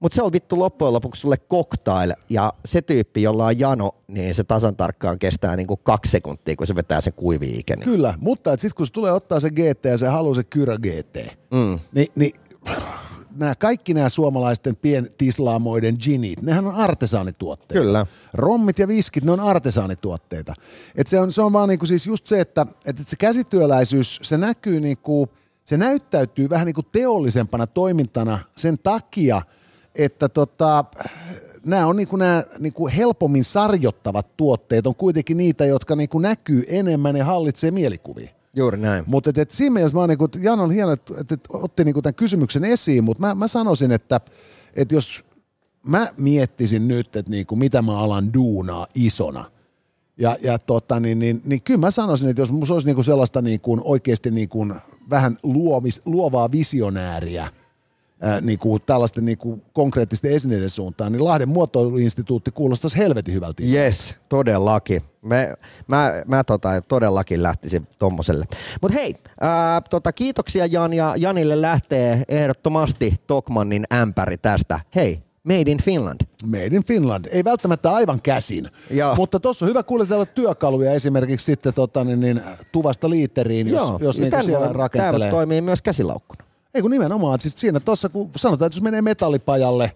mutta 0.00 0.14
se 0.14 0.22
on 0.22 0.32
vittu 0.32 0.58
loppujen 0.58 0.92
lopuksi 0.92 1.20
sulle 1.20 1.36
cocktail 1.36 2.12
ja 2.30 2.52
se 2.64 2.82
tyyppi, 2.82 3.22
jolla 3.22 3.46
on 3.46 3.58
jano, 3.58 3.94
niin 4.08 4.34
se 4.34 4.44
tasan 4.44 4.76
tarkkaan 4.76 5.18
kestää 5.18 5.56
niinku 5.56 5.76
kaksi 5.76 6.10
sekuntia, 6.10 6.56
kun 6.56 6.66
se 6.66 6.74
vetää 6.74 7.00
sen 7.00 7.12
kuiviiken. 7.12 7.78
Niin. 7.78 7.84
Kyllä, 7.84 8.14
mutta 8.20 8.50
sitten 8.50 8.70
kun 8.76 8.86
se 8.86 8.92
tulee 8.92 9.12
ottaa 9.12 9.40
se 9.40 9.50
GT 9.50 9.84
ja 9.84 9.98
se 9.98 10.08
haluaa 10.08 10.34
se 10.34 10.44
Kyrä 10.44 10.76
GT, 10.78 11.16
mm. 11.50 11.78
niin, 11.92 12.08
niin 12.14 12.32
nämä, 13.40 13.54
kaikki 13.54 13.94
nämä 13.94 14.08
suomalaisten 14.08 14.76
pientislaamoiden 14.76 15.96
ginit, 16.02 16.42
nehän 16.42 16.66
on 16.66 16.74
artesaanituotteita. 16.74 17.74
Kyllä. 17.74 18.06
Rommit 18.34 18.78
ja 18.78 18.88
viskit, 18.88 19.24
ne 19.24 19.32
on 19.32 19.40
artesaanituotteita. 19.40 20.54
Et 20.94 21.06
se, 21.06 21.20
on, 21.20 21.32
se 21.32 21.42
on 21.42 21.52
vaan 21.52 21.68
niinku 21.68 21.86
siis 21.86 22.06
just 22.06 22.26
se, 22.26 22.40
että, 22.40 22.66
että 22.86 23.02
se 23.06 23.16
käsityöläisyys, 23.16 24.20
se 24.22 24.36
näkyy 24.36 24.80
niinku, 24.80 25.28
se 25.64 25.76
näyttäytyy 25.76 26.50
vähän 26.50 26.66
niinku 26.66 26.82
teollisempana 26.82 27.66
toimintana 27.66 28.38
sen 28.56 28.78
takia, 28.78 29.42
että 29.94 30.28
tota, 30.28 30.84
nämä 31.66 31.86
on 31.86 31.96
niinku 31.96 32.16
nämä 32.16 32.44
niinku 32.58 32.88
helpommin 32.96 33.44
sarjottavat 33.44 34.36
tuotteet 34.36 34.86
on 34.86 34.96
kuitenkin 34.96 35.36
niitä, 35.36 35.64
jotka 35.64 35.96
niinku 35.96 36.18
näkyy 36.18 36.64
enemmän 36.68 37.16
ja 37.16 37.24
hallitsee 37.24 37.70
mielikuvia. 37.70 38.39
Juuri 38.56 38.78
näin. 38.78 39.04
Mutta 39.06 39.30
et, 39.30 39.38
et 39.38 39.50
siinä 39.50 39.74
mielessä 39.74 39.98
mä 39.98 40.06
niinku, 40.06 40.28
Jan 40.42 40.60
on 40.60 40.70
hieno, 40.70 40.92
että 40.92 41.14
et, 41.20 41.32
et, 41.32 41.40
otti 41.48 41.84
niinku 41.84 42.02
tämän 42.02 42.14
kysymyksen 42.14 42.64
esiin, 42.64 43.04
mutta 43.04 43.20
mä, 43.20 43.34
mä 43.34 43.48
sanoisin, 43.48 43.92
että 43.92 44.20
et 44.74 44.92
jos 44.92 45.24
mä 45.86 46.08
miettisin 46.16 46.88
nyt, 46.88 47.16
että 47.16 47.30
niinku, 47.30 47.56
mitä 47.56 47.82
mä 47.82 47.98
alan 47.98 48.34
duunaa 48.34 48.86
isona, 48.94 49.44
ja, 50.18 50.36
ja 50.42 50.58
tota, 50.58 51.00
niin, 51.00 51.18
niin, 51.18 51.42
niin, 51.44 51.62
kyllä 51.62 51.80
mä 51.80 51.90
sanoisin, 51.90 52.28
että 52.28 52.42
jos 52.42 52.52
musta 52.52 52.74
olisi 52.74 52.86
niinku 52.86 53.02
sellaista 53.02 53.42
niinku 53.42 53.80
oikeasti 53.84 54.30
niinku 54.30 54.66
vähän 55.10 55.36
luomis, 55.42 56.02
luovaa 56.04 56.50
visionääriä– 56.50 57.48
ää, 58.20 58.40
niin 58.40 58.58
kuin 58.58 58.82
tällaisten 58.86 59.24
niin 59.24 59.38
kuin 59.38 59.62
konkreettisten 59.72 60.32
esineiden 60.32 60.70
suuntaan, 60.70 61.12
niin 61.12 61.24
Lahden 61.24 61.48
muotoiluinstituutti 61.48 62.50
kuulostaisi 62.50 62.98
helvetin 62.98 63.34
hyvältä. 63.34 63.62
Yes, 63.62 64.14
todellakin. 64.28 65.02
Me, 65.22 65.54
mä 65.86 66.12
mä 66.26 66.44
tota, 66.44 66.82
todellakin 66.88 67.42
lähtisin 67.42 67.86
tommoselle. 67.98 68.46
Mutta 68.82 68.98
hei, 68.98 69.14
ää, 69.40 69.80
tota, 69.80 70.12
kiitoksia 70.12 70.66
Jan 70.66 70.92
ja 70.92 71.14
Janille 71.16 71.60
lähtee 71.60 72.22
ehdottomasti 72.28 73.14
Tokmannin 73.26 73.84
ämpäri 73.92 74.38
tästä. 74.38 74.80
Hei, 74.94 75.22
Made 75.44 75.70
in 75.70 75.82
Finland. 75.82 76.20
Made 76.46 76.66
in 76.66 76.84
Finland. 76.84 77.24
Ei 77.32 77.44
välttämättä 77.44 77.92
aivan 77.92 78.22
käsin, 78.22 78.68
Joo. 78.90 79.14
mutta 79.14 79.40
tuossa 79.40 79.64
on 79.64 79.68
hyvä 79.68 79.82
kuljetella 79.82 80.26
työkaluja 80.26 80.92
esimerkiksi 80.92 81.46
sitten 81.46 81.74
tota, 81.74 82.04
niin, 82.04 82.20
niin, 82.20 82.42
tuvasta 82.72 83.10
liiteriin, 83.10 83.68
jos, 83.68 83.88
Joo. 83.88 83.98
jos 84.02 84.18
niin 84.18 84.32
siellä 84.44 84.72
rakentelee. 84.72 85.28
Tämä 85.28 85.30
toimii 85.30 85.60
myös 85.60 85.82
käsilaukkuna. 85.82 86.49
Ei 86.74 86.82
kun 86.82 86.90
nimenomaan, 86.90 87.34
että 87.34 87.42
siis 87.42 87.60
siinä 87.60 87.80
tuossa 87.80 88.08
kun 88.08 88.30
sanotaan, 88.36 88.66
että 88.66 88.76
jos 88.76 88.82
menee 88.82 89.02
metallipajalle 89.02 89.92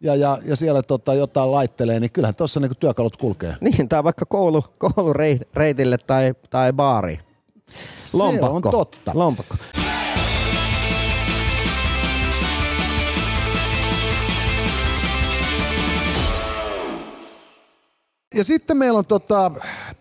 ja, 0.00 0.14
ja, 0.14 0.38
ja 0.44 0.56
siellä 0.56 0.82
tota, 0.82 1.14
jotain 1.14 1.52
laittelee, 1.52 2.00
niin 2.00 2.12
kyllähän 2.12 2.34
tuossa 2.34 2.60
niinku 2.60 2.74
työkalut 2.74 3.16
kulkee. 3.16 3.56
Niin, 3.60 3.88
tai 3.88 4.04
vaikka 4.04 4.26
koulu, 4.26 4.64
koulureitille 4.78 5.98
tai, 5.98 6.34
tai 6.50 6.72
baari. 6.72 7.20
Lompakko. 8.12 8.60
Se 8.60 8.66
on 8.68 8.72
totta. 8.72 9.12
Lompakko. 9.14 9.56
Ja 18.34 18.44
sitten 18.44 18.76
meillä 18.76 18.98
on 18.98 19.06
tota, 19.06 19.52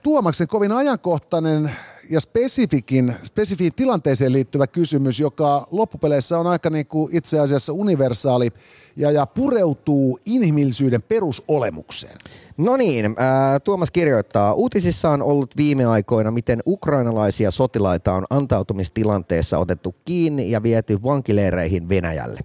Tuomaksen 0.04 0.48
kovin 0.48 0.72
ajankohtainen 0.72 1.72
ja 2.10 2.20
spesifikin, 2.20 3.14
spesifiin 3.24 3.74
tilanteeseen 3.76 4.34
liittyvä 4.34 4.68
kysymys, 4.68 5.20
joka 5.20 5.68
loppupeleissä 5.72 6.40
on 6.40 6.48
aika 6.48 6.70
niin 6.70 6.88
kuin 6.88 7.16
itse 7.16 7.40
asiassa 7.40 7.74
universaali 7.74 8.50
ja, 8.96 9.12
ja 9.12 9.26
pureutuu 9.26 10.20
inhimillisyyden 10.26 11.02
perusolemukseen. 11.02 12.18
No 12.58 12.78
niin, 12.78 13.06
äh, 13.06 13.62
Tuomas 13.64 13.92
kirjoittaa, 13.92 14.54
uutisissa 14.54 15.10
on 15.10 15.22
ollut 15.22 15.58
viime 15.58 15.86
aikoina, 15.86 16.32
miten 16.32 16.64
ukrainalaisia 16.68 17.52
sotilaita 17.52 18.14
on 18.14 18.26
antautumistilanteessa 18.30 19.58
otettu 19.58 19.96
kiinni 20.06 20.52
ja 20.52 20.64
viety 20.64 21.04
vankileireihin 21.04 21.90
Venäjälle. 21.90 22.40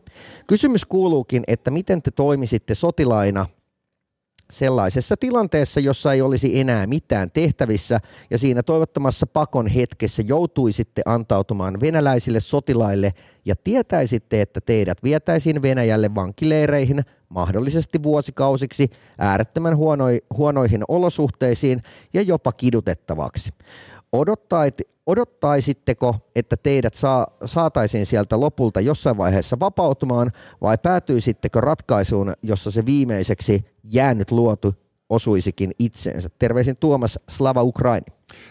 Kysymys 0.46 0.84
kuuluukin, 0.84 1.42
että 1.46 1.70
miten 1.70 2.02
te 2.02 2.10
toimisitte 2.10 2.74
sotilaina 2.74 3.46
sellaisessa 4.50 5.16
tilanteessa, 5.16 5.80
jossa 5.80 6.12
ei 6.12 6.22
olisi 6.22 6.60
enää 6.60 6.86
mitään 6.86 7.30
tehtävissä 7.30 7.98
ja 8.30 8.38
siinä 8.38 8.62
toivottomassa 8.62 9.26
pakon 9.26 9.66
hetkessä 9.66 10.22
joutuisitte 10.26 11.02
antautumaan 11.04 11.80
venäläisille 11.80 12.40
sotilaille 12.40 13.12
ja 13.44 13.56
tietäisitte, 13.56 14.42
että 14.42 14.60
teidät 14.60 15.02
vietäisiin 15.02 15.62
Venäjälle 15.62 16.14
vankileireihin 16.14 17.02
mahdollisesti 17.28 18.02
vuosikausiksi 18.02 18.90
äärettömän 19.18 19.76
huonoi, 19.76 20.22
huonoihin 20.36 20.82
olosuhteisiin 20.88 21.82
ja 22.14 22.22
jopa 22.22 22.52
kidutettavaksi. 22.52 23.50
Odottait, 24.12 24.80
odottaisitteko, 25.06 26.16
että 26.36 26.56
teidät 26.56 26.94
saa, 26.94 27.26
saataisiin 27.44 28.06
sieltä 28.06 28.40
lopulta 28.40 28.80
jossain 28.80 29.16
vaiheessa 29.16 29.60
vapautumaan 29.60 30.30
vai 30.60 30.78
päätyisittekö 30.78 31.60
ratkaisuun, 31.60 32.32
jossa 32.42 32.70
se 32.70 32.86
viimeiseksi 32.86 33.64
jäänyt 33.84 34.30
luotu 34.30 34.74
osuisikin 35.10 35.70
itseensä? 35.78 36.28
Terveisin 36.38 36.76
Tuomas 36.76 37.18
Slava 37.28 37.62
Ukraini. 37.62 38.06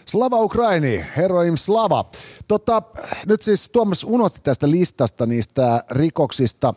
Slava 0.06 0.40
Ukraini, 0.40 1.04
heroim 1.16 1.56
slava. 1.56 2.10
Tota, 2.48 2.82
nyt 3.26 3.42
siis 3.42 3.68
Tuomas 3.68 4.04
unohti 4.04 4.40
tästä 4.42 4.70
listasta 4.70 5.26
niistä 5.26 5.84
rikoksista, 5.90 6.74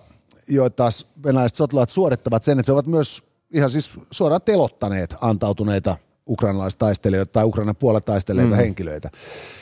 joita 0.48 0.90
venäläiset 1.24 1.58
sotilaat 1.58 1.90
suorittavat 1.90 2.44
sen, 2.44 2.60
että 2.60 2.72
he 2.72 2.74
ovat 2.74 2.88
myös 2.88 3.24
ihan 3.54 3.70
siis 3.70 4.00
suoraan 4.12 4.42
telottaneet 4.42 5.16
antautuneita 5.22 5.98
ukrainalaistaistelijoita 6.30 7.32
tai 7.32 7.44
Ukrainan 7.44 7.76
puolella 7.76 8.02
taisteleita 8.02 8.52
mm. 8.52 8.56
henkilöitä. 8.56 9.10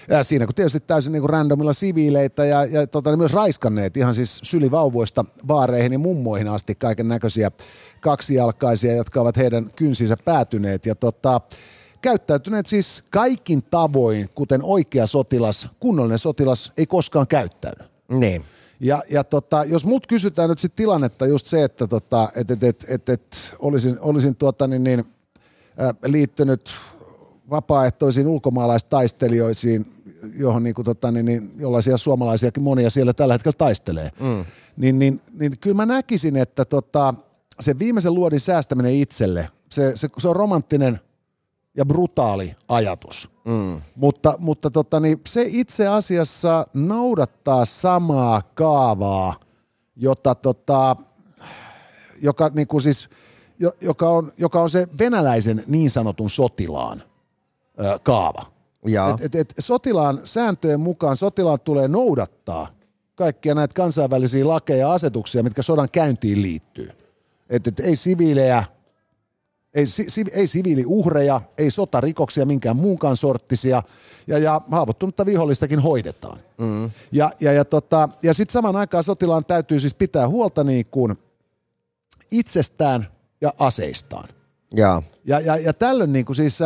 Ja 0.09 0.23
siinä 0.23 0.45
kun 0.45 0.55
tietysti 0.55 0.79
täysin 0.79 1.11
niin 1.11 1.21
kuin 1.21 1.29
randomilla 1.29 1.73
siviileitä 1.73 2.45
ja, 2.45 2.65
ja 2.65 2.87
tota, 2.87 3.09
niin 3.09 3.19
myös 3.19 3.33
raiskanneet 3.33 3.97
ihan 3.97 4.15
siis 4.15 4.39
sylivauvoista 4.43 5.25
vaareihin 5.47 5.93
ja 5.93 5.99
mummoihin 5.99 6.47
asti 6.47 6.75
kaiken 6.75 7.07
näköisiä 7.07 7.51
kaksijalkaisia, 7.99 8.95
jotka 8.95 9.21
ovat 9.21 9.37
heidän 9.37 9.71
kynsinsä 9.75 10.17
päätyneet. 10.25 10.85
Ja 10.85 10.95
tota, 10.95 11.41
käyttäytyneet 12.01 12.67
siis 12.67 13.03
kaikin 13.09 13.63
tavoin, 13.63 14.29
kuten 14.35 14.63
oikea 14.63 15.07
sotilas, 15.07 15.69
kunnollinen 15.79 16.19
sotilas 16.19 16.71
ei 16.77 16.85
koskaan 16.85 17.27
käyttäydy. 17.27 17.83
Niin. 18.09 18.43
Ja, 18.79 19.03
ja 19.11 19.23
tota, 19.23 19.63
jos 19.63 19.85
mut 19.85 20.07
kysytään 20.07 20.49
nyt 20.49 20.59
sit 20.59 20.75
tilannetta 20.75 21.25
just 21.25 21.45
se, 21.45 21.63
että 21.63 21.87
tota, 21.87 22.29
et, 22.35 22.51
et, 22.51 22.63
et, 22.63 22.85
et, 22.89 23.09
et 23.09 23.55
olisin, 23.59 23.97
olisin 23.99 24.35
tuota, 24.35 24.67
niin, 24.67 24.83
niin, 24.83 25.05
liittynyt 26.05 26.71
vapaaehtoisiin 27.49 28.27
ulkomaalaistaistelijoisiin, 28.27 29.85
johon 30.37 30.63
niin 30.63 30.75
kuin, 30.75 30.85
tota, 30.85 31.11
niin, 31.11 31.25
niin, 31.25 31.51
jollaisia 31.57 31.97
suomalaisiakin 31.97 32.63
monia 32.63 32.89
siellä 32.89 33.13
tällä 33.13 33.33
hetkellä 33.33 33.55
taistelee, 33.57 34.09
mm. 34.19 34.45
niin, 34.77 34.99
niin, 34.99 35.21
niin 35.39 35.59
kyllä 35.59 35.75
mä 35.75 35.85
näkisin, 35.85 36.37
että 36.37 36.65
tota, 36.65 37.13
se 37.59 37.79
viimeisen 37.79 38.15
luodin 38.15 38.39
säästäminen 38.39 38.93
itselle, 38.93 39.49
se, 39.69 39.97
se, 39.97 40.09
se 40.17 40.27
on 40.27 40.35
romanttinen 40.35 40.99
ja 41.77 41.85
brutaali 41.85 42.55
ajatus. 42.67 43.29
Mm. 43.45 43.81
Mutta, 43.95 44.35
mutta 44.39 44.71
tota, 44.71 44.99
niin 44.99 45.21
se 45.27 45.45
itse 45.47 45.87
asiassa 45.87 46.67
noudattaa 46.73 47.65
samaa 47.65 48.41
kaavaa, 48.53 49.35
jota 49.95 50.35
tota, 50.35 50.95
joka 52.21 52.51
niin 52.53 52.67
kuin 52.67 52.81
siis– 52.81 53.09
joka 53.81 54.09
on, 54.09 54.31
joka 54.37 54.61
on 54.61 54.69
se 54.69 54.87
venäläisen 54.99 55.63
niin 55.67 55.89
sanotun 55.89 56.29
sotilaan 56.29 57.03
ö, 57.79 57.99
kaava. 58.03 58.41
Et, 59.19 59.35
et, 59.35 59.35
et 59.35 59.53
sotilaan 59.59 60.21
sääntöjen 60.23 60.79
mukaan 60.79 61.17
sotilaan 61.17 61.59
tulee 61.59 61.87
noudattaa 61.87 62.67
kaikkia 63.15 63.55
näitä 63.55 63.73
kansainvälisiä 63.73 64.47
lakeja 64.47 64.79
ja 64.79 64.91
asetuksia, 64.93 65.43
mitkä 65.43 65.61
sodan 65.61 65.89
käyntiin 65.91 66.41
liittyy. 66.41 66.89
Et, 67.49 67.67
et 67.67 67.79
ei 67.79 67.95
siviilejä, 67.95 68.63
ei, 69.73 69.85
si, 69.85 70.25
ei 70.33 70.47
siviiliuhreja, 70.47 71.41
ei 71.57 71.71
sotarikoksia 71.71 72.45
minkään 72.45 72.75
muunkaan 72.75 73.17
sorttisia, 73.17 73.83
ja, 74.27 74.37
ja 74.37 74.61
haavoittunutta 74.71 75.25
vihollistakin 75.25 75.79
hoidetaan. 75.79 76.39
Mm. 76.57 76.91
Ja, 77.11 77.31
ja, 77.39 77.53
ja, 77.53 77.65
tota, 77.65 78.09
ja 78.23 78.33
sitten 78.33 78.53
saman 78.53 78.75
aikaan 78.75 79.03
sotilaan 79.03 79.45
täytyy 79.45 79.79
siis 79.79 79.93
pitää 79.93 80.27
huolta 80.27 80.63
niin 80.63 80.85
kuin 80.85 81.17
itsestään– 82.31 83.07
ja 83.41 83.53
aseistaan. 83.59 84.29
Ja, 84.75 85.03
ja, 85.25 85.39
ja, 85.39 85.57
ja 85.57 85.73
tällöin 85.73 86.13
niin 86.13 86.25
kuin 86.25 86.35
siis 86.35 86.59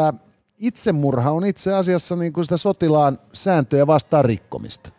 itsemurha 0.57 1.31
on 1.31 1.45
itse 1.45 1.73
asiassa 1.73 2.15
niin 2.15 2.33
kuin 2.33 2.45
sitä 2.45 2.57
sotilaan 2.57 3.19
sääntöjä 3.33 3.87
vastaan 3.87 4.25
rikkomista. 4.25 4.89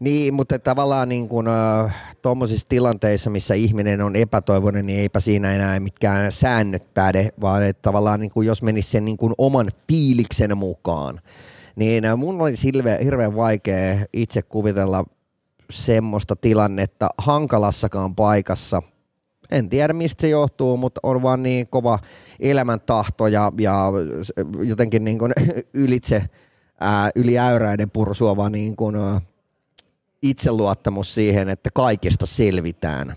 Niin, 0.00 0.34
mutta 0.34 0.58
tavallaan 0.58 1.08
niin 1.08 1.28
kuin, 1.28 1.46
äh, 1.48 1.94
tuommoisissa 2.22 2.66
tilanteissa, 2.68 3.30
missä 3.30 3.54
ihminen 3.54 4.00
on 4.00 4.16
epätoivoinen, 4.16 4.86
niin 4.86 5.00
eipä 5.00 5.20
siinä 5.20 5.54
enää 5.54 5.80
mitkään 5.80 6.32
säännöt 6.32 6.94
päde, 6.94 7.28
vaan 7.40 7.62
että 7.62 7.82
tavallaan 7.82 8.20
niin 8.20 8.30
kuin, 8.30 8.46
jos 8.46 8.62
menisi 8.62 8.90
sen 8.90 9.04
niin 9.04 9.16
kuin 9.16 9.34
oman 9.38 9.68
fiiliksen 9.88 10.58
mukaan, 10.58 11.20
niin 11.76 12.04
mun 12.16 12.42
olisi 12.42 12.64
hirveän, 12.64 13.00
hirveän 13.00 13.36
vaikea 13.36 13.98
itse 14.12 14.42
kuvitella 14.42 15.04
semmoista 15.70 16.36
tilannetta 16.36 17.08
hankalassakaan 17.18 18.14
paikassa, 18.14 18.82
en 19.50 19.68
tiedä 19.68 19.92
mistä 19.92 20.20
se 20.20 20.28
johtuu, 20.28 20.76
mutta 20.76 21.00
on 21.02 21.22
vaan 21.22 21.42
niin 21.42 21.66
kova 21.68 21.98
elämäntahto 22.40 23.26
ja, 23.26 23.52
ja 23.58 23.92
jotenkin 24.62 25.04
niin 25.04 25.18
kuin 25.18 25.32
ylitse, 25.74 26.22
ää, 26.80 27.10
yli 27.14 27.38
äyräiden 27.38 27.90
pursuava 27.90 28.50
niin 28.50 28.76
kuin, 28.76 28.96
ää, 28.96 29.20
itseluottamus 30.22 31.14
siihen, 31.14 31.48
että 31.48 31.70
kaikesta 31.74 32.26
selvitään. 32.26 33.14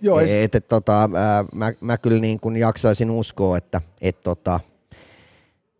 Joo, 0.00 0.20
et, 0.20 0.30
et, 0.30 0.54
et, 0.54 0.68
tota, 0.68 1.08
ää, 1.14 1.44
mä, 1.54 1.72
mä 1.80 1.98
kyllä 1.98 2.20
niin 2.20 2.40
kuin 2.40 2.56
jaksaisin 2.56 3.10
uskoa, 3.10 3.56
että 3.56 3.80
et, 4.00 4.22
tota, 4.22 4.60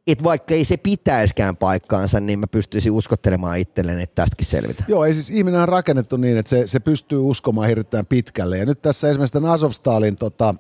että 0.07 0.25
vaikka 0.25 0.55
ei 0.55 0.65
se 0.65 0.77
pitäiskään 0.77 1.57
paikkaansa, 1.57 2.21
niin 2.21 2.39
mä 2.39 2.47
pystyisin 2.47 2.93
uskottelemaan 2.93 3.59
itselleen, 3.59 4.01
että 4.01 4.23
tästäkin 4.23 4.47
selvitä. 4.47 4.85
Joo, 4.89 5.05
ei 5.05 5.15
siis 5.15 5.31
ihminen 5.31 5.61
on 5.61 5.69
rakennettu 5.69 6.17
niin, 6.17 6.39
että 6.39 6.51
se, 6.51 6.67
se 6.67 6.81
pystyy 6.81 7.19
uskomaan 7.19 7.69
hirveän 7.69 8.07
pitkälle. 8.07 8.59
Ja 8.59 8.67
nyt 8.67 8.83
tässä 8.83 9.11
esimerkiksi 9.11 9.33
tämän 9.33 9.51
Azovstalin 9.51 10.17
tota, 10.17 10.55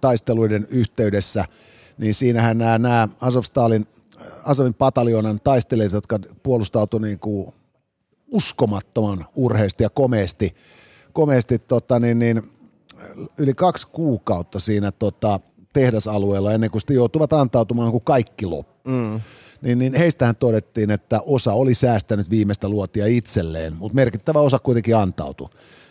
taisteluiden 0.00 0.66
yhteydessä, 0.70 1.44
niin 1.98 2.14
siinähän 2.14 2.58
nämä, 2.58 2.78
nämä 2.78 3.08
Azovstalin, 3.20 3.86
Azovin 4.44 4.74
pataljonan 4.74 5.40
taistelijat, 5.44 5.92
jotka 5.92 6.18
puolustautuivat 6.42 7.06
niin 7.06 7.18
kuin 7.18 7.54
uskomattoman 8.26 9.26
urheasti 9.36 9.82
ja 9.82 9.90
komeasti, 9.90 10.54
komeasti 11.12 11.58
tota, 11.58 11.98
niin, 11.98 12.18
niin, 12.18 12.42
yli 13.38 13.54
kaksi 13.54 13.86
kuukautta 13.92 14.60
siinä 14.60 14.92
tota, 14.92 15.40
tehdasalueella 15.72 16.52
ennen 16.52 16.70
kuin 16.70 16.80
sitten 16.80 16.96
joutuvat 16.96 17.32
antautumaan, 17.32 17.92
kun 17.92 18.02
kaikki 18.02 18.46
loppuu. 18.46 18.77
Mm. 18.88 19.20
Niin, 19.62 19.78
niin 19.78 19.94
heistähän 19.94 20.36
todettiin, 20.36 20.90
että 20.90 21.20
osa 21.26 21.52
oli 21.52 21.74
säästänyt 21.74 22.30
viimeistä 22.30 22.68
luotia 22.68 23.06
itselleen, 23.06 23.76
mutta 23.76 23.94
merkittävä 23.94 24.40
osa 24.40 24.58
kuitenkin 24.58 24.96
antautui. 24.96 25.48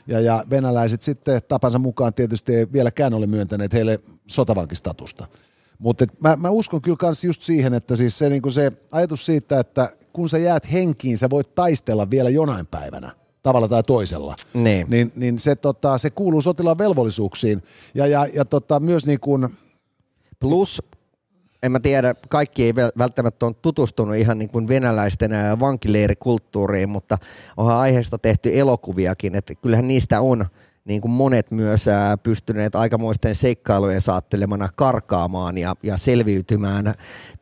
Ja, 0.07 0.19
ja 0.19 0.43
venäläiset 0.49 1.01
sitten 1.01 1.41
tapansa 1.47 1.79
mukaan 1.79 2.13
tietysti 2.13 2.55
ei 2.55 2.67
vieläkään 2.73 3.13
ole 3.13 3.27
myöntäneet 3.27 3.73
heille 3.73 3.99
sotavankistatusta. 4.27 5.27
Mutta 5.79 6.05
mä, 6.23 6.35
mä 6.35 6.49
uskon 6.49 6.81
kyllä 6.81 6.97
myös 7.01 7.23
just 7.23 7.41
siihen, 7.41 7.73
että 7.73 7.95
siis 7.95 8.17
se, 8.17 8.29
niin 8.29 8.51
se 8.51 8.71
ajatus 8.91 9.25
siitä, 9.25 9.59
että 9.59 9.89
kun 10.13 10.29
sä 10.29 10.37
jäät 10.37 10.71
henkiin, 10.71 11.17
sä 11.17 11.29
voit 11.29 11.55
taistella 11.55 12.09
vielä 12.09 12.29
jonain 12.29 12.65
päivänä 12.65 13.11
tavalla 13.43 13.67
tai 13.67 13.83
toisella. 13.83 14.35
Niin, 14.53 14.87
niin, 14.89 15.11
niin 15.15 15.39
se, 15.39 15.55
tota, 15.55 15.97
se 15.97 16.09
kuuluu 16.09 16.41
sotilaan 16.41 16.77
velvollisuuksiin. 16.77 17.63
Ja, 17.95 18.07
ja, 18.07 18.27
ja 18.33 18.45
tota, 18.45 18.79
myös 18.79 19.05
niin 19.05 19.19
kuin, 19.19 19.49
Plus, 20.39 20.81
en 21.63 21.71
mä 21.71 21.79
tiedä, 21.79 22.15
kaikki 22.29 22.63
ei 22.63 22.75
välttämättä 22.75 23.45
ole 23.45 23.55
tutustunut 23.61 24.15
ihan 24.15 24.37
niin 24.37 24.49
kuin 24.49 24.67
venäläisten 24.67 25.31
vankileirikulttuuriin, 25.59 26.89
mutta 26.89 27.17
onhan 27.57 27.77
aiheesta 27.77 28.17
tehty 28.17 28.59
elokuviakin, 28.59 29.35
että 29.35 29.55
kyllähän 29.55 29.87
niistä 29.87 30.21
on 30.21 30.45
niin 30.85 31.01
kuin 31.01 31.11
monet 31.11 31.51
myös 31.51 31.85
pystyneet 32.23 32.75
aikamoisten 32.75 33.35
seikkailujen 33.35 34.01
saattelemana 34.01 34.69
karkaamaan 34.75 35.57
ja, 35.57 35.75
ja 35.83 35.97
selviytymään 35.97 36.93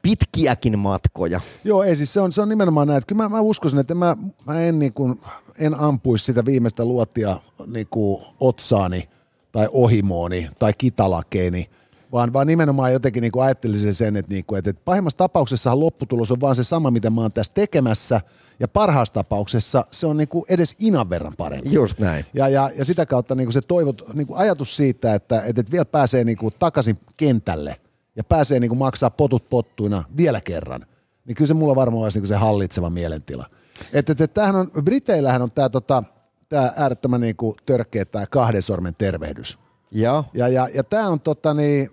pitkiäkin 0.01 0.79
matkoja. 0.79 1.41
Joo, 1.63 1.83
ei 1.83 1.95
siis 1.95 2.13
se 2.13 2.21
on, 2.21 2.31
se 2.31 2.41
on 2.41 2.49
nimenomaan 2.49 2.87
näin, 2.87 3.01
kyllä 3.07 3.23
mä, 3.23 3.29
mä 3.29 3.39
uskoisin, 3.39 3.79
että 3.79 3.95
mä, 3.95 4.17
mä 4.47 4.61
en, 4.61 4.79
niin 4.79 4.93
kuin, 4.93 5.19
en 5.59 5.79
ampuisi 5.79 6.25
sitä 6.25 6.45
viimeistä 6.45 6.85
luotia 6.85 7.37
niin 7.67 7.87
kuin 7.89 8.23
otsaani 8.39 9.09
tai 9.51 9.67
ohimooni 9.71 10.49
tai 10.59 10.73
kitalakeeni– 10.77 11.69
vaan, 12.11 12.33
vaan 12.33 12.47
nimenomaan 12.47 12.93
jotenkin 12.93 13.21
niin 13.21 13.31
kuin 13.31 13.45
ajattelisin 13.45 13.93
sen, 13.93 14.15
että, 14.15 14.33
niin 14.33 14.45
kuin, 14.45 14.59
että, 14.59 14.69
että 14.69 14.81
pahimmassa 14.85 15.17
tapauksessa 15.17 15.79
lopputulos 15.79 16.31
on 16.31 16.41
vaan 16.41 16.55
se 16.55 16.63
sama, 16.63 16.91
mitä 16.91 17.09
mä 17.09 17.21
oon 17.21 17.33
tässä 17.33 17.53
tekemässä, 17.53 18.21
ja 18.59 18.67
parhaassa 18.67 19.13
tapauksessa 19.13 19.85
se 19.91 20.07
on 20.07 20.17
niin 20.17 20.27
kuin 20.27 20.45
edes 20.49 20.75
inan 20.79 21.09
verran 21.09 21.33
parempi. 21.37 21.73
Just 21.73 21.99
näin. 21.99 22.25
Ja, 22.33 22.47
ja, 22.47 22.71
ja 22.77 22.85
sitä 22.85 23.05
kautta 23.05 23.35
niin 23.35 23.45
kuin 23.45 23.53
se 23.53 23.61
toivot, 23.61 24.01
niin 24.13 24.27
kuin 24.27 24.37
ajatus 24.37 24.77
siitä, 24.77 25.13
että, 25.13 25.41
että, 25.41 25.61
että 25.61 25.71
vielä 25.71 25.85
pääsee 25.85 26.23
niin 26.23 26.37
kuin 26.37 26.53
takaisin 26.59 26.97
kentälle 27.17 27.75
ja 28.15 28.23
pääsee 28.23 28.59
niin 28.59 28.69
kuin 28.69 28.79
maksaa 28.79 29.09
potut 29.09 29.49
pottuina 29.49 30.03
vielä 30.17 30.41
kerran, 30.41 30.85
niin 31.25 31.35
kyllä 31.35 31.47
se 31.47 31.53
mulla 31.53 31.75
varmaan 31.75 32.03
olisi 32.03 32.17
niin 32.17 32.23
kuin 32.23 32.29
se 32.29 32.35
hallitseva 32.35 32.89
mielentila. 32.89 33.45
Että, 33.93 34.11
että, 34.11 34.23
että 34.23 34.27
tämähän 34.27 34.55
on, 34.55 34.71
Briteillähän 34.83 35.41
on 35.41 35.51
tämä 35.51 35.69
tota, 35.69 36.03
tää 36.49 36.73
äärettömän 36.77 37.21
niin 37.21 37.35
kuin 37.35 37.55
törkeä 37.65 38.05
tämä 38.05 38.25
kahden 38.27 38.61
sormen 38.61 38.95
tervehdys. 38.97 39.59
Joo. 39.95 40.23
Ja, 40.33 40.47
ja, 40.47 40.67
ja 40.73 40.83
tämä 40.83 41.07
on 41.07 41.19
tota 41.19 41.53
niin, 41.53 41.89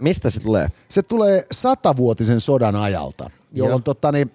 Mistä 0.00 0.30
se 0.30 0.40
tulee? 0.40 0.68
se 0.88 1.02
tulee 1.02 1.46
satavuotisen 1.52 2.40
sodan 2.40 2.76
ajalta, 2.76 3.30
jolloin 3.52 3.82
tota 3.82 4.12
niin, 4.12 4.30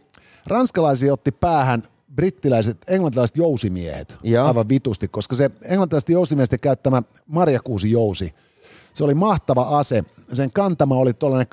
ranskalaisia 0.48 1.14
otti 1.14 1.32
päähän 1.32 1.84
brittiläiset, 2.16 2.78
englantilaiset 2.88 3.38
jousimiehet 3.38 4.18
Joo. 4.24 4.48
aivan 4.48 4.70
vitusti, 4.70 5.08
koska 5.08 5.36
se 5.36 5.52
englantilaisten 5.66 6.14
jousimiesten 6.14 6.60
käyttämä 6.60 7.04
marjakuusi 7.28 7.92
jousi, 7.92 8.34
se 8.94 9.04
oli 9.04 9.16
mahtava 9.16 9.80
ase. 9.80 10.04
Sen 10.34 10.52
kantama 10.52 10.96
oli 10.96 11.14
tuollainen 11.14 11.48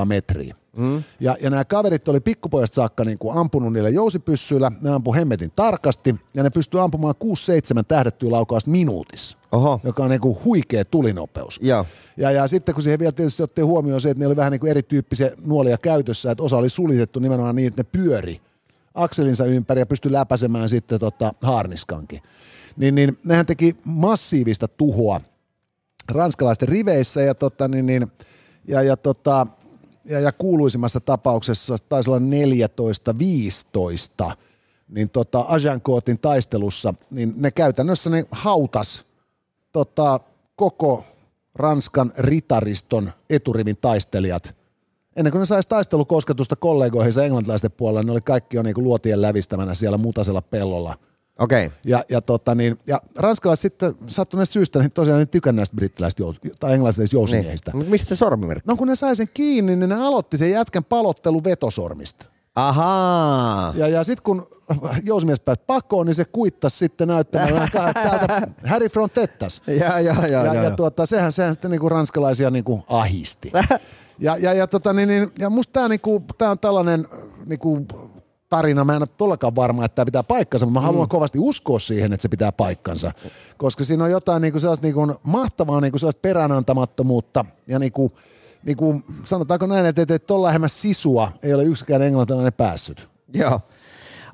2,5 0.00 0.04
metriä. 0.04 0.54
Mm. 0.76 1.02
Ja, 1.20 1.36
ja 1.42 1.50
nämä 1.50 1.64
kaverit 1.64 2.08
oli 2.08 2.20
pikkupojasta 2.20 2.74
saakka 2.74 3.04
niin 3.04 3.18
kuin 3.18 3.36
ampunut 3.36 3.72
niillä 3.72 3.88
jousipyssyillä, 3.88 4.72
ne 4.80 4.90
ampu 4.90 5.14
hemmetin 5.14 5.52
tarkasti, 5.56 6.14
ja 6.34 6.42
ne 6.42 6.50
pystyi 6.50 6.80
ampumaan 6.80 7.14
6-7 7.80 7.84
tähdettyä 7.88 8.30
laukausta 8.30 8.70
minuutissa, 8.70 9.38
Oho. 9.52 9.80
joka 9.84 10.02
on 10.02 10.10
niin 10.10 10.20
kuin 10.20 10.38
huikea 10.44 10.84
tulinopeus. 10.84 11.60
Joo. 11.62 11.86
Ja, 12.16 12.30
ja 12.30 12.46
sitten 12.46 12.74
kun 12.74 12.82
siihen 12.82 12.98
vielä 12.98 13.12
tietysti 13.12 13.42
otti 13.42 13.60
huomioon 13.60 14.00
se, 14.00 14.10
että 14.10 14.20
ne 14.20 14.26
oli 14.26 14.36
vähän 14.36 14.52
niin 14.52 14.60
kuin 14.60 14.70
erityyppisiä 14.70 15.30
nuolia 15.44 15.78
käytössä, 15.78 16.30
että 16.30 16.42
osa 16.42 16.56
oli 16.56 16.68
sulitettu 16.68 17.20
nimenomaan 17.20 17.56
niin, 17.56 17.68
että 17.68 17.82
ne 17.82 17.88
pyöri 17.92 18.40
akselinsa 18.94 19.44
ympäri 19.44 19.80
ja 19.80 19.86
pystyi 19.86 20.12
läpäisemään 20.12 20.68
sitten 20.68 21.00
tota 21.00 21.34
haarniskankin. 21.42 22.22
Niin, 22.76 22.94
niin 22.94 23.18
nehän 23.24 23.46
teki 23.46 23.76
massiivista 23.84 24.68
tuhoa 24.68 25.20
ranskalaisten 26.08 26.68
riveissä 26.68 27.22
ja, 27.22 27.34
tota, 27.34 27.68
niin, 27.68 27.86
niin, 27.86 28.12
ja, 28.68 28.82
ja, 28.82 28.96
tota, 28.96 29.46
ja, 30.04 30.20
ja 30.20 30.32
kuuluisimmassa 30.32 31.00
tapauksessa 31.00 31.76
taisi 31.88 32.10
olla 32.10 32.20
14-15, 34.30 34.34
niin 34.88 35.10
tota 35.10 35.44
Agincourtin 35.48 36.18
taistelussa, 36.18 36.94
niin 37.10 37.34
ne 37.36 37.50
käytännössä 37.50 38.10
ne 38.10 38.24
hautas 38.30 39.04
tota, 39.72 40.20
koko 40.56 41.04
Ranskan 41.54 42.12
ritariston 42.18 43.12
eturivin 43.30 43.76
taistelijat. 43.80 44.54
Ennen 45.16 45.30
kuin 45.30 45.40
ne 45.40 45.46
saisi 45.46 45.68
taistelukosketusta 45.68 46.56
kollegoihinsa 46.56 47.24
englantilaisten 47.24 47.72
puolella, 47.72 48.02
ne 48.02 48.12
oli 48.12 48.20
kaikki 48.20 48.56
jo 48.56 48.62
niinku 48.62 48.82
luotien 48.82 49.22
lävistämänä 49.22 49.74
siellä 49.74 49.98
mutasella 49.98 50.42
pellolla. 50.42 50.98
Okei. 51.38 51.66
Okay. 51.66 51.78
Ja, 51.86 52.04
ja, 52.10 52.20
tota 52.20 52.54
niin, 52.54 52.78
ja 52.86 53.00
ranskalaiset 53.18 53.62
sitten 53.62 53.94
sattuneesta 54.06 54.52
syystä 54.52 54.78
niin 54.78 54.92
tosiaan 54.92 55.20
ne 55.20 55.26
tykänneet 55.26 55.56
näistä 55.56 55.76
brittiläisistä 55.76 56.22
jou- 56.22 56.56
tai 56.60 56.72
englantilaisista 56.72 57.16
jousimiehistä. 57.16 57.70
Niin. 57.74 57.90
Mistä 57.90 58.08
se 58.08 58.16
sormimerkki? 58.16 58.68
No 58.68 58.76
kun 58.76 58.88
ne 58.88 58.96
sai 58.96 59.16
sen 59.16 59.28
kiinni, 59.34 59.76
niin 59.76 59.88
ne 59.88 59.94
aloitti 59.94 60.36
sen 60.36 60.50
jätkän 60.50 60.84
palottelu 60.84 61.44
vetosormista. 61.44 62.26
Ahaa. 62.54 63.72
Ja, 63.76 63.88
ja 63.88 64.04
sitten 64.04 64.22
kun 64.22 64.46
jousimies 65.04 65.40
pääsi 65.40 65.60
pakoon, 65.66 66.06
niin 66.06 66.14
se 66.14 66.24
kuittasi 66.24 66.78
sitten 66.78 67.08
näyttämällä 67.08 67.64
että 67.64 67.92
täältä 67.94 68.48
Harry 68.64 68.88
Frontettas. 68.88 69.62
Ja, 69.66 70.00
ja, 70.00 70.00
ja, 70.00 70.26
ja, 70.28 70.54
ja, 70.54 70.62
ja, 70.62 70.70
tuota, 70.70 71.06
sehän, 71.06 71.32
sehän 71.32 71.54
sitten 71.54 71.70
niinku 71.70 71.88
ranskalaisia 71.88 72.50
niinku 72.50 72.84
ahisti. 72.88 73.52
ja, 74.18 74.36
ja, 74.36 74.52
ja, 74.52 74.66
tota, 74.66 74.92
niin, 74.92 75.08
niin, 75.08 75.30
ja 75.38 75.50
musta 75.50 75.72
tämä 75.72 75.88
niinku, 75.88 76.22
tää 76.38 76.50
on 76.50 76.58
tällainen 76.58 77.08
niinku, 77.48 77.86
tarina, 78.52 78.84
mä 78.84 78.96
en 78.96 79.02
ole 79.02 79.08
todellakaan 79.16 79.56
varma, 79.56 79.84
että 79.84 79.94
tämä 79.94 80.04
pitää 80.04 80.22
paikkansa, 80.22 80.66
mutta 80.66 80.80
mä 80.80 80.86
haluan 80.86 81.08
kovasti 81.08 81.38
uskoa 81.38 81.78
siihen, 81.78 82.12
että 82.12 82.22
se 82.22 82.28
pitää 82.28 82.52
paikkansa, 82.52 83.12
koska 83.56 83.84
siinä 83.84 84.04
on 84.04 84.10
jotain 84.10 84.42
niinku 84.42 84.60
sellaista 84.60 84.86
niinku 84.86 85.16
mahtavaa 85.22 85.80
niinku 85.80 85.98
sellaista 85.98 86.20
peräänantamattomuutta 86.20 87.44
ja 87.66 87.78
niinku, 87.78 88.10
niinku, 88.64 89.00
sanotaanko 89.24 89.66
näin, 89.66 89.86
että, 89.86 90.02
että 90.02 90.18
tuolla 90.18 90.46
lähemmäs 90.46 90.82
sisua 90.82 91.32
ei 91.42 91.54
ole 91.54 91.64
yksikään 91.64 92.02
englantilainen 92.02 92.52
päässyt. 92.52 93.08
Joo. 93.34 93.60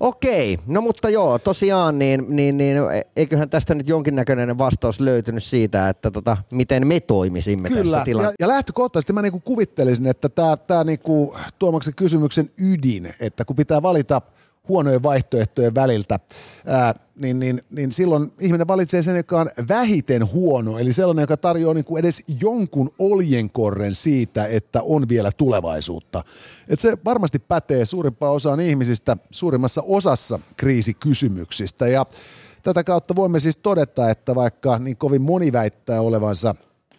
Okei, 0.00 0.58
no 0.66 0.80
mutta 0.80 1.08
joo, 1.08 1.38
tosiaan 1.38 1.98
niin, 1.98 2.24
niin, 2.28 2.58
niin 2.58 2.76
eiköhän 3.16 3.50
tästä 3.50 3.74
nyt 3.74 3.88
jonkinnäköinen 3.88 4.58
vastaus 4.58 5.00
löytynyt 5.00 5.44
siitä, 5.44 5.88
että 5.88 6.10
tota, 6.10 6.36
miten 6.50 6.86
me 6.86 7.00
toimisimme 7.00 7.68
Kyllä, 7.68 7.82
tässä 7.82 7.98
ja, 7.98 8.04
tilanteessa. 8.04 8.36
ja 8.40 8.48
lähtökohtaisesti 8.48 9.12
mä 9.12 9.22
niinku 9.22 9.40
kuvittelisin, 9.40 10.06
että 10.06 10.28
tämä 10.28 10.56
tää 10.56 10.84
niinku 10.84 11.36
Tuomaksen 11.58 11.94
kysymyksen 11.94 12.50
ydin, 12.58 13.14
että 13.20 13.44
kun 13.44 13.56
pitää 13.56 13.82
valita 13.82 14.22
huonojen 14.68 15.02
vaihtoehtojen 15.02 15.74
väliltä, 15.74 16.20
ää, 16.66 16.94
niin, 17.16 17.38
niin, 17.38 17.62
niin 17.70 17.92
silloin 17.92 18.32
ihminen 18.40 18.68
valitsee 18.68 19.02
sen, 19.02 19.16
joka 19.16 19.40
on 19.40 19.50
vähiten 19.68 20.32
huono, 20.32 20.78
eli 20.78 20.92
sellainen, 20.92 21.22
joka 21.22 21.36
tarjoaa 21.36 21.74
niinku 21.74 21.96
edes 21.96 22.22
jonkun 22.40 22.90
oljenkorren 22.98 23.94
siitä, 23.94 24.46
että 24.46 24.82
on 24.82 25.08
vielä 25.08 25.30
tulevaisuutta. 25.36 26.24
Et 26.68 26.80
se 26.80 26.98
varmasti 27.04 27.38
pätee 27.38 27.84
suurimpaan 27.84 28.32
osaan 28.32 28.60
ihmisistä 28.60 29.16
suurimmassa 29.30 29.82
osassa 29.86 30.38
kriisikysymyksistä, 30.56 31.88
ja 31.88 32.06
tätä 32.62 32.84
kautta 32.84 33.16
voimme 33.16 33.40
siis 33.40 33.56
todeta, 33.56 34.10
että 34.10 34.34
vaikka 34.34 34.78
niin 34.78 34.96
kovin 34.96 35.22
moni 35.22 35.52
väittää 35.52 36.00
olevansa 36.00 36.54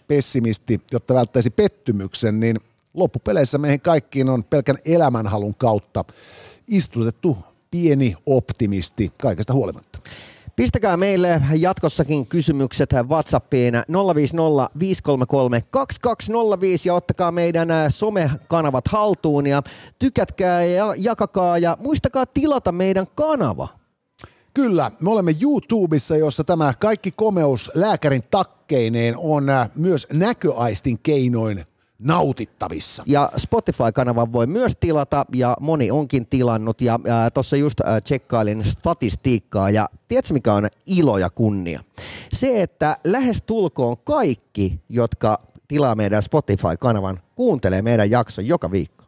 pessimisti, 0.07 0.81
jotta 0.91 1.13
välttäisi 1.13 1.49
pettymyksen, 1.49 2.39
niin 2.39 2.57
loppupeleissä 2.93 3.57
meihin 3.57 3.81
kaikkiin 3.81 4.29
on 4.29 4.43
pelkän 4.43 4.77
elämänhalun 4.85 5.55
kautta 5.55 6.05
istutettu 6.67 7.37
pieni 7.71 8.15
optimisti 8.25 9.11
kaikesta 9.21 9.53
huolimatta. 9.53 9.99
Pistäkää 10.55 10.97
meille 10.97 11.41
jatkossakin 11.57 12.27
kysymykset 12.27 12.89
WhatsAppiin 12.93 13.73
050 14.15 14.69
533 14.79 15.63
2205 15.71 16.89
ja 16.89 16.93
ottakaa 16.93 17.31
meidän 17.31 17.71
ä, 17.71 17.89
somekanavat 17.89 18.87
haltuun 18.87 19.47
ja 19.47 19.63
tykätkää 19.99 20.63
ja 20.63 20.93
jakakaa 20.97 21.57
ja 21.57 21.77
muistakaa 21.79 22.25
tilata 22.25 22.71
meidän 22.71 23.07
kanava. 23.15 23.67
Kyllä, 24.53 24.91
me 25.01 25.09
olemme 25.11 25.35
YouTubessa, 25.41 26.17
jossa 26.17 26.43
tämä 26.43 26.73
kaikki 26.79 27.11
komeus 27.11 27.71
lääkärin 27.75 28.23
takkeineen 28.31 29.13
on 29.17 29.49
äh, 29.49 29.69
myös 29.75 30.07
näköaistin 30.13 30.99
keinoin 31.03 31.65
nautittavissa. 31.99 33.03
Ja 33.05 33.31
Spotify-kanavan 33.37 34.33
voi 34.33 34.47
myös 34.47 34.73
tilata 34.79 35.25
ja 35.33 35.57
moni 35.59 35.91
onkin 35.91 36.25
tilannut 36.25 36.81
ja 36.81 36.99
tuossa 37.33 37.55
just 37.55 37.79
ää, 37.81 38.01
tsekkailin 38.01 38.65
statistiikkaa 38.65 39.69
ja 39.69 39.89
tiedätkö 40.07 40.33
mikä 40.33 40.53
on 40.53 40.67
ilo 40.85 41.17
ja 41.17 41.29
kunnia? 41.29 41.83
Se, 42.33 42.61
että 42.61 42.97
lähes 43.03 43.41
tulkoon 43.41 43.97
kaikki, 43.97 44.79
jotka 44.89 45.39
tilaa 45.67 45.95
meidän 45.95 46.23
Spotify-kanavan, 46.23 47.19
kuuntelee 47.35 47.81
meidän 47.81 48.11
jakson 48.11 48.47
joka 48.47 48.71
viikko. 48.71 49.05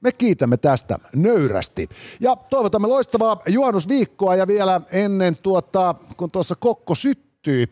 Me 0.00 0.12
kiitämme 0.12 0.56
tästä 0.56 0.98
nöyrästi. 1.14 1.88
Ja 2.20 2.36
toivotamme 2.36 2.88
loistavaa 2.88 3.40
juhannusviikkoa 3.48 4.36
ja 4.36 4.46
vielä 4.46 4.80
ennen 4.92 5.36
tuota, 5.36 5.94
kun 6.16 6.30
tuossa 6.30 6.54
kokko 6.54 6.94
syttyy, 6.94 7.66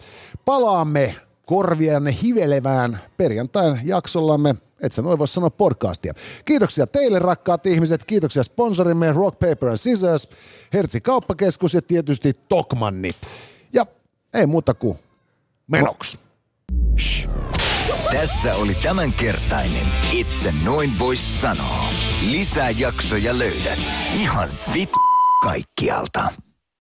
palaamme 0.44 1.14
korvianne 1.46 2.14
hivelevään 2.22 3.00
perjantain 3.16 3.80
jaksollamme, 3.84 4.54
et 4.80 4.92
sä 4.92 5.02
noin 5.02 5.18
voi 5.18 5.28
sanoa 5.28 5.50
podcastia. 5.50 6.14
Kiitoksia 6.44 6.86
teille 6.86 7.18
rakkaat 7.18 7.66
ihmiset, 7.66 8.04
kiitoksia 8.04 8.42
sponsorimme 8.42 9.12
Rock 9.12 9.38
Paper 9.38 9.68
and 9.68 9.76
Scissors, 9.76 10.28
Hertzi 10.72 11.00
Kauppakeskus 11.00 11.74
ja 11.74 11.82
tietysti 11.82 12.32
Tokmanni. 12.48 13.10
Ja 13.72 13.86
ei 14.34 14.46
muuta 14.46 14.74
kuin 14.74 14.98
menoksi. 15.66 16.18
Tässä 18.12 18.54
oli 18.54 18.74
tämänkertainen 18.74 19.86
Itse 20.12 20.54
noin 20.64 20.98
vois 20.98 21.40
sanoa. 21.40 21.84
Lisää 22.30 22.70
jaksoja 22.70 23.38
löydät 23.38 23.78
ihan 24.14 24.48
vit 24.74 24.90
kaikkialta. 25.42 26.43